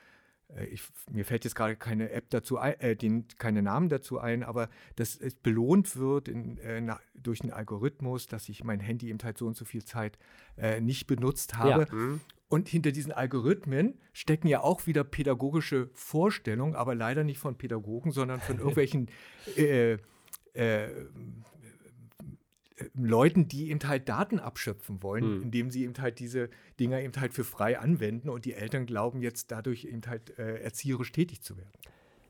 äh, 0.57 0.67
ich, 0.67 0.83
mir 1.11 1.25
fällt 1.25 1.45
jetzt 1.45 1.55
gerade 1.55 1.77
keine 1.77 2.11
App 2.11 2.31
dazu 2.31 2.59
ein, 2.59 2.79
äh, 2.81 2.97
den, 2.97 3.27
keine 3.39 3.63
Namen 3.63 3.89
dazu 3.89 4.19
ein, 4.19 4.43
aber 4.43 4.69
dass 4.97 5.17
es 5.17 5.35
belohnt 5.35 5.97
wird 5.97 6.29
in, 6.29 6.59
äh, 6.59 6.81
na, 6.81 7.01
durch 7.15 7.43
einen 7.43 7.53
Algorithmus, 7.53 8.27
dass 8.27 8.49
ich 8.49 8.65
mein 8.65 8.81
Handy 8.81 9.09
eben 9.09 9.19
halt 9.23 9.39
so 9.39 9.47
und 9.47 9.57
so 9.57 9.65
viel 9.65 9.85
Zeit 9.85 10.19
äh, 10.57 10.81
nicht 10.81 11.07
benutzt 11.07 11.57
habe. 11.57 11.87
Ja. 11.89 11.95
Mhm. 11.95 12.21
Und 12.49 12.69
hinter 12.69 12.93
diesen 12.93 13.13
Algorithmen 13.13 13.99
stecken 14.13 14.47
ja 14.47 14.61
auch 14.61 14.87
wieder 14.87 15.05
pädagogische 15.05 15.89
Vorstellungen, 15.95 16.75
aber 16.75 16.95
leider 16.95 17.25
nicht 17.25 17.39
von 17.39 17.57
Pädagogen, 17.57 18.13
sondern 18.13 18.41
von 18.41 18.59
irgendwelchen 18.59 19.09
äh, 19.57 19.97
äh, 20.55 20.89
Leuten, 22.95 23.49
die 23.49 23.71
eben 23.71 23.81
halt 23.87 24.09
Daten 24.09 24.39
abschöpfen 24.39 25.03
wollen, 25.03 25.37
mhm. 25.37 25.43
indem 25.43 25.71
sie 25.71 25.85
eben 25.85 25.95
halt 25.99 26.19
diese 26.19 26.51
Dinger 26.81 27.01
eben 27.01 27.15
halt 27.21 27.35
für 27.35 27.45
frei 27.45 27.79
anwenden 27.79 28.29
und 28.29 28.45
die 28.45 28.55
Eltern 28.55 28.87
glauben 28.87 29.21
jetzt 29.21 29.51
dadurch 29.51 29.85
eben 29.85 30.03
halt 30.07 30.37
äh, 30.39 30.57
erzieherisch 30.63 31.13
tätig 31.13 31.43
zu 31.43 31.57
werden. 31.57 31.71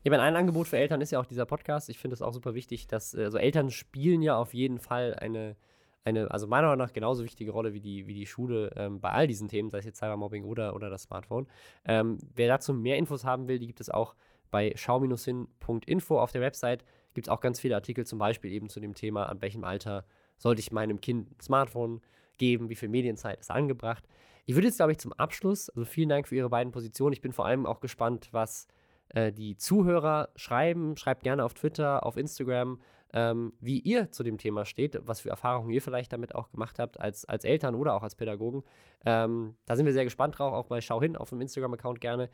Ja, 0.04 0.10
meine, 0.10 0.24
ein 0.24 0.34
Angebot 0.34 0.66
für 0.66 0.78
Eltern 0.78 1.00
ist 1.00 1.12
ja 1.12 1.20
auch 1.20 1.26
dieser 1.26 1.46
Podcast. 1.46 1.88
Ich 1.88 1.98
finde 1.98 2.14
es 2.14 2.22
auch 2.22 2.32
super 2.32 2.54
wichtig, 2.54 2.88
dass 2.88 3.14
also 3.14 3.38
Eltern 3.38 3.70
spielen 3.70 4.20
ja 4.20 4.36
auf 4.36 4.52
jeden 4.52 4.80
Fall 4.80 5.14
eine, 5.14 5.56
eine, 6.04 6.30
also 6.32 6.48
meiner 6.48 6.66
Meinung 6.66 6.84
nach 6.84 6.92
genauso 6.92 7.22
wichtige 7.22 7.52
Rolle 7.52 7.72
wie 7.72 7.80
die, 7.80 8.08
wie 8.08 8.14
die 8.14 8.26
Schule 8.26 8.72
ähm, 8.76 9.00
bei 9.00 9.10
all 9.10 9.28
diesen 9.28 9.46
Themen, 9.48 9.70
sei 9.70 9.78
es 9.78 9.84
jetzt 9.84 9.98
Cybermobbing 9.98 10.44
oder, 10.44 10.74
oder 10.74 10.90
das 10.90 11.04
Smartphone. 11.04 11.46
Ähm, 11.84 12.18
wer 12.34 12.48
dazu 12.48 12.74
mehr 12.74 12.96
Infos 12.96 13.24
haben 13.24 13.46
will, 13.46 13.60
die 13.60 13.68
gibt 13.68 13.80
es 13.80 13.90
auch 13.90 14.16
bei 14.50 14.72
schau-hin.info 14.74 16.18
auf 16.18 16.32
der 16.32 16.40
Website 16.40 16.84
gibt 17.14 17.26
es 17.26 17.30
auch 17.30 17.40
ganz 17.40 17.60
viele 17.60 17.74
Artikel, 17.74 18.06
zum 18.06 18.18
Beispiel 18.18 18.52
eben 18.52 18.68
zu 18.68 18.80
dem 18.80 18.94
Thema, 18.94 19.26
an 19.26 19.40
welchem 19.40 19.64
Alter 19.64 20.04
sollte 20.38 20.60
ich 20.60 20.72
meinem 20.72 21.00
Kind 21.00 21.30
ein 21.30 21.40
Smartphone 21.40 22.00
geben, 22.38 22.68
wie 22.68 22.74
viel 22.74 22.88
Medienzeit 22.88 23.40
ist 23.40 23.50
angebracht. 23.50 24.04
Ich 24.44 24.54
würde 24.54 24.66
jetzt, 24.66 24.76
glaube 24.76 24.92
ich, 24.92 24.98
zum 24.98 25.12
Abschluss, 25.12 25.70
also 25.70 25.84
vielen 25.84 26.08
Dank 26.08 26.26
für 26.26 26.34
Ihre 26.34 26.48
beiden 26.48 26.72
Positionen. 26.72 27.12
Ich 27.12 27.20
bin 27.20 27.32
vor 27.32 27.46
allem 27.46 27.66
auch 27.66 27.80
gespannt, 27.80 28.28
was 28.32 28.66
äh, 29.10 29.32
die 29.32 29.56
Zuhörer 29.56 30.30
schreiben. 30.36 30.96
Schreibt 30.96 31.22
gerne 31.22 31.44
auf 31.44 31.54
Twitter, 31.54 32.04
auf 32.04 32.16
Instagram, 32.16 32.80
ähm, 33.12 33.52
wie 33.60 33.78
ihr 33.78 34.10
zu 34.10 34.22
dem 34.22 34.38
Thema 34.38 34.64
steht, 34.64 34.98
was 35.02 35.20
für 35.20 35.28
Erfahrungen 35.28 35.70
ihr 35.70 35.82
vielleicht 35.82 36.12
damit 36.12 36.34
auch 36.34 36.50
gemacht 36.50 36.78
habt 36.78 36.98
als, 36.98 37.24
als 37.26 37.44
Eltern 37.44 37.74
oder 37.74 37.94
auch 37.94 38.02
als 38.02 38.14
Pädagogen. 38.14 38.64
Ähm, 39.04 39.54
da 39.66 39.76
sind 39.76 39.86
wir 39.86 39.92
sehr 39.92 40.04
gespannt 40.04 40.38
drauf, 40.38 40.54
auch 40.54 40.66
bei 40.66 40.80
Schau 40.80 41.00
hin 41.00 41.16
auf 41.16 41.28
dem 41.28 41.40
Instagram-Account 41.40 42.00
gerne. 42.00 42.30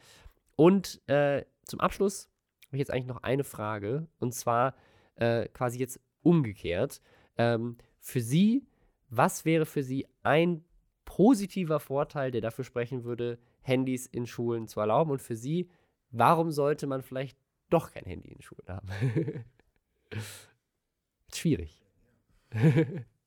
Und 0.57 1.01
äh, 1.09 1.45
zum 1.65 1.81
Abschluss 1.81 2.31
habe 2.69 2.77
ich 2.77 2.81
jetzt 2.81 2.93
eigentlich 2.93 3.07
noch 3.07 3.23
eine 3.23 3.45
Frage. 3.45 4.07
Und 4.19 4.35
zwar 4.35 4.75
äh, 5.17 5.49
quasi 5.49 5.79
jetzt 5.79 6.01
umgekehrt. 6.23 7.01
Ähm, 7.37 7.79
für 7.99 8.21
Sie, 8.21 8.67
was 9.09 9.45
wäre 9.45 9.67
für 9.67 9.83
Sie 9.83 10.07
ein 10.23 10.65
positiver 11.05 11.81
Vorteil, 11.81 12.31
der 12.31 12.43
dafür 12.43 12.65
sprechen 12.65 13.05
würde, 13.05 13.39
Handys 13.61 14.07
in 14.07 14.27
Schulen 14.27 14.69
zu 14.69 14.81
erlauben? 14.81 15.11
Und 15.11 15.23
für 15.23 15.37
Sie, 15.37 15.71
warum 16.11 16.51
sollte 16.51 16.87
man 16.87 17.03
vielleicht 17.03 17.39
doch 17.71 17.91
kein 17.91 18.05
Handy 18.05 18.29
in 18.29 18.43
Schulen 18.43 18.69
haben? 18.69 18.89
Schwierig. 21.33 21.83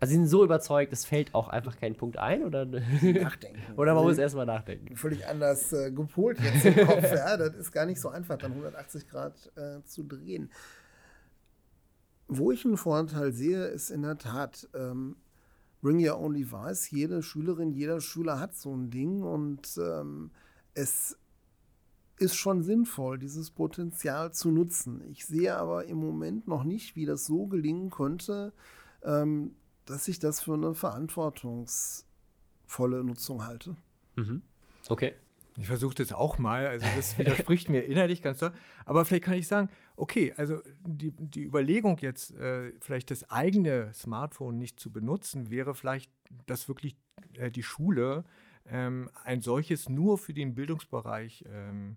Also 0.00 0.12
sie 0.12 0.16
sind 0.16 0.28
so 0.28 0.42
überzeugt, 0.42 0.92
es 0.94 1.04
fällt 1.04 1.34
auch 1.34 1.48
einfach 1.48 1.76
kein 1.76 1.94
Punkt 1.94 2.18
ein 2.18 2.42
oder? 2.42 2.64
Nachdenken. 3.02 3.60
oder 3.76 3.94
man 3.94 4.04
muss 4.04 4.16
erstmal 4.16 4.46
nachdenken. 4.46 4.96
Völlig 4.96 5.26
anders 5.26 5.72
äh, 5.74 5.92
gepolt 5.92 6.38
jetzt 6.40 6.64
im 6.64 6.86
Kopf. 6.86 7.02
ja, 7.12 7.36
das 7.36 7.54
ist 7.54 7.70
gar 7.70 7.84
nicht 7.84 8.00
so 8.00 8.08
einfach, 8.08 8.38
dann 8.38 8.52
180 8.52 9.08
Grad 9.08 9.52
äh, 9.56 9.82
zu 9.84 10.02
drehen. 10.02 10.50
Wo 12.28 12.50
ich 12.50 12.64
einen 12.64 12.78
Vorteil 12.78 13.32
sehe, 13.32 13.66
ist 13.66 13.90
in 13.90 14.02
der 14.02 14.16
Tat, 14.16 14.68
ähm, 14.74 15.16
Bring 15.82 16.06
Your 16.06 16.18
Own 16.18 16.34
Device. 16.34 16.90
Jede 16.90 17.22
Schülerin, 17.22 17.72
jeder 17.72 18.00
Schüler 18.00 18.38
hat 18.38 18.54
so 18.54 18.74
ein 18.74 18.90
Ding 18.90 19.22
und 19.22 19.78
ähm, 19.78 20.30
es 20.74 21.18
ist 22.18 22.36
schon 22.36 22.62
sinnvoll, 22.62 23.18
dieses 23.18 23.50
Potenzial 23.50 24.32
zu 24.32 24.50
nutzen. 24.50 25.02
Ich 25.10 25.24
sehe 25.24 25.56
aber 25.56 25.86
im 25.86 25.98
Moment 25.98 26.46
noch 26.46 26.64
nicht, 26.64 26.96
wie 26.96 27.06
das 27.06 27.24
so 27.26 27.46
gelingen 27.46 27.90
könnte, 27.90 28.52
ähm, 29.02 29.54
dass 29.90 30.08
ich 30.08 30.18
das 30.18 30.40
für 30.40 30.54
eine 30.54 30.74
verantwortungsvolle 30.74 33.04
Nutzung 33.04 33.44
halte. 33.44 33.76
Mhm. 34.16 34.40
Okay. 34.88 35.12
Ich 35.58 35.66
versuche 35.66 35.96
das 35.96 36.12
auch 36.12 36.38
mal, 36.38 36.66
also 36.66 36.86
das 36.96 37.18
widerspricht 37.18 37.68
mir 37.68 37.82
innerlich 37.82 38.22
ganz 38.22 38.38
doll. 38.38 38.52
Aber 38.86 39.04
vielleicht 39.04 39.24
kann 39.24 39.34
ich 39.34 39.46
sagen, 39.46 39.68
okay, 39.96 40.32
also 40.36 40.62
die, 40.86 41.10
die 41.10 41.42
Überlegung 41.42 41.98
jetzt, 41.98 42.34
äh, 42.36 42.72
vielleicht 42.80 43.10
das 43.10 43.28
eigene 43.30 43.92
Smartphone 43.92 44.56
nicht 44.58 44.80
zu 44.80 44.90
benutzen, 44.90 45.50
wäre 45.50 45.74
vielleicht, 45.74 46.10
dass 46.46 46.68
wirklich 46.68 46.96
äh, 47.34 47.50
die 47.50 47.62
Schule 47.62 48.24
ähm, 48.66 49.10
ein 49.24 49.42
solches 49.42 49.88
nur 49.88 50.18
für 50.18 50.32
den 50.32 50.54
Bildungsbereich 50.54 51.44
ähm, 51.48 51.96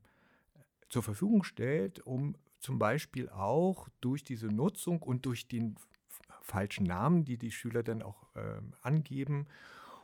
zur 0.90 1.04
Verfügung 1.04 1.44
stellt, 1.44 2.00
um 2.02 2.36
zum 2.60 2.80
Beispiel 2.80 3.30
auch 3.30 3.88
durch 4.02 4.24
diese 4.24 4.48
Nutzung 4.48 5.02
und 5.02 5.26
durch 5.26 5.48
den 5.48 5.76
falschen 6.44 6.86
Namen, 6.86 7.26
die 7.26 7.38
die 7.38 7.52
Schüler 7.52 7.82
dann 7.82 8.04
auch 8.04 8.28
ähm, 8.36 8.74
angeben 8.82 9.48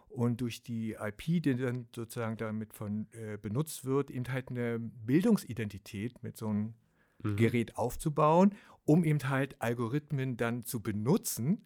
und 0.08 0.42
durch 0.42 0.64
die 0.64 0.94
IP, 0.94 1.44
die 1.44 1.56
dann 1.56 1.88
sozusagen 1.96 2.38
damit 2.38 2.74
von 2.74 3.08
äh, 3.12 3.38
benutzt 3.38 3.86
wird, 3.86 4.10
eben 4.10 4.28
halt 4.32 4.50
eine 4.50 4.80
Bildungsidentität 4.80 6.24
mit 6.24 6.38
so 6.38 6.48
einem 6.48 6.74
mhm. 7.22 7.36
Gerät 7.36 7.78
aufzubauen, 7.78 8.56
um 8.86 9.04
eben 9.04 9.30
halt 9.30 9.62
Algorithmen 9.62 10.38
dann 10.38 10.64
zu 10.64 10.82
benutzen, 10.82 11.66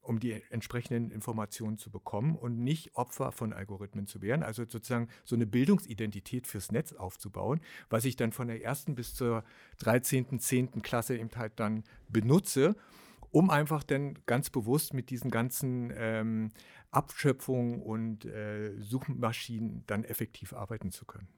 um 0.00 0.18
die 0.18 0.32
entsprechenden 0.50 1.10
Informationen 1.10 1.78
zu 1.78 1.90
bekommen 1.90 2.34
und 2.36 2.58
nicht 2.58 2.96
Opfer 2.96 3.30
von 3.30 3.52
Algorithmen 3.52 4.06
zu 4.06 4.22
werden. 4.22 4.42
Also 4.42 4.64
sozusagen 4.64 5.08
so 5.24 5.36
eine 5.36 5.46
Bildungsidentität 5.46 6.46
fürs 6.46 6.72
Netz 6.72 6.92
aufzubauen, 6.92 7.60
was 7.88 8.04
ich 8.04 8.16
dann 8.16 8.32
von 8.32 8.48
der 8.48 8.62
ersten 8.62 8.94
bis 8.94 9.14
zur 9.14 9.44
13., 9.78 10.40
10. 10.40 10.82
Klasse 10.82 11.16
eben 11.16 11.30
halt 11.36 11.52
dann 11.56 11.84
benutze, 12.08 12.74
um 13.32 13.50
einfach 13.50 13.82
dann 13.82 14.18
ganz 14.26 14.50
bewusst 14.50 14.94
mit 14.94 15.10
diesen 15.10 15.30
ganzen 15.30 15.92
ähm, 15.96 16.52
Abschöpfungen 16.90 17.82
und 17.82 18.24
äh, 18.26 18.78
Suchmaschinen 18.78 19.82
dann 19.86 20.04
effektiv 20.04 20.52
arbeiten 20.52 20.92
zu 20.92 21.06
können. 21.06 21.28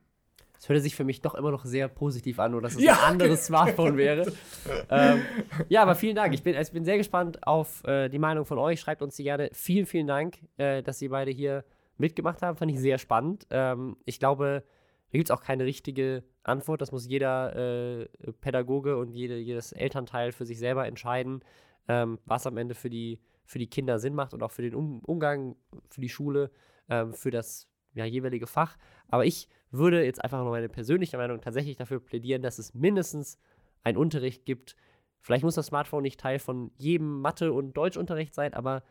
Das 0.53 0.69
hörte 0.69 0.81
sich 0.81 0.97
für 0.97 1.05
mich 1.05 1.21
doch 1.21 1.35
immer 1.35 1.51
noch 1.51 1.65
sehr 1.65 1.89
positiv 1.89 2.39
an, 2.39 2.53
nur 2.53 2.63
dass 2.63 2.75
es 2.75 2.83
ja. 2.83 2.95
ein 2.95 3.13
anderes 3.13 3.47
Smartphone 3.47 3.97
wäre. 3.97 4.33
ähm, 4.91 5.21
ja, 5.69 5.83
aber 5.83 5.95
vielen 5.95 6.17
Dank. 6.17 6.33
Ich 6.35 6.43
bin, 6.43 6.57
ich 6.59 6.73
bin 6.73 6.85
sehr 6.85 6.97
gespannt 6.97 7.47
auf 7.47 7.85
äh, 7.85 8.09
die 8.09 8.19
Meinung 8.19 8.45
von 8.45 8.59
euch. 8.59 8.81
Schreibt 8.81 9.03
uns 9.03 9.15
die 9.17 9.25
gerne. 9.25 9.51
Vielen, 9.53 9.87
vielen 9.87 10.07
Dank, 10.07 10.39
äh, 10.57 10.83
dass 10.83 10.99
Sie 10.99 11.09
beide 11.09 11.31
hier 11.31 11.65
mitgemacht 11.99 12.43
haben. 12.43 12.57
Fand 12.57 12.71
ich 12.71 12.81
sehr 12.81 12.99
spannend. 12.99 13.47
Ähm, 13.51 13.97
ich 14.05 14.19
glaube, 14.19 14.65
da 15.11 15.19
gibt 15.19 15.29
es 15.29 15.37
auch 15.37 15.43
keine 15.43 15.65
richtige 15.65 16.25
Antwort. 16.43 16.81
Das 16.81 16.93
muss 16.93 17.07
jeder 17.07 18.01
äh, 18.01 18.09
Pädagoge 18.41 18.97
und 18.97 19.11
jede, 19.11 19.37
jedes 19.37 19.73
Elternteil 19.73 20.33
für 20.33 20.47
sich 20.47 20.59
selber 20.59 20.87
entscheiden, 20.87 21.45
ähm, 21.89 22.19
was 22.25 22.47
am 22.47 22.57
Ende 22.57 22.75
für 22.75 22.91
die, 22.91 23.21
für 23.45 23.59
die 23.59 23.69
Kinder 23.69 23.99
Sinn 23.99 24.15
macht 24.15 24.35
und 24.35 24.43
auch 24.43 24.51
für 24.51 24.63
den 24.63 24.75
um 24.75 25.01
Umgang, 25.01 25.57
für 25.89 26.01
die 26.01 26.09
Schule, 26.09 26.51
ähm, 26.89 27.13
für 27.13 27.31
das 27.31 27.69
ja, 27.95 28.05
jeweilige 28.05 28.47
Fach. 28.47 28.77
Aber 29.09 29.25
ich 29.25 29.49
würde 29.71 30.05
jetzt 30.05 30.23
einfach 30.23 30.43
nur 30.43 30.51
meine 30.51 30.69
persönliche 30.69 31.17
Meinung 31.17 31.41
tatsächlich 31.41 31.77
dafür 31.77 32.01
plädieren, 32.01 32.43
dass 32.43 32.59
es 32.59 32.75
mindestens 32.75 33.39
einen 33.83 33.99
Unterricht 33.99 34.45
gibt. 34.45 34.77
Vielleicht 35.21 35.45
muss 35.45 35.55
das 35.55 35.67
Smartphone 35.67 36.03
nicht 36.03 36.21
Teil 36.21 36.39
von 36.39 36.71
jedem 36.77 37.21
Mathe- 37.21 37.53
und 37.53 37.75
Deutschunterricht 37.75 38.35
sein, 38.35 38.55
aber 38.55 38.83